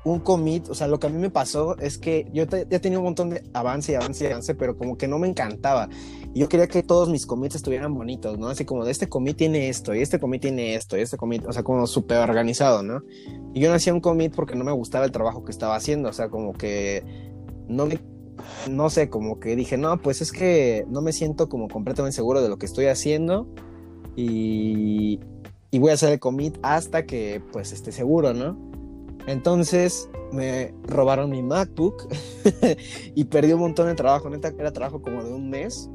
un 0.04 0.20
commit, 0.20 0.68
o 0.70 0.74
sea, 0.74 0.88
lo 0.88 1.00
que 1.00 1.08
a 1.08 1.10
mí 1.12 1.18
me 1.20 1.30
pasó 1.30 1.78
es 1.78 2.00
que 2.00 2.28
yo 2.34 2.48
te- 2.48 2.66
ya 2.70 2.80
tenía 2.80 2.98
un 2.98 3.06
montón 3.06 3.30
de 3.30 3.44
avance 3.54 3.92
y 3.92 3.96
avance 3.96 4.24
y 4.24 4.28
avance, 4.28 4.56
pero 4.56 4.76
como 4.76 4.98
que 4.98 5.08
no 5.08 5.20
me 5.20 5.28
encantaba. 5.28 5.90
Yo 6.34 6.50
quería 6.50 6.68
que 6.68 6.82
todos 6.82 7.10
mis 7.10 7.26
commits 7.28 7.56
estuvieran 7.56 7.94
bonitos, 7.94 8.40
¿no? 8.40 8.48
Así 8.48 8.66
como 8.66 8.84
de 8.86 8.92
este 8.92 9.10
commit 9.10 9.38
tiene 9.38 9.70
esto, 9.70 9.94
y 9.94 10.02
este 10.02 10.20
commit 10.20 10.42
tiene 10.42 10.74
esto, 10.76 10.98
y 10.98 11.02
este 11.02 11.18
commit, 11.18 11.46
o 11.46 11.54
sea, 11.54 11.62
como 11.62 11.86
súper 11.86 12.18
organizado, 12.18 12.82
¿no? 12.82 13.02
Y 13.54 13.60
yo 13.60 13.70
no 13.70 13.76
hacía 13.76 13.94
un 13.94 14.00
commit 14.00 14.34
porque 14.34 14.56
no 14.56 14.64
me 14.64 14.72
gustaba 14.72 15.06
el 15.06 15.12
trabajo 15.12 15.44
que 15.44 15.52
estaba 15.52 15.76
haciendo, 15.76 16.10
o 16.10 16.14
sea, 16.14 16.30
como 16.30 16.54
que 16.54 17.04
no 17.68 17.86
me 17.86 18.00
no 18.70 18.90
sé, 18.90 19.10
como 19.10 19.40
que 19.40 19.56
dije, 19.56 19.78
no, 19.78 20.02
pues 20.02 20.22
es 20.22 20.32
que 20.32 20.86
no 20.90 21.02
me 21.02 21.14
siento 21.14 21.50
como 21.50 21.68
completamente 21.68 22.16
seguro 22.16 22.42
de 22.42 22.50
lo 22.50 22.58
que 22.58 22.66
estoy 22.66 22.86
haciendo 22.86 23.48
y, 24.16 25.20
voy 25.74 25.90
a 25.90 25.94
hacer 25.94 26.12
el 26.12 26.20
commit 26.20 26.58
hasta 26.62 27.06
que 27.06 27.42
pues 27.52 27.72
esté 27.72 27.92
seguro, 27.92 28.34
¿no? 28.34 28.58
Entonces 29.28 30.10
me 30.32 30.74
robaron 30.84 31.30
mi 31.30 31.42
MacBook 31.42 32.08
y 33.16 33.24
perdí 33.26 33.54
un 33.54 33.62
montón 33.62 33.88
de 33.88 33.96
trabajo, 33.96 34.30
neta, 34.30 34.54
era 34.58 34.72
trabajo 34.72 35.02
como 35.02 35.24
de 35.24 35.34
un 35.34 35.50
mes 35.50 35.90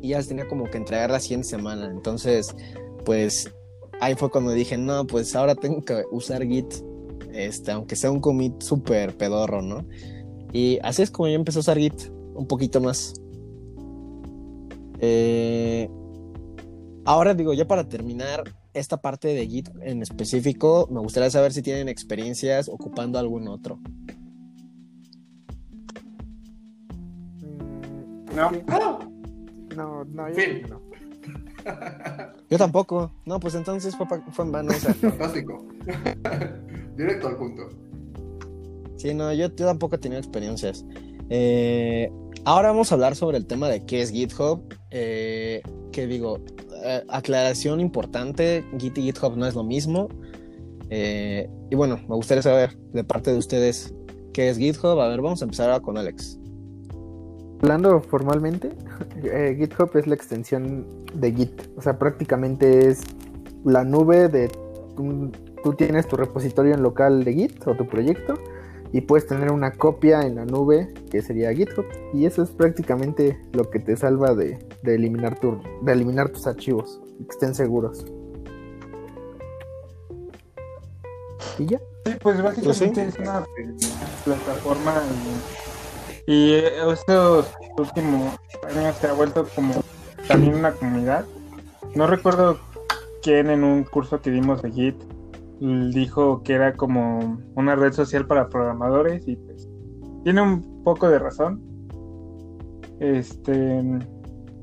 y 0.00 0.08
ya 0.08 0.22
tenía 0.22 0.48
como 0.48 0.70
que 0.70 0.78
entregar 0.78 1.10
la 1.10 1.20
siguiente 1.20 1.48
semana, 1.48 1.90
entonces 1.90 2.54
pues 3.04 3.52
ahí 4.00 4.14
fue 4.14 4.30
cuando 4.30 4.50
dije, 4.50 4.76
no, 4.76 5.06
pues 5.06 5.34
ahora 5.36 5.54
tengo 5.54 5.82
que 5.82 6.04
usar 6.10 6.44
Git, 6.44 6.74
este, 7.32 7.70
aunque 7.70 7.96
sea 7.96 8.10
un 8.10 8.20
commit 8.20 8.60
súper 8.60 9.16
pedorro, 9.16 9.62
¿no? 9.62 9.86
Y 10.52 10.78
así 10.82 11.02
es 11.02 11.10
como 11.10 11.28
yo 11.28 11.34
empecé 11.34 11.58
a 11.58 11.60
usar 11.60 11.78
Git 11.78 12.10
un 12.34 12.46
poquito 12.46 12.80
más. 12.80 13.14
Eh, 15.00 15.88
ahora 17.04 17.34
digo, 17.34 17.54
ya 17.54 17.66
para 17.66 17.88
terminar 17.88 18.44
esta 18.74 19.00
parte 19.00 19.28
de 19.28 19.46
Git 19.46 19.70
en 19.82 20.02
específico, 20.02 20.88
me 20.90 21.00
gustaría 21.00 21.30
saber 21.30 21.52
si 21.52 21.62
tienen 21.62 21.88
experiencias 21.88 22.68
ocupando 22.68 23.18
algún 23.18 23.48
otro. 23.48 23.78
No. 28.34 28.50
No, 29.76 30.04
no, 30.04 30.28
yo 30.28 30.36
no. 30.68 30.80
Yo 32.50 32.58
tampoco. 32.58 33.10
No, 33.24 33.40
pues 33.40 33.54
entonces 33.54 33.96
fue, 33.96 34.06
fue 34.32 34.44
en 34.44 34.52
vano. 34.52 34.72
Fantástico. 34.72 35.66
Directo 36.96 37.28
al 37.28 37.36
punto. 37.36 37.68
Sí, 39.02 39.14
no, 39.14 39.32
yo, 39.32 39.50
tampoco 39.50 39.96
he 39.96 39.98
tenido 39.98 40.20
experiencias. 40.20 40.84
Eh, 41.28 42.08
ahora 42.44 42.68
vamos 42.68 42.92
a 42.92 42.94
hablar 42.94 43.16
sobre 43.16 43.36
el 43.36 43.46
tema 43.46 43.68
de 43.68 43.84
qué 43.84 44.00
es 44.00 44.12
GitHub. 44.12 44.62
Eh, 44.92 45.60
que 45.90 46.06
digo, 46.06 46.38
eh, 46.84 47.02
aclaración 47.08 47.80
importante, 47.80 48.64
Git 48.78 48.98
y 48.98 49.02
GitHub 49.02 49.36
no 49.36 49.44
es 49.44 49.56
lo 49.56 49.64
mismo. 49.64 50.08
Eh, 50.88 51.50
y 51.68 51.74
bueno, 51.74 51.98
me 52.08 52.14
gustaría 52.14 52.42
saber 52.42 52.78
de 52.92 53.02
parte 53.02 53.32
de 53.32 53.38
ustedes 53.38 53.92
qué 54.32 54.50
es 54.50 54.56
GitHub. 54.56 55.00
A 55.00 55.08
ver, 55.08 55.20
vamos 55.20 55.42
a 55.42 55.46
empezar 55.46 55.68
ahora 55.68 55.82
con 55.82 55.98
Alex. 55.98 56.38
Hablando 57.60 58.02
formalmente, 58.02 58.70
GitHub 59.58 59.90
es 59.96 60.06
la 60.06 60.14
extensión 60.14 60.86
de 61.12 61.32
Git. 61.32 61.60
O 61.76 61.82
sea, 61.82 61.98
prácticamente 61.98 62.86
es 62.86 63.00
la 63.64 63.82
nube 63.82 64.28
de... 64.28 64.48
tú 65.64 65.72
tienes 65.72 66.06
tu 66.06 66.16
repositorio 66.16 66.74
en 66.74 66.84
local 66.84 67.24
de 67.24 67.34
Git 67.34 67.66
o 67.66 67.74
tu 67.74 67.88
proyecto 67.88 68.38
y 68.92 69.00
puedes 69.00 69.26
tener 69.26 69.50
una 69.50 69.72
copia 69.72 70.22
en 70.22 70.36
la 70.36 70.44
nube 70.44 70.92
que 71.10 71.22
sería 71.22 71.52
GitHub. 71.52 71.86
Y 72.12 72.26
eso 72.26 72.42
es 72.42 72.50
prácticamente 72.50 73.40
lo 73.52 73.70
que 73.70 73.78
te 73.78 73.96
salva 73.96 74.34
de, 74.34 74.58
de 74.82 74.94
eliminar, 74.94 75.38
tu, 75.40 75.60
de 75.82 75.92
eliminar 75.92 76.28
tus 76.28 76.46
archivos 76.46 77.00
y 77.18 77.24
que 77.24 77.30
estén 77.30 77.54
seguros. 77.54 78.04
Y 81.58 81.66
ya. 81.66 81.80
Sí, 82.04 82.12
pues 82.20 82.42
básicamente 82.42 83.06
es 83.06 83.18
una 83.18 83.44
plataforma 84.24 85.02
y, 86.26 86.32
y 86.32 86.52
eh, 86.54 86.92
estos 86.92 87.46
últimos 87.78 88.36
años 88.68 88.96
se 88.96 89.06
ha 89.06 89.12
vuelto 89.12 89.46
como 89.54 89.74
también 90.28 90.54
una 90.54 90.72
comunidad. 90.72 91.24
No 91.94 92.06
recuerdo 92.06 92.58
quién 93.22 93.50
en 93.50 93.64
un 93.64 93.84
curso 93.84 94.20
que 94.20 94.30
dimos 94.30 94.62
de 94.62 94.70
Git 94.70 95.11
dijo 95.62 96.42
que 96.42 96.54
era 96.54 96.74
como 96.74 97.38
una 97.54 97.76
red 97.76 97.92
social 97.92 98.26
para 98.26 98.48
programadores 98.48 99.28
y 99.28 99.36
pues 99.36 99.68
tiene 100.24 100.42
un 100.42 100.82
poco 100.82 101.08
de 101.08 101.18
razón. 101.18 101.62
Este, 102.98 103.82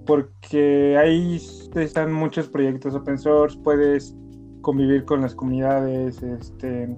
porque 0.06 0.97
ahí 0.97 1.41
están 1.76 2.12
muchos 2.12 2.47
proyectos 2.47 2.95
open 2.95 3.18
source, 3.18 3.58
puedes 3.64 4.16
convivir 4.62 5.06
con 5.06 5.22
las 5.22 5.36
comunidades, 5.36 6.22
este, 6.22 6.95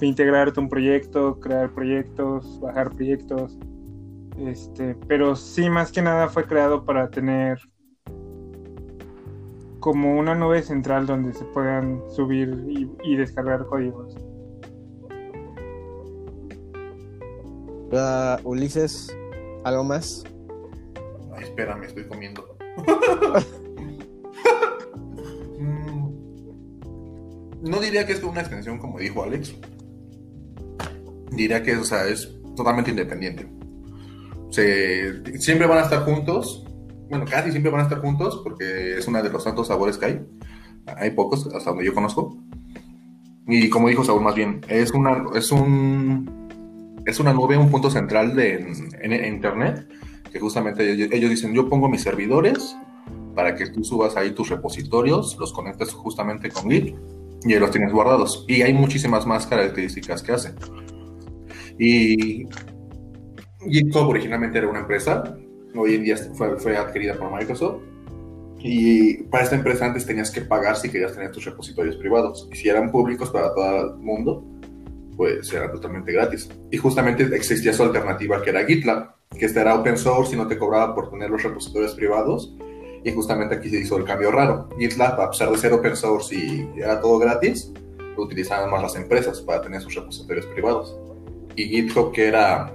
integrarte 0.00 0.60
un 0.60 0.68
proyecto, 0.68 1.38
crear 1.40 1.72
proyectos, 1.74 2.58
bajar 2.60 2.90
proyectos. 2.90 3.58
Este, 4.38 4.96
pero 5.06 5.36
sí, 5.36 5.68
más 5.68 5.92
que 5.92 6.02
nada 6.02 6.28
fue 6.28 6.44
creado 6.44 6.84
para 6.84 7.10
tener 7.10 7.58
como 9.84 10.18
una 10.18 10.34
nube 10.34 10.62
central 10.62 11.06
donde 11.06 11.34
se 11.34 11.44
puedan 11.44 12.00
subir 12.10 12.64
y, 12.70 12.90
y 13.04 13.16
descargar 13.16 13.66
códigos. 13.66 14.16
Ah, 17.92 18.40
Ulises, 18.44 19.14
¿algo 19.62 19.84
más? 19.84 20.24
Ay, 21.36 21.44
espérame, 21.44 21.84
estoy 21.84 22.08
comiendo. 22.08 22.56
Mm, 25.58 26.10
no 27.62 27.80
diría 27.80 28.04
que 28.06 28.12
es 28.12 28.22
una 28.22 28.40
extensión 28.40 28.78
como 28.78 28.98
dijo 28.98 29.22
Alex. 29.22 29.54
Diría 31.30 31.62
que 31.62 31.76
o 31.76 31.84
sea, 31.84 32.06
es 32.06 32.28
totalmente 32.56 32.90
independiente. 32.90 33.46
Se, 34.50 35.38
siempre 35.38 35.66
van 35.66 35.78
a 35.78 35.82
estar 35.82 36.04
juntos. 36.04 36.66
Bueno, 37.08 37.24
casi 37.28 37.50
siempre 37.50 37.70
van 37.70 37.80
a 37.80 37.84
estar 37.84 38.00
juntos 38.00 38.40
porque 38.42 38.98
es 38.98 39.06
uno 39.06 39.22
de 39.22 39.30
los 39.30 39.44
tantos 39.44 39.68
sabores 39.68 39.98
que 39.98 40.06
hay. 40.06 40.26
Hay 40.86 41.10
pocos, 41.10 41.46
hasta 41.54 41.70
donde 41.70 41.84
yo 41.84 41.94
conozco. 41.94 42.36
Y 43.46 43.68
como 43.68 43.88
dijo 43.88 44.04
Saúl, 44.04 44.22
más 44.22 44.34
bien, 44.34 44.60
es 44.68 44.90
una, 44.92 45.24
es 45.34 45.52
un, 45.52 47.02
es 47.06 47.20
una 47.20 47.32
nube, 47.32 47.56
un 47.56 47.70
punto 47.70 47.90
central 47.90 48.34
de, 48.34 48.54
en, 49.02 49.12
en 49.12 49.34
Internet, 49.34 49.86
que 50.32 50.40
justamente 50.40 50.90
ellos, 50.90 51.08
ellos 51.12 51.30
dicen, 51.30 51.52
yo 51.52 51.68
pongo 51.68 51.88
mis 51.88 52.02
servidores 52.02 52.76
para 53.34 53.54
que 53.54 53.68
tú 53.68 53.84
subas 53.84 54.16
ahí 54.16 54.30
tus 54.32 54.48
repositorios, 54.48 55.36
los 55.38 55.52
conectes 55.52 55.92
justamente 55.92 56.50
con 56.50 56.70
Git 56.70 56.94
y 57.44 57.52
ahí 57.52 57.58
los 57.58 57.70
tienes 57.70 57.92
guardados. 57.92 58.44
Y 58.48 58.62
hay 58.62 58.72
muchísimas 58.72 59.26
más 59.26 59.46
características 59.46 60.22
que 60.22 60.32
hace. 60.32 60.54
Y 61.78 62.46
GitHub 63.68 64.08
originalmente 64.08 64.58
era 64.58 64.68
una 64.68 64.80
empresa, 64.80 65.36
hoy 65.74 65.94
en 65.96 66.04
día 66.04 66.16
fue, 66.16 66.58
fue 66.58 66.76
adquirida 66.76 67.14
por 67.14 67.32
Microsoft. 67.32 67.82
Y 68.58 69.24
para 69.24 69.44
esta 69.44 69.56
empresa 69.56 69.84
antes 69.84 70.06
tenías 70.06 70.30
que 70.30 70.40
pagar 70.40 70.76
si 70.76 70.88
querías 70.88 71.12
tener 71.12 71.30
tus 71.30 71.44
repositorios 71.44 71.96
privados. 71.96 72.48
Y 72.50 72.56
si 72.56 72.68
eran 72.68 72.90
públicos 72.90 73.30
para 73.30 73.54
todo 73.54 73.94
el 73.94 73.96
mundo, 73.98 74.42
pues 75.16 75.52
eran 75.52 75.70
totalmente 75.70 76.12
gratis. 76.12 76.48
Y 76.70 76.78
justamente 76.78 77.24
existía 77.36 77.72
su 77.72 77.82
alternativa 77.82 78.42
que 78.42 78.50
era 78.50 78.64
GitLab, 78.64 79.14
que 79.38 79.46
este 79.46 79.60
era 79.60 79.74
open 79.74 79.98
source 79.98 80.34
y 80.34 80.38
no 80.38 80.46
te 80.46 80.56
cobraba 80.56 80.94
por 80.94 81.10
tener 81.10 81.30
los 81.30 81.42
repositorios 81.42 81.94
privados. 81.94 82.56
Y 83.04 83.12
justamente 83.12 83.54
aquí 83.54 83.68
se 83.68 83.80
hizo 83.80 83.98
el 83.98 84.04
cambio 84.04 84.30
raro. 84.30 84.68
GitLab, 84.78 85.20
a 85.20 85.30
pesar 85.30 85.50
de 85.50 85.58
ser 85.58 85.72
open 85.74 85.94
source 85.94 86.34
y 86.34 86.70
era 86.76 87.00
todo 87.00 87.18
gratis, 87.18 87.70
lo 88.16 88.22
utilizaban 88.22 88.70
más 88.70 88.80
las 88.80 88.96
empresas 88.96 89.42
para 89.42 89.60
tener 89.60 89.82
sus 89.82 89.94
repositorios 89.94 90.46
privados. 90.46 90.96
Y 91.54 91.64
GitHub, 91.64 92.12
que 92.12 92.28
era 92.28 92.72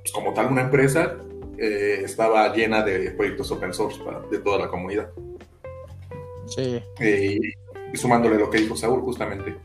pues, 0.00 0.12
como 0.12 0.32
tal 0.32 0.46
una 0.46 0.62
empresa, 0.62 1.18
eh, 1.58 2.02
estaba 2.04 2.54
llena 2.54 2.82
de 2.82 3.10
proyectos 3.12 3.50
open 3.50 3.72
source 3.72 4.02
para, 4.02 4.20
de 4.20 4.38
toda 4.38 4.58
la 4.58 4.68
comunidad. 4.68 5.10
Sí. 6.46 6.82
Eh, 7.00 7.38
y, 7.92 7.96
sumándole 7.96 8.36
lo 8.36 8.50
que 8.50 8.58
dijo 8.58 8.76
Saúl, 8.76 9.00
justamente, 9.02 9.56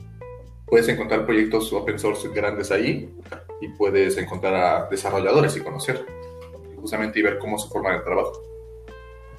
puedes 0.66 0.88
encontrar 0.88 1.26
proyectos 1.26 1.72
open 1.74 1.98
source 1.98 2.30
grandes 2.30 2.72
ahí 2.72 3.14
y 3.62 3.70
puedes 3.70 4.18
encontrar 4.18 4.56
a 4.56 4.88
desarrolladores 4.90 5.58
y 5.58 5.62
conocer, 5.62 6.06
justamente 6.80 7.20
y 7.20 7.24
ver 7.24 7.40
cómo 7.40 7.58
se 7.58 7.68
forma 7.70 7.96
el 7.96 8.04
trabajo. 8.04 8.44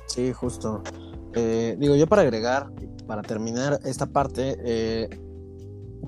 Sí, 0.06 0.32
justo. 0.32 0.82
Eh, 1.34 1.76
digo, 1.78 1.94
yo 1.94 2.06
para 2.06 2.22
agregar, 2.22 2.70
para 3.06 3.22
terminar 3.22 3.78
esta 3.84 4.06
parte, 4.06 4.56
eh, 4.64 5.08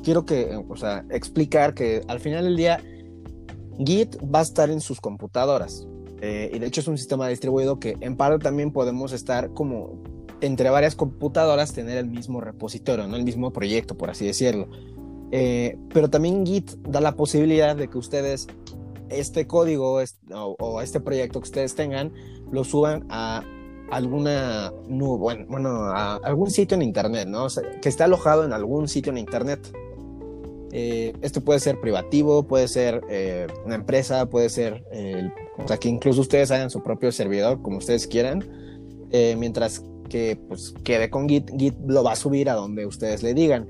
quiero 0.03 0.25
que, 0.25 0.61
o 0.69 0.77
sea, 0.77 1.05
explicar 1.11 1.75
que 1.75 2.03
al 2.09 2.19
final 2.19 2.45
del 2.45 2.57
día, 2.57 2.83
Git 3.79 4.17
va 4.23 4.41
a 4.41 4.43
estar 4.43 4.71
en 4.71 4.81
sus 4.81 5.01
computadoras. 5.01 5.87
Eh, 6.25 6.53
y 6.55 6.61
de 6.61 6.67
hecho 6.69 6.81
es 6.81 6.87
un 6.87 6.97
sistema 6.97 7.27
distribuido 7.27 7.81
que 7.81 7.97
en 8.01 8.17
parte 8.17 8.39
también 8.39 8.71
podemos 8.71 9.13
estar 9.13 9.53
como 9.55 10.01
entre 10.41 10.71
varias 10.71 10.95
computadoras 10.95 11.73
tener 11.73 11.99
el 11.99 12.09
mismo 12.09 12.41
repositorio, 12.41 13.09
¿no? 13.09 13.17
El 13.17 13.25
mismo 13.25 13.53
proyecto, 13.53 13.99
por 13.99 14.09
así 14.09 14.27
decirlo. 14.27 14.69
Eh, 15.33 15.77
pero 15.93 16.11
también 16.11 16.47
Git 16.47 16.71
da 16.83 17.01
la 17.01 17.17
posibilidad 17.17 17.75
de 17.75 17.89
que 17.89 17.99
ustedes 17.99 18.47
este 19.09 19.49
código 19.49 20.01
o, 20.31 20.81
este 20.81 21.01
proyecto 21.01 21.41
que 21.41 21.45
ustedes 21.45 21.75
tengan 21.75 22.13
lo 22.53 22.63
suban 22.63 23.05
a 23.11 23.43
alguna 23.91 24.73
bueno, 24.89 25.45
bueno, 25.49 25.71
a 25.87 26.17
algún 26.23 26.51
sitio 26.53 26.77
en 26.77 26.83
internet, 26.83 27.27
¿no? 27.27 27.49
Que 27.81 27.89
esté 27.89 28.05
alojado 28.05 28.45
en 28.45 28.53
algún 28.53 28.87
sitio 28.87 29.11
en 29.11 29.19
internet. 29.19 29.73
Eh, 30.73 31.13
esto 31.21 31.43
puede 31.43 31.61
ser 31.61 31.79
privativo, 31.81 32.47
puede 32.47 32.67
ser 32.67 33.03
eh, 33.11 33.47
una 33.65 33.75
empresa, 33.75 34.27
puede 34.27 34.49
ser, 34.49 34.85
eh, 34.91 35.31
o 35.59 35.69
sea, 35.69 35.77
que 35.77 35.89
incluso 35.89 36.23
ustedes 36.23 36.51
hagan 36.51 36.71
su 36.71 36.83
propio 36.83 37.13
servidor 37.13 37.61
como 37.61 37.77
ustedes 37.77 38.07
quieran, 38.07 38.43
eh, 39.11 39.37
mientras 39.39 39.83
que 40.09 40.39
pues 40.49 40.75
quede 40.83 41.11
con 41.11 41.29
Git, 41.29 41.51
Git 41.59 41.75
lo 41.87 42.03
va 42.03 42.13
a 42.13 42.17
subir 42.17 42.49
a 42.49 42.55
donde 42.55 42.87
ustedes 42.87 43.23
le 43.23 43.35
digan. 43.35 43.69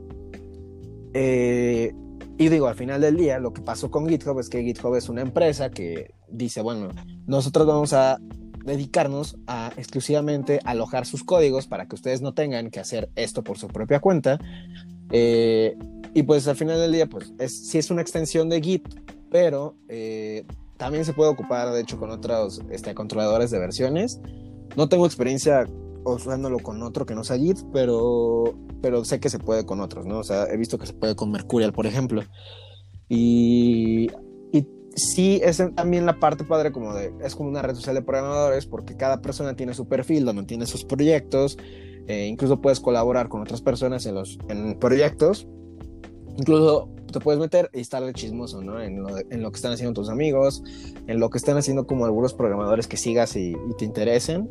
Eh, 1.14 1.92
y 2.38 2.48
digo, 2.48 2.66
al 2.66 2.74
final 2.74 3.00
del 3.00 3.16
día, 3.16 3.38
lo 3.38 3.52
que 3.52 3.62
pasó 3.62 3.90
con 3.90 4.08
GitHub 4.08 4.38
es 4.40 4.48
que 4.48 4.62
GitHub 4.62 4.94
es 4.94 5.08
una 5.08 5.20
empresa 5.22 5.70
que 5.70 6.14
dice, 6.28 6.62
bueno, 6.62 6.88
nosotros 7.26 7.66
vamos 7.66 7.92
a 7.92 8.18
dedicarnos 8.64 9.36
a 9.46 9.72
exclusivamente 9.76 10.60
alojar 10.64 11.04
sus 11.06 11.24
códigos 11.24 11.66
para 11.66 11.86
que 11.86 11.94
ustedes 11.94 12.22
no 12.22 12.32
tengan 12.32 12.70
que 12.70 12.80
hacer 12.80 13.10
esto 13.16 13.42
por 13.42 13.58
su 13.58 13.68
propia 13.68 14.00
cuenta. 14.00 14.38
Eh, 15.12 15.76
y 16.14 16.22
pues 16.24 16.48
al 16.48 16.56
final 16.56 16.78
del 16.80 16.92
día, 16.92 17.06
pues 17.06 17.32
es, 17.38 17.68
sí 17.68 17.78
es 17.78 17.90
una 17.90 18.02
extensión 18.02 18.48
de 18.48 18.60
Git, 18.60 18.88
pero 19.30 19.76
eh, 19.88 20.44
también 20.76 21.04
se 21.04 21.12
puede 21.12 21.30
ocupar, 21.30 21.70
de 21.72 21.80
hecho, 21.80 21.98
con 21.98 22.10
otros 22.10 22.60
este, 22.70 22.94
controladores 22.94 23.50
de 23.50 23.58
versiones. 23.58 24.20
No 24.76 24.88
tengo 24.88 25.06
experiencia 25.06 25.66
usándolo 26.04 26.58
con 26.58 26.82
otro 26.82 27.06
que 27.06 27.14
no 27.14 27.24
sea 27.24 27.38
Git, 27.38 27.58
pero, 27.72 28.54
pero 28.80 29.04
sé 29.04 29.20
que 29.20 29.30
se 29.30 29.38
puede 29.38 29.64
con 29.64 29.80
otros, 29.80 30.06
¿no? 30.06 30.18
O 30.18 30.24
sea, 30.24 30.44
he 30.46 30.56
visto 30.56 30.78
que 30.78 30.86
se 30.86 30.92
puede 30.92 31.14
con 31.14 31.30
Mercurial, 31.30 31.72
por 31.72 31.86
ejemplo. 31.86 32.22
Y, 33.08 34.10
y 34.52 34.66
sí, 34.94 35.40
es 35.42 35.62
también 35.74 36.06
la 36.06 36.18
parte 36.18 36.44
padre 36.44 36.72
como 36.72 36.94
de, 36.94 37.12
es 37.22 37.34
como 37.36 37.48
una 37.48 37.62
red 37.62 37.74
social 37.74 37.94
de 37.94 38.02
programadores, 38.02 38.66
porque 38.66 38.96
cada 38.96 39.22
persona 39.22 39.54
tiene 39.54 39.74
su 39.74 39.86
perfil, 39.86 40.24
donde 40.24 40.44
tiene 40.44 40.66
sus 40.66 40.84
proyectos, 40.84 41.58
eh, 42.06 42.26
incluso 42.26 42.60
puedes 42.60 42.80
colaborar 42.80 43.28
con 43.28 43.42
otras 43.42 43.60
personas 43.60 44.06
en 44.06 44.14
los 44.14 44.38
en 44.48 44.78
proyectos, 44.78 45.46
incluso 46.36 46.88
te 47.12 47.20
puedes 47.20 47.40
meter 47.40 47.70
y 47.72 47.80
estar 47.80 48.04
de 48.04 48.12
chismoso, 48.12 48.62
¿no? 48.62 48.80
En 48.80 49.02
lo, 49.02 49.18
en 49.18 49.42
lo, 49.42 49.52
que 49.52 49.56
están 49.56 49.72
haciendo 49.72 49.92
tus 49.92 50.08
amigos, 50.08 50.62
en 51.06 51.20
lo 51.20 51.30
que 51.30 51.38
están 51.38 51.56
haciendo 51.56 51.86
como 51.86 52.06
algunos 52.06 52.34
programadores 52.34 52.86
que 52.86 52.96
sigas 52.96 53.36
y, 53.36 53.50
y 53.52 53.76
te 53.76 53.84
interesen. 53.84 54.48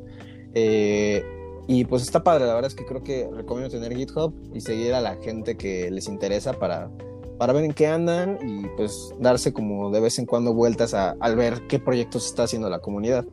Eh, 0.53 1.23
y 1.67 1.85
pues 1.85 2.03
está 2.03 2.23
padre, 2.23 2.45
la 2.45 2.53
verdad 2.53 2.69
es 2.69 2.75
que 2.75 2.85
creo 2.85 3.03
que 3.03 3.29
recomiendo 3.33 3.69
tener 3.69 3.95
GitHub 3.95 4.33
y 4.53 4.61
seguir 4.61 4.93
a 4.93 5.01
la 5.01 5.15
gente 5.17 5.55
que 5.57 5.89
les 5.91 6.07
interesa 6.07 6.53
para, 6.53 6.89
para 7.37 7.53
ver 7.53 7.63
en 7.63 7.73
qué 7.73 7.87
andan 7.87 8.39
y 8.41 8.67
pues 8.75 9.13
darse 9.19 9.53
como 9.53 9.89
de 9.91 9.99
vez 9.99 10.19
en 10.19 10.25
cuando 10.25 10.53
vueltas 10.53 10.93
a, 10.93 11.15
al 11.19 11.35
ver 11.35 11.67
qué 11.67 11.79
proyectos 11.79 12.25
está 12.25 12.43
haciendo 12.43 12.69
la 12.69 12.79
comunidad. 12.79 13.25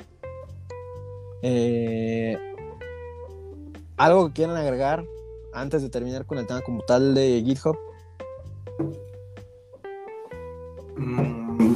Eh, 1.42 2.36
¿Algo 3.98 4.28
que 4.28 4.34
quieran 4.34 4.56
agregar 4.56 5.04
antes 5.52 5.82
de 5.82 5.90
terminar 5.90 6.24
con 6.24 6.38
el 6.38 6.46
tema 6.46 6.60
como 6.60 6.82
tal 6.82 7.14
de 7.14 7.42
GitHub? 7.44 7.76
Mm, 10.96 11.74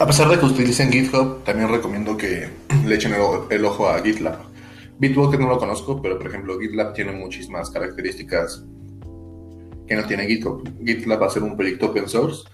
a 0.00 0.06
pesar 0.06 0.28
de 0.30 0.38
que 0.38 0.46
utilicen 0.46 0.90
GitHub, 0.90 1.44
también 1.44 1.68
recomiendo 1.68 2.16
que 2.16 2.48
le 2.86 2.94
echen 2.94 3.12
el, 3.12 3.20
el 3.50 3.64
ojo 3.64 3.88
a 3.88 4.00
GitLab. 4.00 4.38
Bitbucket 4.98 5.38
no 5.40 5.48
lo 5.48 5.58
conozco, 5.58 6.00
pero 6.00 6.18
por 6.18 6.28
ejemplo 6.28 6.58
GitLab 6.58 6.94
tiene 6.94 7.12
muchísimas 7.12 7.68
características 7.68 8.64
que 9.86 9.94
no 9.94 10.06
tiene 10.06 10.26
GitHub. 10.26 10.66
GitLab 10.82 11.22
va 11.22 11.26
a 11.26 11.30
ser 11.30 11.42
un 11.42 11.56
proyecto 11.56 11.86
open 11.86 12.08
source. 12.08 12.44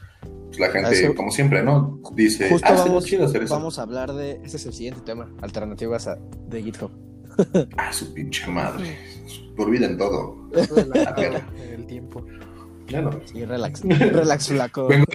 Pues 0.48 0.58
la 0.58 0.68
gente, 0.70 1.04
eso, 1.04 1.14
como 1.14 1.30
siempre, 1.30 1.62
¿no? 1.62 2.00
Dice, 2.14 2.48
justo 2.50 2.66
ah, 2.68 2.74
vamos, 2.76 3.04
hacer 3.04 3.42
eso. 3.44 3.54
vamos 3.54 3.78
a 3.78 3.82
hablar 3.82 4.12
de, 4.12 4.40
ese 4.44 4.56
es 4.56 4.66
el 4.66 4.72
siguiente 4.72 5.00
tema, 5.02 5.32
alternativas 5.42 6.08
a, 6.08 6.18
de 6.48 6.60
GitHub. 6.60 6.90
Ah, 7.76 7.92
su 7.92 8.12
pinche 8.12 8.46
madre. 8.48 8.98
Olviden 9.56 9.98
todo. 9.98 10.36
el 10.52 11.86
tiempo. 11.86 12.24
Ya 12.88 13.02
no. 13.02 13.12
Sí, 13.24 13.44
relax. 13.44 13.82
Relax, 13.82 14.48
flaco. 14.48 14.88
Vengo, 14.88 15.06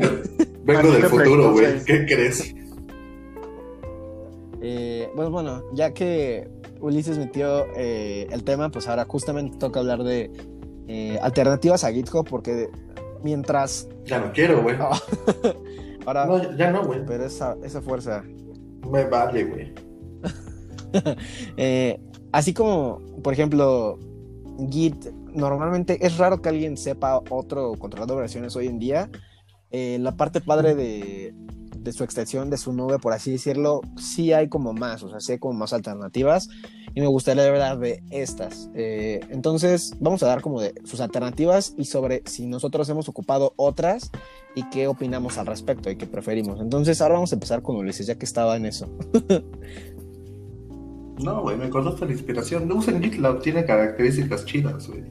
vengo 0.63 0.91
del 0.91 1.03
futuro, 1.05 1.51
güey. 1.51 1.83
¿Qué 1.83 2.05
crees? 2.05 2.55
Eh, 4.61 5.09
pues 5.15 5.29
bueno, 5.29 5.63
ya 5.73 5.93
que 5.93 6.49
Ulises 6.79 7.17
metió 7.17 7.65
eh, 7.75 8.27
el 8.31 8.43
tema, 8.43 8.69
pues 8.69 8.87
ahora 8.87 9.05
justamente 9.05 9.57
toca 9.57 9.79
hablar 9.79 10.03
de 10.03 10.31
eh, 10.87 11.19
alternativas 11.21 11.83
a 11.83 11.91
GitHub, 11.91 12.27
porque 12.27 12.69
mientras. 13.23 13.89
Ya 14.05 14.19
no 14.19 14.31
quiero, 14.31 14.61
güey. 14.61 14.75
Oh. 14.79 14.91
ahora. 16.05 16.25
No, 16.25 16.57
ya 16.57 16.71
no, 16.71 16.85
güey. 16.85 17.05
Pero 17.05 17.25
esa, 17.25 17.57
esa 17.63 17.81
fuerza. 17.81 18.23
Me 18.89 19.03
vale, 19.05 19.43
güey. 19.43 19.73
eh, 21.57 21.99
así 22.31 22.53
como, 22.53 22.99
por 23.23 23.33
ejemplo, 23.33 23.99
Git, 24.69 25.11
normalmente 25.33 26.05
es 26.05 26.17
raro 26.17 26.41
que 26.41 26.49
alguien 26.49 26.77
sepa 26.77 27.21
otro 27.29 27.73
controlador 27.77 28.17
de 28.17 28.21
versiones 28.21 28.55
hoy 28.55 28.67
en 28.67 28.79
día. 28.79 29.09
Eh, 29.71 29.97
la 29.99 30.15
parte 30.15 30.41
padre 30.41 30.75
de, 30.75 31.33
de 31.85 31.93
su 31.93 32.03
extensión, 32.03 32.49
de 32.49 32.57
su 32.57 32.73
nube, 32.73 32.99
por 32.99 33.13
así 33.13 33.31
decirlo, 33.31 33.81
sí 33.97 34.33
hay 34.33 34.49
como 34.49 34.73
más, 34.73 35.03
o 35.03 35.09
sea, 35.09 35.21
sí 35.21 35.33
hay 35.33 35.39
como 35.39 35.53
más 35.53 35.71
alternativas. 35.71 36.49
y 36.93 37.01
me 37.01 37.07
gustaría 37.07 37.45
hablar 37.45 37.77
de 37.79 38.03
estas. 38.09 38.69
Eh, 38.73 39.19
entonces, 39.29 39.93
vamos 39.99 40.23
a 40.23 40.27
dar 40.27 40.41
como 40.41 40.61
de 40.61 40.73
sus 40.85 40.99
alternativas 41.01 41.73
y 41.77 41.85
sobre 41.85 42.23
si 42.25 42.47
nosotros 42.47 42.89
hemos 42.89 43.07
ocupado 43.07 43.53
otras 43.57 44.11
y 44.55 44.63
qué 44.69 44.87
opinamos 44.87 45.37
al 45.37 45.45
respecto 45.45 45.89
y 45.89 45.97
qué 45.97 46.07
preferimos. 46.07 46.59
Entonces, 46.59 47.01
ahora 47.01 47.15
vamos 47.15 47.31
a 47.33 47.35
empezar 47.35 47.61
con 47.61 47.75
Ulises, 47.75 48.07
ya 48.07 48.15
que 48.15 48.25
estaba 48.25 48.55
en 48.57 48.65
eso. 48.65 48.89
no, 51.23 51.41
güey, 51.41 51.57
me 51.57 51.69
cortaste 51.69 52.05
la 52.05 52.11
inspiración. 52.11 52.67
No 52.67 52.75
usen 52.75 53.01
GitLab, 53.01 53.41
tiene 53.41 53.65
características 53.65 54.45
chidas, 54.45 54.87
güey. 54.87 55.03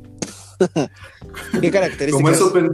¿Qué 1.61 1.71
características? 1.71 2.13
Como 2.13 2.31
es 2.31 2.41
open, 2.41 2.71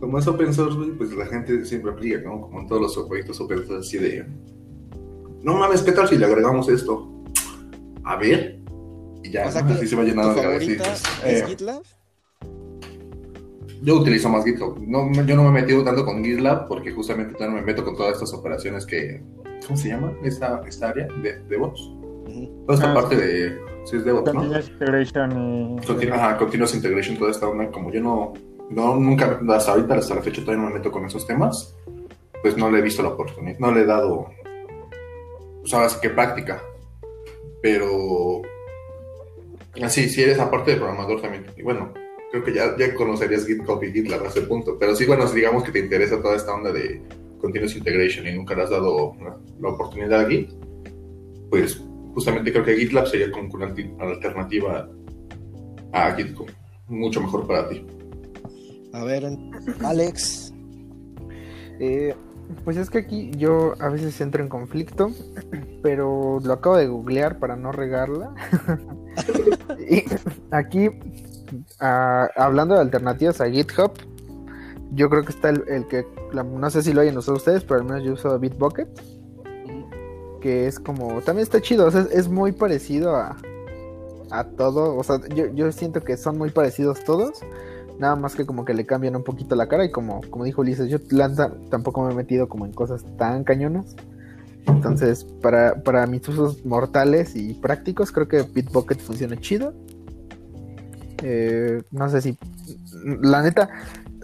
como 0.00 0.18
es 0.18 0.26
open 0.26 0.52
source, 0.54 0.76
güey, 0.76 0.90
pues 0.92 1.12
la 1.12 1.26
gente 1.26 1.64
siempre 1.64 1.92
aplica, 1.92 2.20
¿no? 2.22 2.40
Como 2.42 2.60
en 2.60 2.66
todos 2.66 2.82
los 2.82 3.06
proyectos 3.06 3.40
open 3.40 3.66
source, 3.66 3.86
así 3.86 3.98
de. 3.98 4.26
No 5.42 5.54
mames, 5.54 5.82
¿qué 5.82 5.92
tal 5.92 6.08
si 6.08 6.16
le 6.16 6.24
agregamos 6.24 6.68
esto? 6.68 7.10
A 8.04 8.16
ver. 8.16 8.58
Y 9.22 9.30
ya, 9.30 9.46
así 9.46 9.86
se 9.86 9.96
va 9.96 10.02
llenando 10.02 10.32
¿Tu 10.32 10.36
de 10.36 10.42
características. 10.42 11.02
es 11.24 11.42
Eh, 11.42 11.44
GitLab? 11.48 11.82
Yo 13.82 13.96
utilizo 13.96 14.30
más 14.30 14.44
GitHub. 14.44 14.78
No, 14.80 15.12
yo 15.24 15.36
no 15.36 15.42
me 15.42 15.58
he 15.58 15.62
metido 15.62 15.84
tanto 15.84 16.06
con 16.06 16.24
GitLab 16.24 16.66
porque 16.68 16.90
justamente 16.92 17.34
no 17.46 17.52
me 17.52 17.62
meto 17.62 17.84
con 17.84 17.94
todas 17.96 18.14
estas 18.14 18.32
operaciones 18.32 18.86
que. 18.86 19.22
¿Cómo 19.66 19.76
se 19.76 19.88
llama? 19.88 20.12
Esta, 20.22 20.62
esta 20.66 20.88
área 20.90 21.06
de 21.22 21.38
DevOps. 21.48 21.80
Ujú. 21.80 22.03
Toda 22.66 22.74
esta 22.74 22.90
Ah, 22.90 22.94
parte 22.94 23.16
de. 23.16 23.58
Sí, 23.84 23.96
es 23.96 24.06
¿no? 24.06 24.24
Continuous 24.24 24.68
Integration 24.70 25.30
y... 25.32 25.76
Continu- 25.86 26.12
ajá, 26.14 26.38
Continuous 26.38 26.74
Integration, 26.74 27.18
toda 27.18 27.30
esta 27.30 27.48
onda. 27.48 27.70
Como 27.70 27.90
yo 27.92 28.00
no. 28.00 28.32
No, 28.70 28.96
nunca, 28.96 29.38
hasta 29.50 29.72
ahorita, 29.72 29.96
hasta 29.96 30.14
la 30.14 30.22
fecha, 30.22 30.40
todavía 30.40 30.62
no 30.64 30.68
me 30.70 30.76
meto 30.78 30.90
con 30.90 31.04
esos 31.04 31.26
temas. 31.26 31.76
Pues 32.42 32.56
no 32.56 32.70
le 32.70 32.78
he 32.78 32.82
visto 32.82 33.02
la 33.02 33.10
oportunidad. 33.10 33.58
No 33.58 33.72
le 33.72 33.82
he 33.82 33.86
dado. 33.86 34.26
O 35.62 35.66
sea, 35.66 35.84
así 35.84 35.98
que 36.00 36.10
práctica. 36.10 36.62
Pero. 37.62 38.42
Así, 39.82 40.08
si 40.08 40.22
eres 40.22 40.38
aparte 40.38 40.70
de 40.72 40.76
programador 40.76 41.20
también. 41.20 41.46
Y 41.56 41.62
bueno, 41.62 41.92
creo 42.30 42.44
que 42.44 42.54
ya, 42.54 42.76
ya 42.78 42.94
conocerías 42.94 43.46
GitHub 43.46 43.82
y 43.82 43.92
GitLab 43.92 44.24
a 44.24 44.28
ese 44.28 44.42
punto. 44.42 44.76
Pero 44.78 44.94
sí, 44.94 45.04
bueno, 45.04 45.26
si 45.26 45.36
digamos 45.36 45.62
que 45.64 45.72
te 45.72 45.80
interesa 45.80 46.22
toda 46.22 46.36
esta 46.36 46.54
onda 46.54 46.72
de 46.72 47.02
Continuous 47.40 47.76
Integration 47.76 48.26
y 48.26 48.32
nunca 48.34 48.54
le 48.54 48.62
has 48.62 48.70
dado 48.70 49.14
la, 49.20 49.36
la 49.60 49.68
oportunidad 49.68 50.20
a 50.20 50.26
Git, 50.28 50.50
pues 51.50 51.82
justamente 52.14 52.52
creo 52.52 52.64
que 52.64 52.76
GitLab 52.76 53.06
sería 53.06 53.30
como 53.30 53.48
una 53.54 53.66
alternativa 54.00 54.88
a 55.92 56.12
GitHub. 56.14 56.50
Mucho 56.88 57.20
mejor 57.20 57.46
para 57.46 57.68
ti. 57.68 57.84
A 58.92 59.04
ver, 59.04 59.26
Alex. 59.82 60.52
Eh, 61.80 62.14
pues 62.64 62.76
es 62.76 62.90
que 62.90 62.98
aquí 62.98 63.30
yo 63.36 63.74
a 63.80 63.88
veces 63.88 64.20
entro 64.20 64.42
en 64.42 64.48
conflicto, 64.48 65.10
pero 65.82 66.38
lo 66.44 66.52
acabo 66.52 66.76
de 66.76 66.86
googlear 66.86 67.38
para 67.38 67.56
no 67.56 67.72
regarla. 67.72 68.34
y 69.90 70.04
aquí, 70.50 70.90
ah, 71.80 72.28
hablando 72.36 72.74
de 72.74 72.82
alternativas 72.82 73.40
a 73.40 73.50
GitHub, 73.50 73.92
yo 74.92 75.08
creo 75.10 75.24
que 75.24 75.32
está 75.32 75.48
el, 75.50 75.64
el 75.68 75.86
que, 75.88 76.04
la- 76.32 76.44
no 76.44 76.70
sé 76.70 76.82
si 76.82 76.92
lo 76.92 77.00
hayan 77.00 77.16
usado 77.16 77.38
ustedes, 77.38 77.64
pero 77.64 77.80
al 77.80 77.86
menos 77.86 78.04
yo 78.04 78.12
uso 78.12 78.38
Bitbucket, 78.38 78.88
que 80.44 80.66
es 80.66 80.78
como, 80.78 81.22
también 81.22 81.44
está 81.44 81.62
chido, 81.62 81.88
es 81.88 82.28
muy 82.28 82.52
parecido 82.52 83.16
a, 83.16 83.34
a 84.30 84.44
todo, 84.44 84.94
o 84.94 85.02
sea, 85.02 85.18
yo, 85.34 85.46
yo 85.54 85.72
siento 85.72 86.02
que 86.02 86.18
son 86.18 86.36
muy 86.36 86.50
parecidos 86.50 87.02
todos. 87.02 87.40
Nada 87.98 88.14
más 88.14 88.34
que 88.34 88.44
como 88.44 88.66
que 88.66 88.74
le 88.74 88.84
cambian 88.84 89.16
un 89.16 89.24
poquito 89.24 89.56
la 89.56 89.68
cara 89.68 89.86
y 89.86 89.90
como, 89.90 90.20
como 90.28 90.44
dijo 90.44 90.60
Ulises, 90.60 90.90
yo 90.90 90.98
tampoco 91.70 92.04
me 92.04 92.12
he 92.12 92.14
metido 92.14 92.46
como 92.46 92.66
en 92.66 92.74
cosas 92.74 93.06
tan 93.16 93.42
cañonas. 93.42 93.96
Entonces, 94.66 95.24
para, 95.24 95.82
para 95.82 96.06
mis 96.06 96.28
usos 96.28 96.62
mortales 96.66 97.36
y 97.36 97.54
prácticos, 97.54 98.12
creo 98.12 98.28
que 98.28 98.42
Bitbucket 98.42 99.00
funciona 99.00 99.40
chido. 99.40 99.72
Eh, 101.22 101.82
no 101.90 102.10
sé 102.10 102.20
si... 102.20 102.36
La 103.22 103.40
neta, 103.40 103.70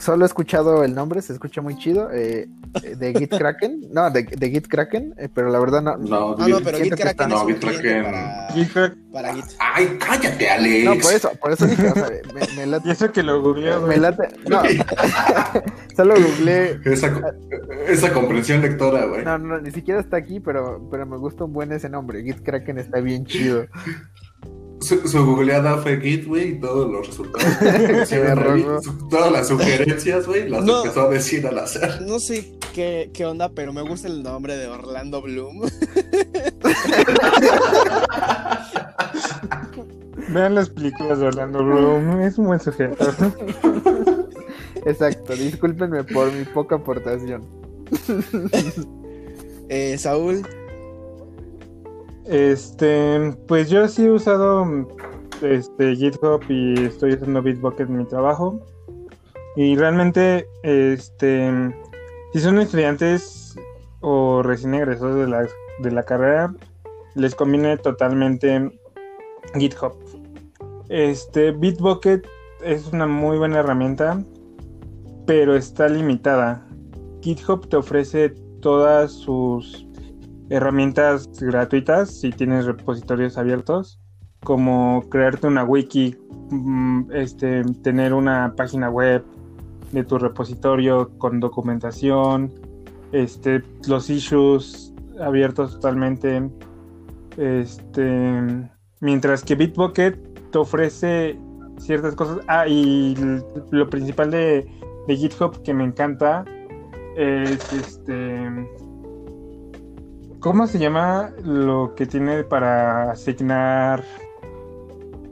solo 0.01 0.25
he 0.25 0.27
escuchado 0.27 0.83
el 0.83 0.95
nombre, 0.95 1.23
se 1.23 1.33
escucha 1.33 1.61
muy 1.61 1.77
chido. 1.79 2.11
eh, 2.13 2.49
de 2.97 3.15
Git 3.15 3.37
Kraken. 3.37 3.81
No, 3.93 4.11
de, 4.11 4.23
de 4.23 4.51
Git 4.51 4.67
Kraken, 4.69 5.15
eh, 5.19 5.29
pero 5.33 5.51
la 5.51 5.59
verdad 5.59 5.83
no... 5.83 5.97
No, 5.97 6.37
Ah, 6.39 6.47
no, 6.49 6.61
pero 6.61 6.79
está- 6.79 7.25
es 7.25 7.29
no, 7.29 7.45
un 7.45 7.53
GitKraken- 7.55 7.79
cliente 7.81 8.97
para, 9.13 9.35
Git. 9.35 9.45
Ay, 9.59 9.99
cállate, 9.99 10.49
Alex. 10.51 10.85
No, 10.85 10.95
por 11.03 11.13
eso, 11.13 11.31
por 11.41 11.53
eso 11.53 11.67
dije, 11.67 11.89
o 11.89 11.95
sea, 11.95 12.09
me, 12.33 12.41
me 12.57 12.63
y 12.67 12.67
late... 12.67 12.91
eso 12.93 13.11
que 13.13 13.23
lo 13.23 13.43
googleó, 13.43 13.81
Me 13.87 13.97
late... 13.97 14.29
No, 14.49 14.63
solo 15.97 16.15
googleé 16.15 16.81
Esa, 16.85 17.21
esa 17.89 18.13
comprensión 18.13 18.63
lectora, 18.63 19.05
güey. 19.07 19.25
No, 19.25 19.39
no, 19.39 19.61
ni 19.61 19.71
siquiera 19.73 20.01
está 20.01 20.17
aquí, 20.17 20.41
pero, 20.41 20.87
pero 20.91 21.05
me 21.07 21.17
gusta 21.19 21.45
un 21.45 21.53
buen 21.53 21.73
ese 21.73 21.89
nombre. 21.89 22.23
Git 22.23 22.43
Kraken 22.43 22.79
está 22.79 23.01
bien 23.01 23.27
chido. 23.27 23.67
Su, 24.81 25.07
su 25.07 25.25
googleada 25.27 25.77
fue 25.79 26.01
Git, 26.01 26.27
güey, 26.27 26.53
y 26.53 26.61
todos 26.61 26.91
los 26.91 27.07
resultados. 27.07 28.09
Todas 29.11 29.31
las 29.33 29.49
sugerencias, 29.49 30.27
güey, 30.27 30.49
las 30.49 30.65
No. 30.65 30.79
empezó 30.83 31.03
a 31.03 31.11
decir 31.11 31.47
al 31.47 31.59
azar. 31.59 32.01
No 32.03 32.19
sé 32.19 32.55
qué, 32.75 33.11
qué 33.13 33.27
onda, 33.27 33.51
pero 33.51 33.73
me 33.73 33.83
gusta 33.83 34.09
el 34.09 34.23
nombre 34.23 34.57
de 34.57 34.69
Orlando 34.69 35.21
Bloom. 35.21 35.63
Vean 40.29 40.55
las 40.55 40.71
películas 40.71 41.19
de 41.19 41.27
Orlando 41.27 41.65
Bloom, 41.65 42.21
es 42.21 42.39
un 42.39 42.47
buen 42.47 42.61
sujeto. 42.61 43.05
Exacto, 44.87 45.35
discúlpenme 45.35 46.05
por 46.05 46.33
mi 46.33 46.45
poca 46.45 46.77
aportación. 46.77 47.43
Eh, 49.69 49.97
Saúl, 49.99 50.43
Este, 52.27 53.35
pues 53.49 53.71
yo 53.71 53.89
sí 53.89 54.05
he 54.05 54.11
usado 54.11 54.67
este 55.43 55.97
GitHub 55.97 56.43
y 56.49 56.85
estoy 56.85 57.15
usando 57.15 57.43
Bitbucket 57.43 57.89
en 57.89 57.99
mi 57.99 58.05
trabajo. 58.05 58.61
Y 59.57 59.77
realmente, 59.77 60.47
este, 60.63 61.51
si 62.33 62.41
son 62.41 62.61
estudiantes 62.61 63.57
o 64.01 64.43
recién 64.43 64.75
egresados 64.75 65.17
de 65.17 65.27
la, 65.27 65.47
de 65.81 65.91
la 65.91 66.03
carrera, 66.05 66.55
les 67.15 67.35
conviene 67.35 67.77
totalmente 67.77 68.71
GitHub. 69.59 69.95
Este, 70.89 71.51
Bitbucket 71.53 72.27
es 72.63 72.93
una 72.93 73.07
muy 73.07 73.39
buena 73.39 73.61
herramienta, 73.61 74.23
pero 75.27 75.57
está 75.57 75.89
limitada. 75.89 76.67
GitHub 77.23 77.69
te 77.69 77.77
ofrece 77.77 78.31
todas 78.61 79.13
sus 79.13 79.87
herramientas 80.51 81.31
gratuitas 81.41 82.11
si 82.11 82.31
tienes 82.31 82.67
repositorios 82.67 83.39
abiertos, 83.39 84.01
como 84.43 85.05
crearte 85.09 85.47
una 85.47 85.65
wiki, 85.65 86.17
mm, 86.51 87.13
este, 87.13 87.63
tener 87.83 88.13
una 88.13 88.55
página 88.57 88.91
web 88.91 89.25
de 89.93 90.05
tu 90.05 90.19
repositorio 90.19 91.11
con 91.19 91.41
documentación, 91.41 92.53
este, 93.13 93.63
los 93.87 94.11
issues 94.11 94.93
abiertos 95.21 95.75
totalmente, 95.75 96.51
este, 97.37 98.69
mientras 99.01 99.45
que 99.45 99.55
Bitbucket 99.55 100.51
te 100.51 100.59
ofrece 100.59 101.39
ciertas 101.79 102.15
cosas. 102.15 102.39
Ah, 102.49 102.67
y 102.67 103.15
lo 103.71 103.89
principal 103.89 104.31
de, 104.31 104.69
de 105.07 105.17
GitHub 105.17 105.63
que 105.63 105.75
me 105.75 105.85
encanta 105.85 106.45
es 107.17 107.73
este 107.73 108.49
¿Cómo 110.41 110.67
se 110.67 110.79
llama 110.79 111.33
lo 111.45 111.95
que 111.95 112.07
tiene 112.07 112.45
para 112.45 113.13
asignar 113.13 114.05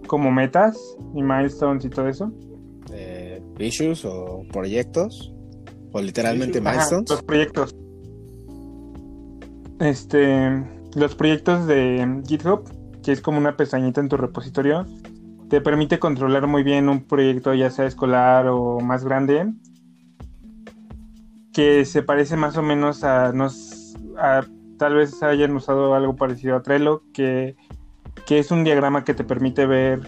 como 0.07 0.31
metas 0.31 0.79
y 1.15 1.23
milestones 1.23 1.85
y 1.85 1.89
todo 1.91 2.09
eso? 2.09 2.33
eh, 2.93 3.43
issues 3.59 4.05
o 4.05 4.45
proyectos, 4.53 5.33
o 5.93 6.01
literalmente 6.01 6.59
Issues. 6.59 6.67
Ajá, 6.67 6.77
milestones. 6.77 7.11
los 7.11 7.23
proyectos. 7.23 7.77
Este, 9.81 10.65
los 10.95 11.15
proyectos 11.15 11.67
de 11.67 12.23
GitHub, 12.27 12.65
que 13.03 13.13
es 13.13 13.21
como 13.21 13.39
una 13.39 13.57
pestañita 13.57 14.01
en 14.01 14.09
tu 14.09 14.17
repositorio, 14.17 14.87
te 15.49 15.61
permite 15.61 15.99
controlar 15.99 16.47
muy 16.47 16.63
bien 16.63 16.89
un 16.89 17.05
proyecto, 17.05 17.55
ya 17.55 17.71
sea 17.71 17.87
escolar 17.87 18.49
o 18.49 18.81
más 18.81 19.05
grande, 19.05 19.53
que 21.53 21.85
se 21.85 22.03
parece 22.03 22.37
más 22.37 22.57
o 22.57 22.63
menos 22.63 23.05
a, 23.05 23.33
nos, 23.33 23.97
a 24.19 24.45
tal 24.79 24.95
vez 24.95 25.23
hayan 25.23 25.55
usado 25.55 25.95
algo 25.95 26.17
parecido 26.17 26.57
a 26.57 26.63
Trello, 26.63 27.03
que, 27.13 27.57
que 28.27 28.39
es 28.39 28.51
un 28.51 28.65
diagrama 28.65 29.05
que 29.05 29.15
te 29.15 29.25
permite 29.25 29.67
ver 29.67 30.01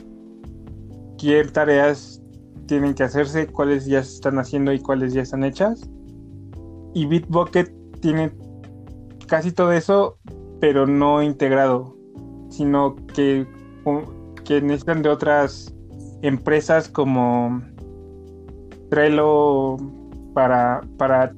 qué 1.19 1.45
tareas 1.45 2.23
tienen 2.67 2.95
que 2.95 3.03
hacerse, 3.03 3.49
cuáles 3.49 3.87
ya 3.87 4.03
se 4.03 4.15
están 4.15 4.39
haciendo 4.39 4.73
y 4.73 4.81
cuáles 4.81 5.13
ya 5.13 5.23
están 5.23 5.45
hechas. 5.45 5.91
Y 6.95 7.07
Bitbucket 7.07 7.73
tiene 8.01 8.33
casi 9.27 9.53
todo 9.53 9.73
eso, 9.73 10.19
pero 10.61 10.87
no 10.87 11.23
integrado, 11.23 11.97
sino 12.49 12.97
que, 13.15 13.47
que 14.45 14.61
necesitan 14.63 15.03
de 15.03 15.09
otras 15.09 15.75
empresas 16.23 16.89
como 16.89 17.61
Trello 18.89 19.77
para, 20.35 20.81
para 20.97 21.33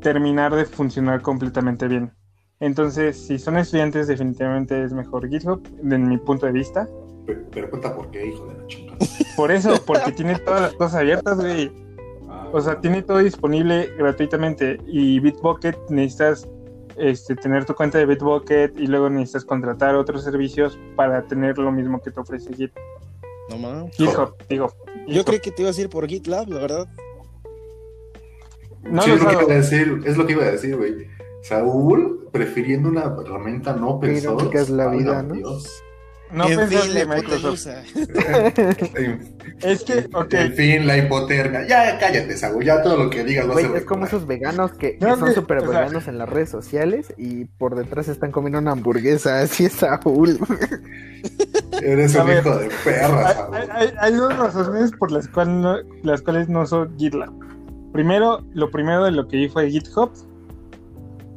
terminar 0.00 0.54
de 0.54 0.64
funcionar 0.64 1.22
completamente 1.22 1.88
bien. 1.88 2.15
Entonces, 2.60 3.16
si 3.18 3.38
son 3.38 3.58
estudiantes, 3.58 4.06
definitivamente 4.06 4.82
es 4.82 4.92
mejor 4.92 5.28
GitHub, 5.28 5.62
de 5.82 5.98
mi 5.98 6.16
punto 6.16 6.46
de 6.46 6.52
vista. 6.52 6.88
Pero, 7.26 7.40
pero 7.50 7.70
cuenta 7.70 7.94
por 7.94 8.10
qué, 8.10 8.26
hijo 8.26 8.46
de 8.46 8.54
la 8.54 8.66
chingada. 8.66 8.98
Por 9.36 9.50
eso, 9.50 9.74
porque 9.84 10.12
tiene 10.12 10.38
todas 10.38 10.62
las 10.62 10.72
cosas 10.74 11.00
abiertas, 11.00 11.36
güey. 11.36 11.70
Ah, 12.28 12.48
O 12.52 12.60
sea, 12.60 12.80
tiene 12.80 13.02
todo 13.02 13.18
disponible 13.18 13.90
gratuitamente. 13.98 14.78
Y 14.86 15.20
Bitbucket 15.20 15.76
necesitas 15.90 16.48
este, 16.96 17.36
tener 17.36 17.66
tu 17.66 17.74
cuenta 17.74 17.98
de 17.98 18.06
Bitbucket 18.06 18.78
y 18.78 18.86
luego 18.86 19.10
necesitas 19.10 19.44
contratar 19.44 19.94
otros 19.94 20.24
servicios 20.24 20.78
para 20.96 21.26
tener 21.26 21.58
lo 21.58 21.70
mismo 21.70 22.00
que 22.00 22.10
te 22.10 22.20
ofrece 22.20 22.54
Git. 22.54 22.72
No 23.50 23.58
mames. 23.58 23.94
GitHub, 23.96 24.34
digo. 24.48 24.72
Yo 25.06 25.24
creí 25.24 25.40
que 25.40 25.50
te 25.50 25.62
ibas 25.62 25.76
a 25.76 25.82
ir 25.82 25.90
por 25.90 26.06
GitLab, 26.06 26.48
la 26.48 26.60
verdad. 26.60 26.86
No 28.82 29.02
sí, 29.02 29.10
lo 29.10 29.16
es 29.16 29.22
lo 29.22 29.28
que 29.28 29.34
iba 29.34 29.52
a 29.52 29.56
decir, 29.56 30.02
es 30.04 30.16
lo 30.16 30.26
que 30.26 30.32
iba 30.32 30.44
a 30.44 30.50
decir, 30.52 30.76
güey. 30.76 31.15
Saúl, 31.48 32.28
prefiriendo 32.32 32.88
una 32.88 33.04
herramienta 33.04 33.72
no 33.74 34.00
source. 34.00 34.12
irónica 34.18 34.60
es 34.60 34.70
la 34.70 34.88
vida, 34.88 35.22
¿no? 35.22 35.34
Dios. 35.34 35.82
No 36.32 36.48
en 36.48 36.58
pensar 36.58 36.82
fin, 36.82 36.94
de 36.94 37.06
Microsoft. 37.06 37.66
Es 39.62 39.84
que, 39.84 40.08
ok. 40.12 40.34
en 40.34 40.52
fin, 40.54 40.86
la 40.86 40.98
hipotermia. 40.98 41.66
Ya, 41.68 41.98
cállate, 41.98 42.36
Saúl, 42.36 42.64
ya 42.64 42.82
todo 42.82 42.96
lo 43.04 43.10
que 43.10 43.22
digas 43.24 43.46
a 43.48 43.52
Güey, 43.52 43.64
es 43.76 43.84
como 43.84 44.04
esos 44.06 44.26
veganos 44.26 44.72
que, 44.72 44.98
que 44.98 45.06
son 45.16 45.32
súper 45.32 45.58
o 45.58 45.60
sea- 45.60 45.68
veganos 45.70 46.08
en 46.08 46.18
las 46.18 46.28
redes 46.28 46.50
sociales 46.50 47.14
y 47.16 47.44
por 47.44 47.76
detrás 47.76 48.08
están 48.08 48.32
comiendo 48.32 48.58
una 48.58 48.72
hamburguesa. 48.72 49.40
Así 49.42 49.66
es 49.66 49.72
Saúl. 49.74 50.38
Eres 51.82 52.14
un 52.16 52.26
ver, 52.26 52.38
hijo 52.44 52.56
de 52.58 52.70
perra, 52.84 53.28
Hay, 53.28 53.34
Saúl. 53.34 53.54
hay- 53.54 53.68
hay- 53.70 53.92
hay 53.98 54.12
dos 54.14 54.36
razones 54.36 54.90
por 54.98 55.12
las 55.12 55.28
cuales 55.28 55.54
no, 55.54 55.76
las 56.02 56.22
cuales 56.22 56.48
no 56.48 56.62
uso 56.62 56.88
GitLab. 56.98 57.32
Primero, 57.92 58.44
lo 58.52 58.70
primero 58.70 59.04
de 59.04 59.12
lo 59.12 59.26
que 59.28 59.36
vi 59.36 59.48
fue 59.48 59.70
GitHub. 59.70 60.10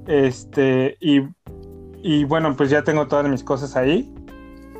Este, 0.10 0.98
y, 1.00 1.22
y 2.02 2.24
bueno, 2.24 2.56
pues 2.58 2.72
ya 2.72 2.84
tengo 2.84 3.08
todas 3.08 3.30
mis 3.30 3.44
cosas 3.44 3.76
ahí. 3.76 4.12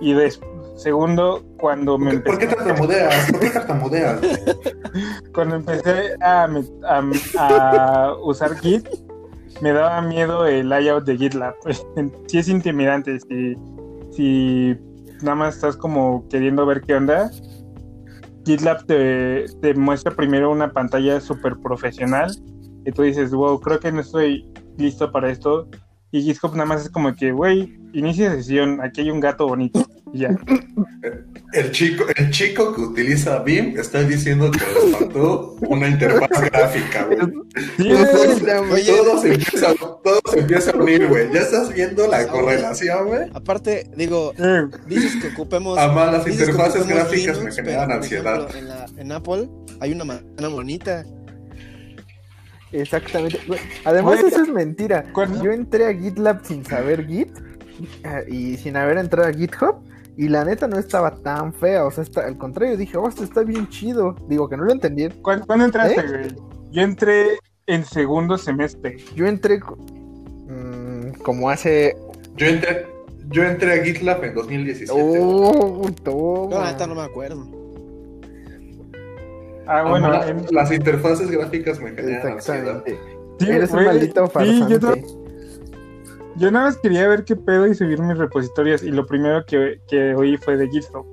Y 0.02 0.14
des- 0.14 0.42
segundo, 0.76 1.44
cuando 1.60 2.00
me 2.00 2.18
¿Por 2.20 2.24
qué, 2.24 2.30
por 2.30 2.38
qué 2.40 2.46
empecé, 2.46 2.66
tartamudeas? 2.66 3.32
¿Por 3.32 3.40
qué 3.40 3.50
tartamudeas? 3.52 4.22
cuando 5.34 5.56
empecé 5.58 6.16
a- 6.22 6.50
a 7.38 8.14
usar 8.24 8.56
Git, 8.58 8.88
me 9.62 9.72
daba 9.72 10.02
miedo 10.02 10.48
el 10.48 10.68
layout 10.68 11.06
de 11.06 11.16
GitLab. 11.18 11.54
Sí 12.28 12.40
es 12.40 12.48
intimidante. 12.50 13.20
Si, 13.20 13.54
si 14.12 14.76
nada 15.22 15.36
más 15.36 15.56
estás 15.56 15.78
como 15.78 16.28
queriendo 16.30 16.66
ver 16.66 16.82
qué 16.82 16.96
onda, 16.96 17.30
GitLab 18.48 18.84
te, 18.88 19.46
te 19.62 19.76
muestra 19.76 20.16
primero 20.16 20.50
una 20.50 20.72
pantalla 20.72 21.22
súper 21.22 21.58
profesional 21.58 22.32
y 22.84 22.92
tú 22.92 23.04
dices, 23.04 23.30
wow, 23.32 23.60
creo 23.60 23.80
que 23.80 23.92
no 23.92 24.00
estoy 24.02 24.50
listo 24.80 25.12
para 25.12 25.30
esto. 25.32 25.68
Y 26.12 26.24
GitHub 26.24 26.54
nada 26.54 26.66
más 26.66 26.82
es 26.86 26.90
como 26.90 27.16
que, 27.16 27.32
güey, 27.32 27.78
inicia 27.94 28.32
sesión, 28.32 28.82
aquí 28.82 29.02
hay 29.02 29.12
un 29.12 29.20
gato 29.20 29.48
bonito. 29.48 29.86
Y 30.12 30.20
ya. 30.22 30.30
El 31.54 31.72
chico, 31.72 32.04
el 32.16 32.32
chico 32.32 32.74
que 32.74 32.82
utiliza 32.82 33.40
BIM 33.44 33.78
está 33.78 34.02
diciendo 34.04 34.50
que 34.50 34.58
le 34.60 34.92
faltó 34.98 35.56
una 35.68 35.88
interfaz 35.88 36.42
gráfica, 36.52 37.06
güey. 37.06 37.20
Sí, 37.78 37.90
güey. 37.92 38.72
Oye, 38.72 38.92
Todo 38.98 39.22
se, 39.22 39.34
empieza, 39.34 39.74
todo 39.76 40.20
se 40.32 40.40
empieza 40.40 40.72
a 40.72 40.78
unir, 40.78 41.08
güey. 41.08 41.32
Ya 41.32 41.42
estás 41.42 41.72
viendo 41.74 42.08
la 42.08 42.26
correlación, 42.28 43.08
güey. 43.08 43.30
Aparte, 43.34 43.90
digo, 43.96 44.34
dices 44.88 45.16
que 45.22 45.28
ocupemos. 45.28 45.78
Además, 45.78 46.12
las 46.14 46.28
interfaces 46.28 46.88
gráficas 46.88 47.40
me 47.40 47.52
generan 47.52 47.92
ansiedad. 47.92 48.50
ejemplo, 48.50 48.58
en, 48.60 48.68
la- 48.68 48.86
en 48.98 49.12
Apple 49.12 49.48
hay 49.80 49.92
una 49.92 50.06
manzana 50.06 50.48
bonita. 50.48 51.06
Exactamente. 52.72 53.40
Además, 53.86 54.24
eso 54.24 54.44
es 54.44 54.50
mentira. 54.50 55.06
¿Cuándo? 55.14 55.44
Yo 55.44 55.52
entré 55.52 55.88
a 55.88 55.94
GitLab 55.94 56.46
sin 56.46 56.66
saber 56.66 57.06
Git 57.08 57.30
eh, 58.04 58.26
y 58.30 58.58
sin 58.58 58.78
haber 58.78 58.98
entrado 58.98 59.30
a 59.30 59.34
GitHub. 59.34 59.78
Y 60.18 60.28
la 60.28 60.44
neta 60.44 60.68
no 60.68 60.78
estaba 60.78 61.16
tan 61.16 61.54
fea. 61.54 61.86
O 61.86 61.92
sea, 61.92 62.04
está, 62.04 62.26
al 62.26 62.38
contrario, 62.38 62.76
dije, 62.76 62.98
oh, 62.98 63.08
esto 63.08 63.24
está 63.24 63.42
bien 63.42 63.68
chido. 63.70 64.16
Digo 64.28 64.50
que 64.50 64.58
no 64.58 64.66
lo 64.66 64.72
entendí. 64.72 65.08
¿Cuándo, 65.22 65.46
cuándo 65.46 65.66
entraste, 65.66 66.02
¿Eh? 66.02 66.08
güey? 66.08 66.36
Yo 66.72 66.82
entré 66.82 67.40
en 67.68 67.86
segundo 67.86 68.38
semestre. 68.38 68.98
Yo 69.16 69.28
entré 69.28 69.60
mm, 69.60 71.22
como 71.24 71.50
hace. 71.50 71.96
Yo 72.36 72.48
entré, 72.48 72.86
yo 73.30 73.44
entré 73.44 73.80
a 73.80 73.84
GitLab 73.84 74.24
en 74.26 74.36
2017. 74.36 74.92
Oh, 74.94 75.90
toma. 76.04 76.66
la 76.66 76.72
neta 76.72 76.86
no 76.86 76.96
me 76.96 77.04
acuerdo. 77.04 77.59
Ah, 79.72 79.84
bueno, 79.88 80.24
en- 80.24 80.46
las 80.52 80.72
interfaces 80.72 81.30
gráficas 81.30 81.80
me 81.80 81.92
generan 81.92 82.34
ansiedad. 82.34 82.78
Exactamente. 82.88 83.00
sí, 83.40 83.50
Eres 83.52 83.72
un 83.72 83.86
maldito 83.86 84.26
sí, 84.26 84.32
farsante. 84.34 84.74
yo, 84.74 84.80
no- 84.80 84.96
yo 86.38 86.52
nada 86.52 86.66
más 86.66 86.78
quería 86.78 87.08
ver 87.08 87.24
qué 87.24 87.36
pedo 87.36 87.68
y 87.68 87.76
subir 87.76 88.02
mis 88.02 88.18
repositorios. 88.18 88.82
Y 88.82 88.90
lo 88.92 89.06
primero 89.06 89.46
que, 89.46 89.80
que 89.88 90.16
oí 90.16 90.38
fue 90.38 90.58
de 90.58 90.68
GitHub. 90.70 91.06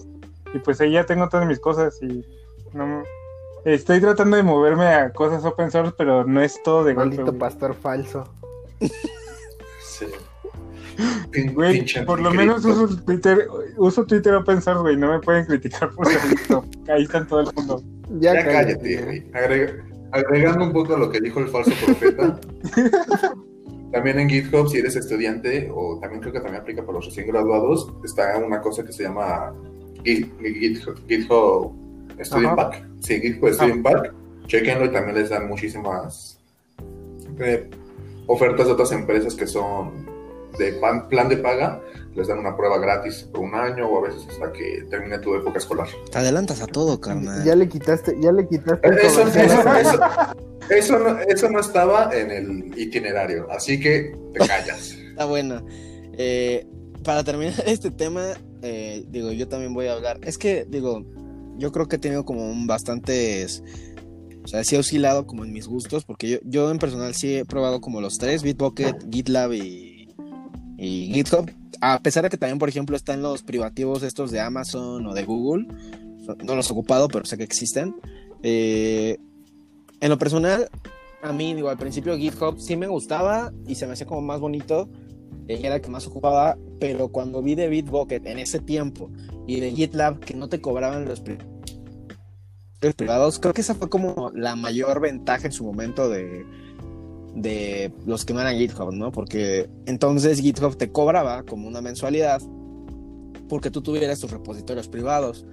Y 0.55 0.59
pues 0.61 0.81
ahí 0.81 0.93
ya 0.93 1.05
tengo 1.05 1.29
todas 1.29 1.47
mis 1.47 1.61
cosas. 1.61 1.99
Y 2.03 2.25
no, 2.73 3.03
estoy 3.65 4.01
tratando 4.01 4.37
de 4.37 4.43
moverme 4.43 4.87
a 4.87 5.11
cosas 5.13 5.45
open 5.45 5.71
source, 5.71 5.93
pero 5.99 6.25
no 6.25 6.41
es 6.41 6.63
todo 6.63 6.85
de 6.85 6.95
golpe. 6.95 7.17
Maldito 7.17 7.39
pastor 7.39 7.75
falso. 7.75 8.25
Güey, 11.55 11.85
por 12.07 12.21
lo 12.21 12.31
menos 12.33 12.65
uso 12.65 12.89
Twitter, 13.05 13.47
uso 13.77 14.05
Twitter 14.07 14.35
open 14.35 14.63
source, 14.63 14.81
güey. 14.83 14.97
No 14.97 15.13
me 15.13 15.21
pueden 15.21 15.45
criticar 15.45 15.91
por 15.91 16.07
ser 16.09 16.21
GitHub. 16.39 16.65
Ahí 16.89 17.03
está 17.03 17.27
todo 17.27 17.41
el 17.41 17.49
mundo. 17.55 17.83
Ya, 18.21 18.35
Ya 18.35 18.45
cállate, 18.45 19.03
güey. 19.05 19.31
Agrega- 19.33 19.85
agregando 20.13 20.65
un 20.65 20.73
poco 20.73 20.95
a 20.95 20.99
lo 20.99 21.11
que 21.11 21.21
dijo 21.21 21.41
el 21.41 21.49
falso 21.49 21.73
profeta. 21.85 22.41
también 23.93 24.19
en 24.21 24.29
GitHub, 24.29 24.69
si 24.69 24.79
eres 24.79 24.97
estudiante, 24.97 25.71
o 25.75 25.99
también 26.01 26.21
creo 26.21 26.33
que 26.33 26.41
también 26.41 26.63
aplica 26.63 26.83
para 26.83 26.95
los 26.99 27.07
recién 27.07 27.27
graduados, 27.29 27.93
está 28.05 28.37
una 28.39 28.61
cosa 28.61 28.85
que 28.85 28.93
se 28.93 29.05
llama 29.05 29.53
Git- 30.05 30.31
GitHub, 30.41 30.99
GitHub 31.09 31.73
Student 32.23 32.47
Ajá. 32.47 32.57
Pack. 32.57 32.87
Sí, 33.01 33.21
GitHub 33.21 33.53
Student 33.53 33.83
Pack. 33.83 34.13
Chequenlo 34.47 34.85
y 34.87 34.91
también 34.93 35.17
les 35.17 35.29
dan 35.31 35.49
muchísimas 35.49 36.39
eh, 37.41 37.69
ofertas 38.29 38.67
de 38.67 38.73
otras 38.73 38.93
empresas 38.93 39.35
que 39.35 39.47
son 39.47 40.06
de 40.59 40.73
pan- 40.75 41.09
plan 41.09 41.29
de 41.29 41.37
paga. 41.39 41.81
Les 42.15 42.29
dan 42.29 42.39
una 42.39 42.57
prueba 42.57 42.79
gratis 42.79 43.29
por 43.31 43.41
un 43.43 43.55
año 43.55 43.87
o 43.89 43.99
a 44.05 44.09
veces 44.09 44.27
hasta 44.31 44.51
que 44.53 44.85
termine 44.89 45.19
tu 45.19 45.35
época 45.35 45.59
escolar. 45.59 45.87
Te 46.11 46.17
adelantas 46.19 46.63
a 46.63 46.67
todo, 46.67 46.99
carnal. 47.01 47.45
Ya 47.45 47.55
le 47.55 47.69
quitaste, 47.69 48.17
ya 48.21 48.33
le 48.33 48.49
quitaste. 48.49 48.89
el 48.89 48.99
Eso, 48.99 49.19
comercial. 49.21 49.47
eso- 49.51 49.71
eso- 49.81 50.01
eso 50.69 50.99
no, 50.99 51.19
eso 51.21 51.51
no 51.51 51.61
estaba 51.61 52.11
en 52.17 52.31
el 52.31 52.79
itinerario, 52.79 53.47
así 53.51 53.79
que 53.79 54.17
te 54.33 54.47
callas. 54.47 54.93
Está 55.11 55.27
bueno. 55.27 55.63
Eh, 56.19 56.67
para 57.05 57.23
terminar 57.23 57.55
este 57.67 57.91
tema, 57.91 58.25
eh, 58.63 59.05
digo, 59.09 59.31
yo 59.33 59.47
también 59.49 59.75
voy 59.75 59.87
a 59.87 59.93
hablar. 59.93 60.19
Es 60.23 60.39
que, 60.39 60.65
digo, 60.69 61.05
yo 61.59 61.71
creo 61.71 61.87
que 61.87 61.97
he 61.97 61.99
tenido 61.99 62.25
como 62.25 62.51
un 62.51 62.67
bastantes. 62.67 63.63
O 64.45 64.49
sea, 64.49 64.63
sí 64.65 64.77
he 64.77 64.79
oscilado 64.79 65.27
como 65.27 65.45
en 65.45 65.53
mis 65.53 65.67
gustos, 65.67 66.05
porque 66.05 66.29
yo, 66.29 66.39
yo 66.45 66.71
en 66.71 66.79
personal 66.79 67.15
sí 67.15 67.37
he 67.37 67.45
probado 67.45 67.81
como 67.81 68.01
los 68.01 68.17
tres: 68.17 68.43
Bitbucket, 68.43 69.13
GitLab 69.13 69.53
y, 69.53 69.96
y 70.77 71.13
GitHub. 71.13 71.51
A 71.81 72.01
pesar 72.01 72.25
de 72.25 72.31
que 72.31 72.37
también, 72.37 72.59
por 72.59 72.69
ejemplo, 72.69 72.97
están 72.97 73.23
los 73.23 73.43
privativos 73.43 74.03
estos 74.03 74.31
de 74.31 74.41
Amazon 74.41 75.07
o 75.07 75.15
de 75.15 75.25
Google. 75.25 75.67
No 76.45 76.57
los 76.57 76.69
he 76.69 76.73
ocupado, 76.73 77.09
pero 77.09 77.25
sé 77.25 77.37
que 77.37 77.45
existen. 77.45 77.95
Eh, 78.43 79.19
en 80.01 80.09
lo 80.09 80.19
personal, 80.19 80.69
a 81.23 81.33
mí, 81.33 81.55
digo, 81.55 81.69
al 81.69 81.79
principio 81.79 82.17
GitHub 82.17 82.61
sí 82.61 82.77
me 82.77 82.87
gustaba 82.87 83.53
y 83.67 83.75
se 83.77 83.87
me 83.87 83.93
hacía 83.93 84.07
como 84.07 84.23
más 84.23 84.41
bonito 84.41 84.89
eh, 85.49 85.61
era 85.63 85.77
el 85.77 85.81
que 85.81 85.91
más 85.91 86.07
ocupaba, 86.07 86.57
pero 86.81 87.09
cuando 87.09 87.43
vi 87.43 87.55
de 87.55 87.69
Bitbucket 87.69 88.27
en 88.27 88.39
ese 88.39 88.59
tiempo 88.59 89.11
y 89.47 89.61
de 89.61 89.73
GitLab 89.73 90.21
que 90.21 90.35
no 90.35 90.49
te 90.49 90.61
cobraban 90.61 91.05
los, 91.05 91.23
los 92.81 92.95
privados, 92.95 93.39
creo 93.39 93.55
que 93.55 93.61
esa 93.61 93.75
fue 93.75 93.89
como 93.89 94.33
la 94.35 94.57
mayor 94.57 95.01
ventaja 95.01 95.47
en 95.47 95.53
su 95.53 95.65
momento 95.65 96.09
de, 96.09 96.45
de 97.37 97.93
los 98.05 98.25
que 98.25 98.35
no 98.35 98.41
eran 98.41 98.57
GitHub, 98.57 98.93
¿no? 98.93 99.13
Porque 99.13 99.69
entonces 99.87 100.41
GitHub 100.41 100.77
te 100.77 100.91
cobraba 100.91 101.45
como 101.45 101.69
una 101.69 101.81
mensualidad 101.81 102.43
porque 103.49 103.71
tú 103.71 103.83
tuvieras 103.83 104.19
tus 104.19 104.33
repositorios 104.33 104.89
privados. 104.89 105.47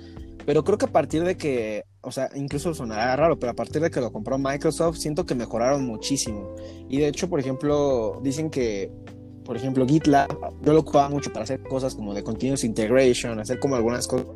Pero 0.45 0.63
creo 0.63 0.77
que 0.77 0.85
a 0.85 0.91
partir 0.91 1.23
de 1.23 1.37
que, 1.37 1.83
o 2.01 2.11
sea, 2.11 2.29
incluso 2.35 2.73
sonará 2.73 3.15
raro, 3.15 3.37
pero 3.37 3.51
a 3.51 3.55
partir 3.55 3.81
de 3.81 3.91
que 3.91 4.01
lo 4.01 4.11
compró 4.11 4.37
Microsoft, 4.37 4.97
siento 4.97 5.25
que 5.25 5.35
mejoraron 5.35 5.85
muchísimo. 5.85 6.55
Y 6.89 6.97
de 6.97 7.07
hecho, 7.07 7.29
por 7.29 7.39
ejemplo, 7.39 8.19
dicen 8.23 8.49
que 8.49 8.91
por 9.43 9.57
ejemplo, 9.57 9.85
GitLab, 9.85 10.29
yo 10.61 10.73
lo 10.73 10.79
ocupaba 10.79 11.09
mucho 11.09 11.31
para 11.31 11.43
hacer 11.43 11.61
cosas 11.63 11.95
como 11.95 12.13
de 12.13 12.23
continuous 12.23 12.63
integration, 12.63 13.39
hacer 13.39 13.59
como 13.59 13.75
algunas 13.75 14.07
cosas. 14.07 14.27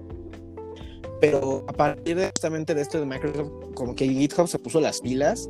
Pero 1.22 1.66
a 1.68 1.74
partir 1.74 2.18
de 2.18 2.28
justamente 2.28 2.76
de 2.76 2.82
esto 2.82 3.00
de 3.00 3.06
Microsoft, 3.06 3.52
como 3.74 3.95
que 3.95 4.08
GitHub 4.08 4.48
se 4.48 4.60
puso 4.60 4.80
las 4.80 5.02
pilas 5.02 5.48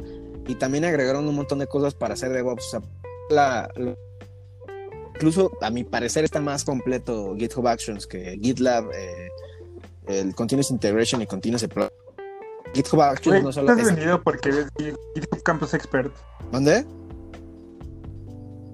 y 0.47 0.55
también 0.55 0.85
agregaron 0.85 1.27
un 1.27 1.35
montón 1.35 1.59
de 1.59 1.67
cosas 1.67 1.93
para 1.93 2.13
hacer 2.13 2.31
DevOps. 2.31 2.65
O 2.65 2.69
sea, 2.69 2.81
la, 3.29 3.69
incluso 5.15 5.51
a 5.61 5.69
mi 5.69 5.83
parecer 5.83 6.23
está 6.23 6.39
más 6.41 6.63
completo 6.63 7.35
GitHub 7.37 7.67
Actions 7.67 8.07
que 8.07 8.39
GitLab, 8.41 8.89
eh, 8.93 9.29
el 10.07 10.33
continuous 10.33 10.71
integration 10.71 11.21
y 11.21 11.27
continuous 11.27 11.61
deploy. 11.61 11.89
GitHub 12.73 13.01
Actions 13.01 13.43
no 13.43 13.51
solo 13.51 13.71
estás 13.71 13.87
es... 13.87 13.95
vendido 13.95 14.21
porque 14.23 14.49
eres 14.49 14.67
GitHub 14.77 15.43
Campus 15.43 15.73
Expert. 15.73 16.13
¿Dónde? 16.51 16.85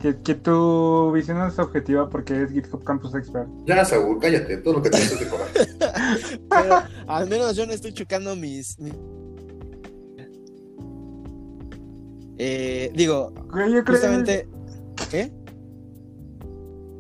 que, 0.03 0.19
que 0.21 0.36
tu 0.36 1.13
visión 1.13 1.41
es 1.47 1.57
objetiva 1.57 2.09
porque 2.09 2.34
eres 2.34 2.51
GitHub 2.51 2.84
Campus 2.84 3.15
Expert. 3.15 3.47
Ya, 3.65 3.86
Saúl, 3.86 4.19
cállate, 4.19 4.57
todo 4.57 4.76
lo 4.76 4.82
que 4.82 4.89
te 4.89 4.97
haces 4.97 5.17
de 5.17 5.28
coraje. 5.30 6.39
Pero 6.49 6.84
al 7.07 7.30
menos 7.30 7.55
yo 7.55 7.65
no 7.65 7.71
estoy 7.71 7.93
chocando 7.93 8.36
mis. 8.36 8.78
mis- 8.80 8.93
Eh, 12.45 12.91
digo, 12.93 13.33
creo 13.49 13.83
justamente. 13.85 14.49
¿Qué? 15.09 15.31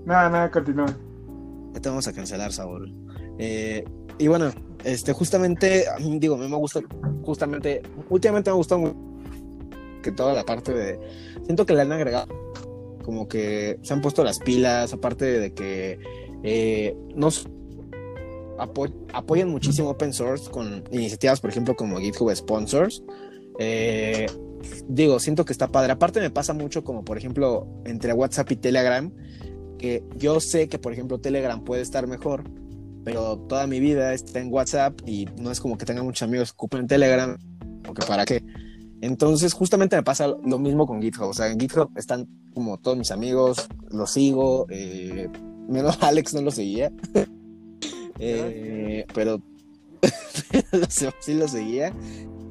Nada, 0.05 0.29
nada, 0.29 0.49
continúa. 0.49 0.85
Ya 1.73 1.81
te 1.81 1.89
vamos 1.89 2.07
a 2.07 2.13
cancelar, 2.13 2.53
Saúl. 2.53 2.95
Eh, 3.39 3.83
y 4.19 4.27
bueno, 4.27 4.51
este, 4.85 5.11
justamente, 5.11 5.83
digo, 6.17 6.37
me 6.37 6.47
gusta, 6.55 6.79
justamente, 7.23 7.81
últimamente 8.09 8.51
me 8.51 8.53
ha 8.53 8.57
gustado 8.57 8.79
mucho 8.81 8.95
que 10.01 10.13
toda 10.13 10.33
la 10.33 10.45
parte 10.45 10.73
de, 10.73 10.99
siento 11.43 11.65
que 11.65 11.73
le 11.73 11.81
han 11.81 11.91
agregado, 11.91 12.27
como 13.03 13.27
que 13.27 13.79
se 13.81 13.93
han 13.93 14.01
puesto 14.01 14.23
las 14.23 14.39
pilas, 14.39 14.93
aparte 14.93 15.25
de 15.25 15.53
que 15.53 15.99
eh, 16.43 16.95
nos 17.15 17.49
apo- 18.59 18.93
apoyan 19.11 19.49
muchísimo 19.49 19.89
open 19.89 20.13
source 20.13 20.49
con 20.49 20.85
iniciativas, 20.91 21.41
por 21.41 21.49
ejemplo, 21.49 21.75
como 21.75 21.97
GitHub 21.99 22.33
Sponsors. 22.33 23.03
Eh, 23.59 24.25
digo, 24.87 25.19
siento 25.19 25.45
que 25.45 25.53
está 25.53 25.67
padre. 25.67 25.93
Aparte 25.93 26.19
me 26.19 26.29
pasa 26.29 26.53
mucho 26.53 26.83
como, 26.83 27.03
por 27.03 27.17
ejemplo, 27.17 27.67
entre 27.85 28.13
WhatsApp 28.13 28.51
y 28.51 28.55
Telegram, 28.55 29.11
que 29.77 30.03
yo 30.17 30.39
sé 30.39 30.67
que, 30.67 30.79
por 30.79 30.93
ejemplo, 30.93 31.19
Telegram 31.19 31.63
puede 31.63 31.81
estar 31.81 32.07
mejor, 32.07 32.43
pero 33.03 33.37
toda 33.37 33.67
mi 33.67 33.79
vida 33.79 34.13
está 34.13 34.39
en 34.39 34.51
WhatsApp 34.51 34.99
y 35.05 35.27
no 35.37 35.51
es 35.51 35.59
como 35.59 35.77
que 35.77 35.85
tenga 35.85 36.03
muchos 36.03 36.23
amigos 36.23 36.51
que 36.51 36.55
ocupen 36.55 36.87
Telegram, 36.87 37.37
o 37.87 37.93
que 37.93 38.05
para 38.05 38.25
qué. 38.25 38.43
Entonces, 39.01 39.53
justamente 39.53 39.97
me 39.97 40.03
pasa 40.03 40.27
lo 40.27 40.59
mismo 40.59 40.87
con 40.87 41.01
GitHub. 41.01 41.27
O 41.27 41.33
sea, 41.33 41.51
en 41.51 41.59
GitHub 41.59 41.91
están 41.97 42.27
como 42.53 42.77
todos 42.77 42.97
mis 42.97 43.11
amigos, 43.11 43.67
los 43.89 44.11
sigo, 44.11 44.65
eh, 44.69 45.27
menos 45.67 45.97
Alex 46.01 46.33
no 46.33 46.41
lo 46.41 46.51
seguía. 46.51 46.91
Eh, 48.19 49.05
pero 49.13 49.41
sí 51.19 51.33
lo 51.33 51.47
seguía. 51.47 51.93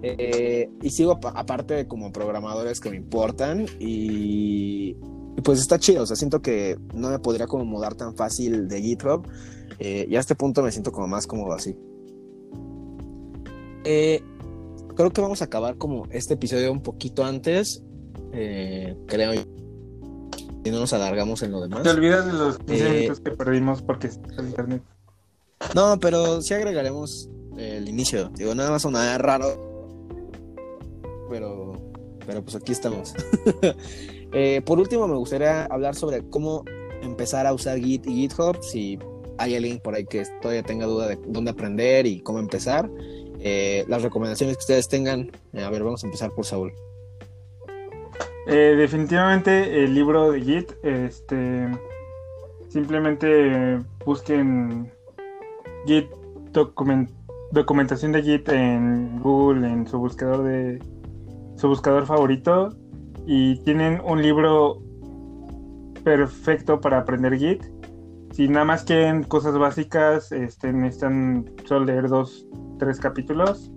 Eh, 0.05 0.69
y 0.83 0.91
sigo 0.91 1.13
apa- 1.13 1.31
aparte 1.31 1.75
de 1.75 1.87
como 1.87 2.11
programadores 2.13 2.81
que 2.81 2.91
me 2.91 2.97
importan 2.97 3.67
y, 3.79 4.97
y 5.37 5.41
pues 5.45 5.61
está 5.61 5.79
chido, 5.79 6.03
o 6.03 6.07
sea, 6.07 6.17
siento 6.17 6.43
que 6.43 6.77
no 6.93 7.09
me 7.11 7.21
podría 7.21 7.47
como 7.47 7.65
mudar 7.65 7.95
tan 7.95 8.17
fácil 8.17 8.67
de 8.67 8.83
GitHub 8.83 9.27
eh, 9.79 10.07
y 10.11 10.17
a 10.17 10.21
este 10.21 10.35
punto 10.35 10.63
me 10.63 10.73
siento 10.73 10.91
como 10.91 11.07
más 11.07 11.27
cómodo 11.29 11.53
así. 11.55 11.77
Eh, 13.85 14.23
creo 14.97 15.11
que 15.11 15.21
vamos 15.21 15.43
a 15.43 15.47
acabar 15.47 15.77
como 15.77 16.07
este 16.11 16.35
episodio 16.35 16.73
un 16.73 16.83
poquito 16.83 17.25
antes, 17.25 17.83
eh, 18.33 18.97
creo, 19.07 19.35
y 19.35 20.71
no 20.71 20.79
nos 20.81 20.93
alargamos 20.93 21.43
en 21.43 21.53
lo 21.53 21.61
demás. 21.61 21.83
Te 21.83 21.91
olvidas 21.91 22.27
de 22.27 22.33
los 22.33 22.59
15 22.59 22.87
Eh, 22.87 22.93
minutos 23.01 23.21
que 23.21 23.31
perdimos 23.33 23.83
porque 23.83 24.07
está 24.09 24.41
el 24.41 24.49
internet. 24.49 24.83
No, 25.75 25.99
pero 26.01 26.43
sí 26.43 26.55
agregaremos 26.55 27.29
el 27.57 27.89
inicio. 27.89 28.31
Digo, 28.31 28.55
nada 28.55 28.71
más 28.71 28.83
sonará 28.83 29.19
raro. 29.19 29.72
Pero, 31.33 31.73
pero 32.27 32.43
pues 32.43 32.55
aquí 32.57 32.73
estamos. 32.73 33.15
Eh, 34.35 34.63
por 34.65 34.79
último, 34.79 35.07
me 35.07 35.17
gustaría 35.17 35.67
hablar 35.67 35.95
sobre 35.95 36.23
cómo 36.31 36.65
empezar 37.03 37.47
a 37.47 37.53
usar 37.53 37.79
Git 37.79 38.07
y 38.07 38.15
GitHub. 38.15 38.63
Si 38.63 38.99
hay 39.37 39.55
alguien 39.57 39.79
por 39.79 39.95
ahí 39.95 40.07
que 40.07 40.25
todavía 40.41 40.63
tenga 40.63 40.87
duda 40.87 41.07
de 41.07 41.19
dónde 41.27 41.51
aprender 41.51 42.07
y 42.07 42.21
cómo 42.21 42.39
empezar. 42.39 42.89
Eh, 43.41 43.85
las 43.89 44.01
recomendaciones 44.03 44.57
que 44.57 44.61
ustedes 44.61 44.89
tengan. 44.89 45.31
Eh, 45.53 45.63
a 45.63 45.69
ver, 45.69 45.83
vamos 45.85 46.03
a 46.03 46.07
empezar 46.07 46.31
por 46.31 46.47
Saúl. 46.47 46.73
Definitivamente 48.47 49.85
el 49.85 49.95
libro 49.95 50.33
de 50.33 50.41
Git, 50.41 50.73
este, 50.83 51.69
simplemente 52.71 53.79
busquen 54.07 54.91
Git 55.87 56.07
document- 56.55 57.11
documentación 57.51 58.13
de 58.13 58.23
Git 58.23 58.49
en 58.49 59.21
Google, 59.21 59.69
en 59.71 59.87
su 59.87 59.99
buscador 59.99 60.43
de 60.45 60.79
su 61.57 61.69
buscador 61.69 62.07
favorito 62.07 62.71
y 63.27 63.57
tienen 63.65 64.01
un 64.05 64.21
libro 64.23 64.83
perfecto 66.05 66.81
para 66.81 66.99
aprender 66.99 67.37
Git. 67.37 67.65
Si 68.33 68.49
nada 68.49 68.65
más 68.65 68.85
quieren 68.85 69.25
cosas 69.25 69.59
básicas, 69.59 70.33
este, 70.33 70.73
necesitan 70.73 71.51
solo 71.65 71.85
leer 71.85 72.09
dos, 72.09 72.47
tres 72.79 72.99
capítulos. 72.99 73.71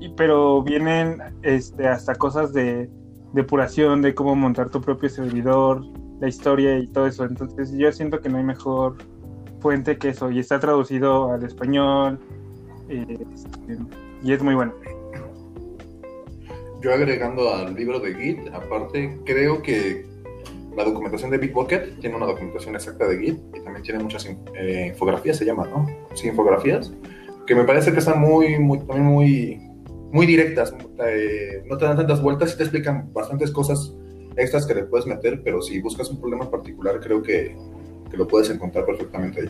Y, 0.00 0.10
pero 0.10 0.62
vienen 0.62 1.18
este, 1.42 1.86
hasta 1.88 2.14
cosas 2.14 2.52
de 2.52 2.90
depuración, 3.32 4.02
de 4.02 4.14
cómo 4.14 4.34
montar 4.34 4.70
tu 4.70 4.80
propio 4.80 5.08
servidor, 5.08 5.84
la 6.20 6.28
historia 6.28 6.78
y 6.78 6.88
todo 6.88 7.06
eso. 7.06 7.24
Entonces 7.24 7.72
yo 7.72 7.90
siento 7.92 8.20
que 8.20 8.28
no 8.28 8.38
hay 8.38 8.44
mejor 8.44 8.96
fuente 9.60 9.96
que 9.96 10.10
eso. 10.10 10.30
Y 10.30 10.40
está 10.40 10.58
traducido 10.58 11.32
al 11.32 11.44
español. 11.44 12.18
eh, 12.88 13.26
este, 13.32 13.78
y 14.22 14.32
es 14.32 14.42
muy 14.42 14.54
bueno. 14.54 14.72
Yo 16.80 16.94
agregando 16.94 17.52
al 17.52 17.74
libro 17.74 17.98
de 17.98 18.14
Git, 18.14 18.48
aparte, 18.52 19.18
creo 19.24 19.60
que 19.62 20.06
la 20.76 20.84
documentación 20.84 21.30
de 21.32 21.38
Bitbucket 21.38 21.98
tiene 21.98 22.14
una 22.14 22.26
documentación 22.26 22.76
exacta 22.76 23.08
de 23.08 23.18
Git 23.18 23.38
y 23.56 23.60
también 23.64 23.82
tiene 23.82 24.00
muchas 24.00 24.26
eh, 24.54 24.86
infografías, 24.88 25.36
se 25.36 25.44
llama, 25.44 25.66
¿no? 25.66 25.86
Sí, 26.14 26.28
infografías, 26.28 26.92
que 27.48 27.56
me 27.56 27.64
parece 27.64 27.92
que 27.92 27.98
están 27.98 28.20
muy, 28.20 28.60
muy, 28.60 28.78
también 28.78 29.06
muy, 29.06 29.60
muy 30.12 30.24
directas, 30.24 30.72
eh, 31.04 31.64
no 31.66 31.76
te 31.78 31.84
dan 31.84 31.96
tantas 31.96 32.22
vueltas 32.22 32.54
y 32.54 32.56
te 32.56 32.62
explican 32.62 33.12
bastantes 33.12 33.50
cosas 33.50 33.92
extras 34.36 34.64
que 34.64 34.74
le 34.74 34.84
puedes 34.84 35.06
meter, 35.06 35.42
pero 35.42 35.60
si 35.60 35.80
buscas 35.80 36.08
un 36.10 36.20
problema 36.20 36.48
particular, 36.48 37.00
creo 37.00 37.20
que, 37.22 37.56
que 38.08 38.16
lo 38.16 38.28
puedes 38.28 38.48
encontrar 38.50 38.86
perfectamente 38.86 39.40
ahí. 39.40 39.48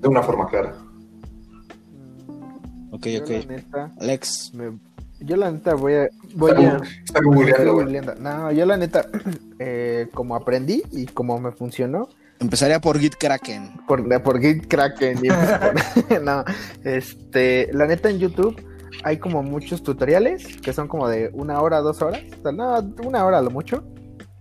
De 0.00 0.08
una 0.08 0.22
forma 0.22 0.48
clara. 0.48 0.85
Ok, 2.96 3.06
Yo, 3.06 3.20
ok. 3.22 3.28
la 3.30 3.44
neta, 3.56 3.92
Alex. 4.00 4.52
me- 4.54 4.78
yo 5.20 5.36
la 5.36 5.50
neta 5.50 5.74
voy 5.74 5.94
a... 5.94 6.08
Voy 6.34 6.50
Está, 6.52 6.76
a... 6.76 6.82
está 7.04 7.20
googleando. 7.64 8.14
No, 8.16 8.52
yo 8.52 8.66
la 8.66 8.76
neta, 8.76 9.06
eh, 9.58 10.08
como 10.12 10.36
aprendí 10.36 10.82
y 10.92 11.06
como 11.06 11.38
me 11.40 11.52
funcionó, 11.52 12.08
Empezaría 12.38 12.80
por 12.82 12.98
Git 12.98 13.14
Kraken. 13.18 13.70
por, 13.88 14.22
por 14.22 14.38
Git 14.40 14.66
Kraken. 14.68 15.18
y 15.24 15.28
por- 15.28 16.22
no, 16.22 16.44
este, 16.84 17.70
la 17.72 17.86
neta 17.86 18.10
en 18.10 18.18
YouTube 18.18 18.62
hay 19.04 19.18
como 19.18 19.42
muchos 19.42 19.82
tutoriales 19.82 20.56
que 20.58 20.72
son 20.74 20.86
como 20.88 21.08
de 21.08 21.30
una 21.32 21.60
hora, 21.62 21.80
dos 21.80 22.02
horas, 22.02 22.20
o 22.38 22.42
sea, 22.42 22.52
no, 22.52 22.78
una 23.06 23.24
hora 23.24 23.38
a 23.38 23.42
lo 23.42 23.50
mucho, 23.50 23.84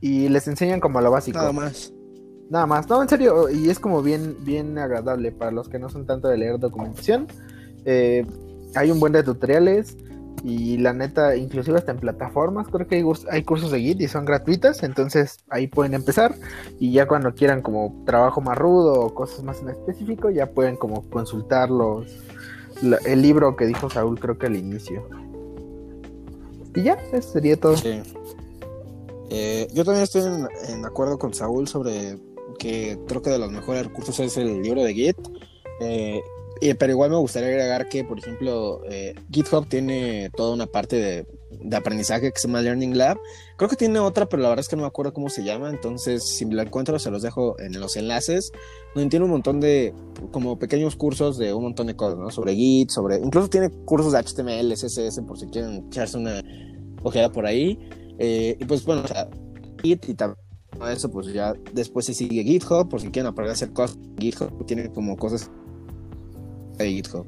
y 0.01 0.27
les 0.29 0.47
enseñan 0.47 0.79
como 0.81 0.99
lo 1.01 1.09
básico. 1.11 1.37
Nada 1.37 1.51
más. 1.53 1.93
Nada 2.49 2.65
más, 2.67 2.87
no, 2.89 3.01
en 3.01 3.09
serio, 3.09 3.49
y 3.49 3.69
es 3.69 3.79
como 3.79 4.01
bien, 4.03 4.35
bien 4.41 4.77
agradable 4.77 5.31
para 5.31 5.51
los 5.51 5.67
que 5.69 5.79
no 5.79 5.89
son 5.89 6.05
tanto 6.05 6.27
de 6.27 6.37
leer 6.37 6.59
documentación. 6.59 7.27
Eh, 7.85 8.25
hay 8.75 8.91
un 8.91 8.99
buen 8.99 9.13
de 9.13 9.23
tutoriales 9.23 9.97
y 10.43 10.77
la 10.77 10.93
neta, 10.93 11.35
inclusive 11.35 11.77
hasta 11.79 11.91
en 11.91 11.97
plataformas, 11.97 12.67
creo 12.67 12.85
que 12.87 13.03
hay, 13.31 13.43
cursos 13.43 13.71
de 13.71 13.79
Git 13.79 14.01
y 14.01 14.07
son 14.07 14.25
gratuitas, 14.25 14.83
entonces 14.83 15.37
ahí 15.49 15.65
pueden 15.67 15.93
empezar 15.95 16.35
y 16.79 16.91
ya 16.91 17.07
cuando 17.07 17.33
quieran 17.33 17.61
como 17.63 18.03
trabajo 18.05 18.41
más 18.41 18.57
rudo 18.57 18.93
o 19.01 19.13
cosas 19.13 19.43
más 19.43 19.61
en 19.61 19.69
específico, 19.69 20.29
ya 20.29 20.51
pueden 20.51 20.75
como 20.75 21.01
consultar 21.09 21.71
los, 21.71 22.05
la- 22.83 22.99
el 23.05 23.21
libro 23.23 23.55
que 23.55 23.65
dijo 23.65 23.89
Saúl 23.89 24.19
creo 24.19 24.37
que 24.37 24.45
al 24.45 24.55
inicio. 24.55 25.07
Y 26.75 26.83
ya, 26.83 26.97
eso 27.13 27.31
sería 27.31 27.57
todo. 27.59 27.75
Eh, 29.29 29.67
yo 29.73 29.83
también 29.85 30.03
estoy 30.03 30.21
en, 30.21 30.47
en 30.69 30.85
acuerdo 30.85 31.17
con 31.17 31.33
Saúl 31.33 31.67
sobre 31.67 32.19
que 32.59 32.99
creo 33.07 33.21
que 33.21 33.31
de 33.31 33.39
los 33.39 33.51
mejores 33.51 33.87
recursos 33.87 34.19
es 34.19 34.37
el 34.37 34.61
libro 34.61 34.83
de 34.83 34.93
Git. 34.93 35.17
Eh, 35.79 36.21
y- 36.61 36.73
pero 36.75 36.91
igual 36.93 37.09
me 37.11 37.17
gustaría 37.17 37.49
agregar 37.49 37.87
que, 37.89 38.03
por 38.03 38.19
ejemplo, 38.19 38.81
eh, 38.89 39.15
GitHub 39.31 39.67
tiene 39.67 40.29
toda 40.35 40.53
una 40.53 40.67
parte 40.67 40.95
de, 40.97 41.27
de 41.51 41.75
aprendizaje 41.75 42.31
que 42.31 42.39
se 42.39 42.47
llama 42.47 42.61
Learning 42.61 42.97
Lab. 42.97 43.17
Creo 43.57 43.69
que 43.69 43.75
tiene 43.75 43.99
otra, 43.99 44.27
pero 44.27 44.41
la 44.43 44.49
verdad 44.49 44.61
es 44.61 44.69
que 44.69 44.75
no 44.75 44.83
me 44.83 44.87
acuerdo 44.87 45.13
cómo 45.13 45.29
se 45.29 45.43
llama. 45.43 45.69
Entonces, 45.69 46.23
si 46.27 46.45
la 46.45 46.63
encuentro, 46.63 46.97
se 46.99 47.11
los 47.11 47.21
dejo 47.21 47.59
en 47.59 47.79
los 47.79 47.95
enlaces. 47.95 48.51
Donde 48.93 49.09
tiene 49.09 49.25
un 49.25 49.31
montón 49.31 49.59
de, 49.59 49.93
como 50.31 50.57
pequeños 50.59 50.95
cursos 50.95 51.37
de 51.37 51.53
un 51.53 51.63
montón 51.63 51.87
de 51.87 51.95
cosas, 51.95 52.17
¿no? 52.17 52.29
Sobre 52.31 52.55
Git, 52.55 52.89
sobre. 52.89 53.17
Incluso 53.17 53.49
tiene 53.49 53.69
cursos 53.69 54.13
de 54.13 54.19
HTML, 54.19 54.73
CSS, 54.75 55.21
por 55.27 55.37
si 55.39 55.47
quieren 55.47 55.85
echarse 55.87 56.17
una 56.17 56.41
ojeada 57.03 57.31
por 57.31 57.45
ahí. 57.45 57.77
Eh, 58.19 58.55
y 58.59 58.65
pues 58.65 58.85
bueno, 58.85 59.01
o 59.03 59.07
sea, 59.07 59.29
Git 59.83 60.09
y 60.09 60.13
también 60.13 60.39
eso, 60.91 61.09
pues 61.09 61.27
ya 61.27 61.53
después 61.73 62.05
se 62.05 62.13
sigue 62.13 62.43
GitHub, 62.43 62.89
por 62.89 62.99
si 62.99 63.09
quieren 63.09 63.27
aprender 63.27 63.51
a 63.51 63.53
hacer 63.53 63.71
cosas. 63.71 63.97
GitHub 64.19 64.65
tiene 64.65 64.91
como 64.91 65.15
cosas 65.15 65.49
de 66.83 66.89
GitHub. 66.89 67.25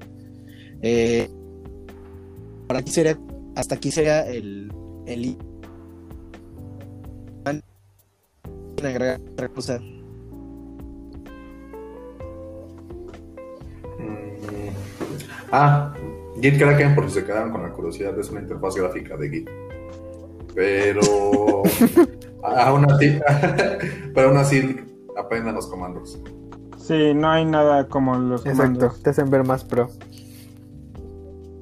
Eh, 0.82 1.30
aquí 2.70 2.92
sería, 2.92 3.18
hasta 3.56 3.76
aquí 3.76 3.92
sería 3.92 4.28
el, 4.28 4.72
el 5.06 5.38
agregar 8.86 9.20
otra 9.32 9.48
cosa. 9.50 9.80
Mm. 14.00 14.70
Ah, 15.52 15.94
Git 16.42 16.58
Kraken, 16.60 16.94
por 16.94 17.10
si 17.10 17.20
se 17.20 17.26
quedaron 17.26 17.52
con 17.52 17.64
la 17.64 17.72
curiosidad, 17.72 18.18
es 18.20 18.30
una 18.30 18.42
interfaz 18.42 18.76
gráfica 18.76 19.18
de 19.18 19.30
Git. 19.30 19.50
pero 20.54 21.02
aún 22.44 22.92
así, 22.92 23.20
pero 24.14 24.30
aún 24.30 24.38
así 24.38 24.78
aprendan 25.18 25.56
los 25.56 25.68
comandos. 25.68 26.20
Sí, 26.88 27.14
no 27.14 27.30
hay 27.30 27.44
nada 27.44 27.90
como 27.90 28.16
los 28.18 28.46
Exacto, 28.46 28.62
comandos. 28.62 29.04
te 29.04 29.10
hacen 29.10 29.30
ver 29.30 29.46
más 29.46 29.66
pro. 29.66 29.90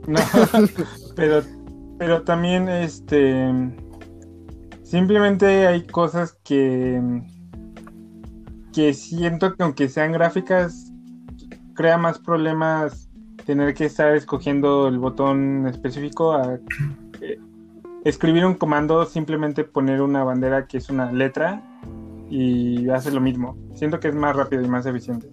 No, 0.05 0.19
pero, 1.15 1.41
pero 1.97 2.21
también 2.21 2.69
este 2.69 3.51
simplemente 4.84 5.65
hay 5.65 5.82
cosas 5.88 6.38
que 6.43 7.01
que 8.71 8.93
siento 8.93 9.55
que 9.55 9.63
aunque 9.63 9.89
sean 9.89 10.11
gráficas 10.11 10.91
crea 11.73 11.97
más 11.97 12.19
problemas 12.19 13.09
tener 13.47 13.73
que 13.73 13.86
estar 13.86 14.15
escogiendo 14.15 14.88
el 14.88 14.99
botón 14.99 15.65
específico 15.67 16.34
a 16.34 16.59
eh, 17.21 17.39
escribir 18.03 18.45
un 18.45 18.53
comando 18.53 19.05
simplemente 19.07 19.63
poner 19.63 20.01
una 20.01 20.23
bandera 20.23 20.67
que 20.67 20.78
es 20.78 20.91
una 20.91 21.11
letra 21.11 21.63
y 22.30 22.89
hace 22.89 23.11
lo 23.11 23.21
mismo 23.21 23.57
siento 23.76 23.99
que 23.99 24.07
es 24.07 24.15
más 24.15 24.36
rápido 24.36 24.63
y 24.63 24.67
más 24.67 24.86
eficiente 24.86 25.28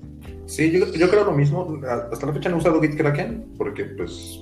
Sí, 0.46 0.70
yo, 0.70 0.86
yo 0.92 1.08
creo 1.08 1.24
lo 1.24 1.32
mismo. 1.32 1.80
Hasta 2.10 2.26
la 2.26 2.32
fecha 2.32 2.48
no 2.48 2.56
he 2.56 2.58
usado 2.58 2.80
Git 2.80 2.96
Kraken 2.96 3.54
porque 3.56 3.84
pues 3.84 4.40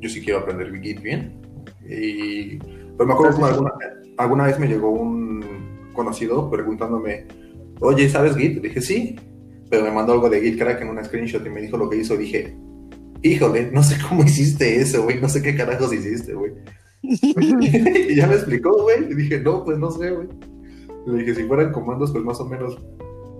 yo 0.00 0.08
sí 0.08 0.20
quiero 0.22 0.40
aprender 0.40 0.72
Git 0.80 1.02
bien. 1.02 1.40
Y 1.88 2.58
pues 2.58 3.06
me 3.06 3.12
acuerdo 3.12 3.38
que 3.38 3.44
alguna, 3.44 3.72
alguna 4.16 4.46
vez 4.46 4.58
me 4.58 4.66
llegó 4.66 4.90
un 4.90 5.44
conocido 5.92 6.50
preguntándome, 6.50 7.26
oye, 7.80 8.08
¿sabes 8.08 8.36
Git? 8.36 8.60
Dije, 8.62 8.80
sí, 8.80 9.16
pero 9.70 9.84
me 9.84 9.92
mandó 9.92 10.14
algo 10.14 10.28
de 10.28 10.40
Git 10.40 10.58
Kraken, 10.58 10.88
una 10.88 11.04
screenshot 11.04 11.46
y 11.46 11.50
me 11.50 11.62
dijo 11.62 11.76
lo 11.76 11.88
que 11.88 11.98
hizo. 11.98 12.16
Dije, 12.16 12.56
híjole, 13.22 13.70
no 13.72 13.82
sé 13.82 13.96
cómo 14.08 14.22
hiciste 14.24 14.80
eso, 14.80 15.04
güey, 15.04 15.20
no 15.20 15.28
sé 15.28 15.42
qué 15.42 15.54
carajos 15.54 15.92
hiciste, 15.92 16.34
güey. 16.34 16.52
y 17.02 18.16
ya 18.16 18.26
me 18.26 18.34
explicó, 18.34 18.82
güey, 18.82 19.12
y 19.12 19.14
dije, 19.14 19.38
no, 19.40 19.64
pues 19.64 19.78
no 19.78 19.90
sé, 19.90 20.10
güey. 20.10 20.26
Le 21.08 21.18
dije, 21.24 21.34
si 21.34 21.44
fueran 21.44 21.72
comandos, 21.72 22.10
pues 22.12 22.22
más 22.24 22.38
o 22.40 22.44
menos 22.46 22.78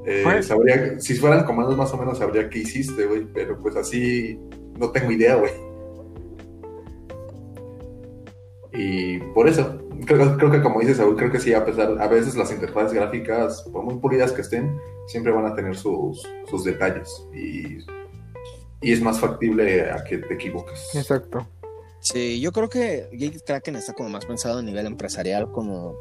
eh, 0.07 0.23
Pues- 0.25 0.47
sabría, 0.47 0.99
si 1.01 1.15
fueran 1.15 1.45
comandos 1.45 1.77
más 1.77 1.93
o 1.93 1.97
menos 1.99 2.19
sabría 2.19 2.49
qué 2.49 2.61
hiciste, 2.61 3.05
güey, 3.07 3.27
pero 3.33 3.59
pues 3.59 3.77
así 3.77 4.39
no 4.79 4.91
tengo 4.91 5.11
idea, 5.13 5.35
güey. 5.37 5.53
Y 8.73 9.19
por 9.35 9.49
eso, 9.49 9.79
creo, 10.07 10.37
creo 10.37 10.51
que 10.51 10.63
como 10.63 10.81
dices, 10.81 10.99
Saúl, 10.99 11.17
creo 11.17 11.31
que 11.33 11.41
sí, 11.41 11.53
a 11.53 11.65
pesar, 11.65 12.01
a 12.01 12.07
veces 12.09 12.37
las 12.37 12.53
interfaces 12.53 12.93
gráficas, 12.93 13.63
por 13.73 13.83
muy 13.85 13.97
pulidas 13.97 14.33
que 14.33 14.43
estén, 14.43 14.79
siempre 15.07 15.33
van 15.33 15.47
a 15.47 15.55
tener 15.55 15.77
sus, 15.77 16.23
sus 16.49 16.65
detalles 16.65 17.27
y, 17.35 17.79
y 18.81 18.93
es 18.93 19.01
más 19.03 19.19
factible 19.21 19.91
a 19.91 20.05
que 20.05 20.19
te 20.19 20.35
equivoques. 20.35 20.95
Exacto. 20.95 21.47
Sí, 22.01 22.41
yo 22.41 22.53
creo 22.53 22.69
que 22.69 23.09
Git 23.13 23.43
Kraken 23.45 23.77
está 23.77 23.93
como 23.93 24.09
más 24.11 24.25
pensado 24.25 24.59
a 24.59 24.63
nivel 24.63 24.87
empresarial, 24.87 25.51
como 25.51 25.97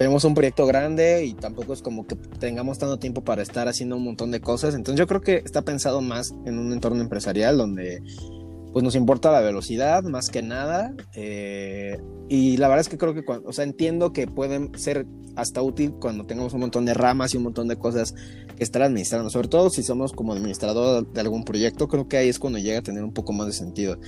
tenemos 0.00 0.24
un 0.24 0.32
proyecto 0.32 0.64
grande 0.64 1.26
y 1.26 1.34
tampoco 1.34 1.74
es 1.74 1.82
como 1.82 2.06
que 2.06 2.16
tengamos 2.16 2.78
tanto 2.78 2.98
tiempo 2.98 3.22
para 3.22 3.42
estar 3.42 3.68
haciendo 3.68 3.96
un 3.96 4.04
montón 4.04 4.30
de 4.30 4.40
cosas. 4.40 4.74
Entonces 4.74 4.98
yo 4.98 5.06
creo 5.06 5.20
que 5.20 5.42
está 5.44 5.60
pensado 5.60 6.00
más 6.00 6.34
en 6.46 6.58
un 6.58 6.72
entorno 6.72 7.02
empresarial 7.02 7.58
donde 7.58 8.02
pues 8.72 8.82
nos 8.82 8.94
importa 8.94 9.30
la 9.30 9.42
velocidad 9.42 10.02
más 10.04 10.30
que 10.30 10.40
nada. 10.40 10.94
eh, 11.12 11.98
y 12.30 12.56
la 12.56 12.68
verdad 12.68 12.80
es 12.80 12.88
que 12.88 12.96
creo 12.96 13.12
que, 13.12 13.26
cuando, 13.26 13.46
o 13.50 13.52
sea, 13.52 13.64
entiendo 13.64 14.14
que 14.14 14.26
pueden 14.26 14.70
ser 14.78 15.04
hasta 15.36 15.60
útil 15.60 15.92
cuando 16.00 16.24
tengamos 16.24 16.54
un 16.54 16.60
montón 16.60 16.86
de 16.86 16.94
ramas 16.94 17.34
y 17.34 17.36
un 17.36 17.42
montón 17.42 17.68
de 17.68 17.76
cosas 17.76 18.14
que 18.56 18.64
estar 18.64 18.80
administrando, 18.80 19.28
sobre 19.28 19.48
todo 19.48 19.68
si 19.68 19.82
somos 19.82 20.14
como 20.14 20.32
administrador 20.32 21.12
de 21.12 21.20
algún 21.20 21.44
proyecto, 21.44 21.88
creo 21.88 22.08
que 22.08 22.16
ahí 22.16 22.30
es 22.30 22.38
cuando 22.38 22.58
llega 22.58 22.78
a 22.78 22.82
tener 22.82 23.04
un 23.04 23.12
poco 23.12 23.34
más 23.34 23.48
de 23.48 23.52
sentido. 23.52 23.98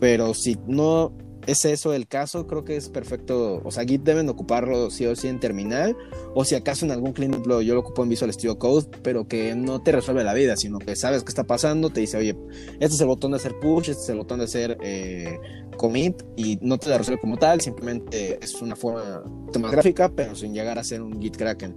Pero 0.00 0.32
si 0.32 0.56
no 0.66 1.12
es 1.46 1.64
eso 1.64 1.92
el 1.94 2.06
caso, 2.06 2.46
creo 2.46 2.64
que 2.64 2.76
es 2.76 2.88
perfecto. 2.88 3.60
O 3.64 3.70
sea, 3.70 3.84
Git 3.84 4.02
deben 4.02 4.28
ocuparlo 4.28 4.90
sí 4.90 5.06
o 5.06 5.14
sí 5.16 5.28
en 5.28 5.40
terminal, 5.40 5.96
o 6.34 6.44
si 6.44 6.54
acaso 6.54 6.84
en 6.84 6.92
algún 6.92 7.12
client 7.12 7.36
deploy 7.36 7.66
yo 7.66 7.74
lo 7.74 7.80
ocupo 7.80 8.02
en 8.02 8.08
Visual 8.08 8.32
Studio 8.32 8.58
Code, 8.58 8.86
pero 9.02 9.26
que 9.28 9.54
no 9.54 9.82
te 9.82 9.92
resuelve 9.92 10.24
la 10.24 10.34
vida, 10.34 10.56
sino 10.56 10.78
que 10.78 10.96
sabes 10.96 11.22
qué 11.22 11.30
está 11.30 11.44
pasando, 11.44 11.90
te 11.90 12.00
dice, 12.00 12.16
oye, 12.16 12.36
este 12.80 12.94
es 12.94 13.00
el 13.00 13.06
botón 13.06 13.32
de 13.32 13.36
hacer 13.36 13.54
push, 13.60 13.90
este 13.90 14.02
es 14.02 14.08
el 14.08 14.16
botón 14.18 14.38
de 14.38 14.44
hacer 14.44 14.78
eh, 14.82 15.38
commit, 15.76 16.22
y 16.36 16.58
no 16.60 16.78
te 16.78 16.88
la 16.88 16.98
resuelve 16.98 17.20
como 17.20 17.36
tal, 17.36 17.60
simplemente 17.60 18.38
es 18.42 18.60
una 18.60 18.76
forma 18.76 19.22
más 19.60 19.72
gráfica, 19.72 20.08
pero 20.08 20.34
sin 20.34 20.54
llegar 20.54 20.78
a 20.78 20.84
ser 20.84 21.02
un 21.02 21.20
Git 21.20 21.36
Kraken. 21.36 21.74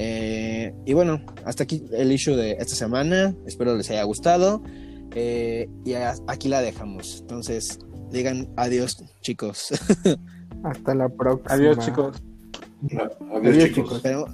Eh, 0.00 0.72
y 0.86 0.92
bueno, 0.92 1.20
hasta 1.44 1.64
aquí 1.64 1.84
el 1.92 2.12
issue 2.12 2.36
de 2.36 2.52
esta 2.52 2.76
semana. 2.76 3.34
Espero 3.46 3.76
les 3.76 3.90
haya 3.90 4.04
gustado. 4.04 4.62
Eh, 5.14 5.68
y 5.84 5.94
aquí 5.94 6.48
la 6.48 6.62
dejamos. 6.62 7.18
Entonces, 7.20 7.80
digan 8.10 8.48
adiós, 8.56 8.96
chicos. 9.20 9.68
Hasta 10.64 10.94
la 10.94 11.08
próxima. 11.08 11.54
adiós 11.54 11.78
chicos 11.78 12.22
Adiós, 12.82 13.12
Adiós, 13.34 13.56
chicos. 13.58 13.74
chicos. 13.74 14.00
Pero, 14.02 14.26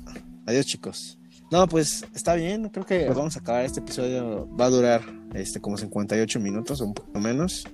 adiós, 0.47 0.67
chicos. 0.67 1.19
No, 1.51 1.67
pues 1.69 2.05
está 2.15 2.35
bien. 2.35 2.69
Creo 2.71 2.85
que 2.85 3.09
vamos 3.11 3.37
a 3.37 3.41
acabar 3.41 3.65
este 3.65 3.81
episodio. 3.81 4.49
Va 4.59 4.67
a 4.67 4.71
durar 4.71 5.03
este 5.35 5.61
como 5.61 5.77
58 5.77 6.41
minutos 6.41 6.81
o 6.81 6.87
un 6.87 6.95
poco 6.95 7.21
menos. 7.21 7.65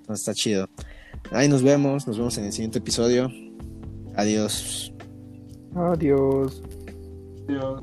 Entonces 0.00 0.20
está 0.26 0.32
chido. 0.34 0.68
Ahí 1.32 1.48
nos 1.48 1.62
vemos. 1.62 2.06
Nos 2.06 2.16
vemos 2.18 2.38
en 2.38 2.44
el 2.44 2.52
siguiente 2.52 2.78
episodio. 2.78 3.30
Adiós. 4.14 4.92
Adiós. 5.74 6.62
Adiós. 7.48 7.82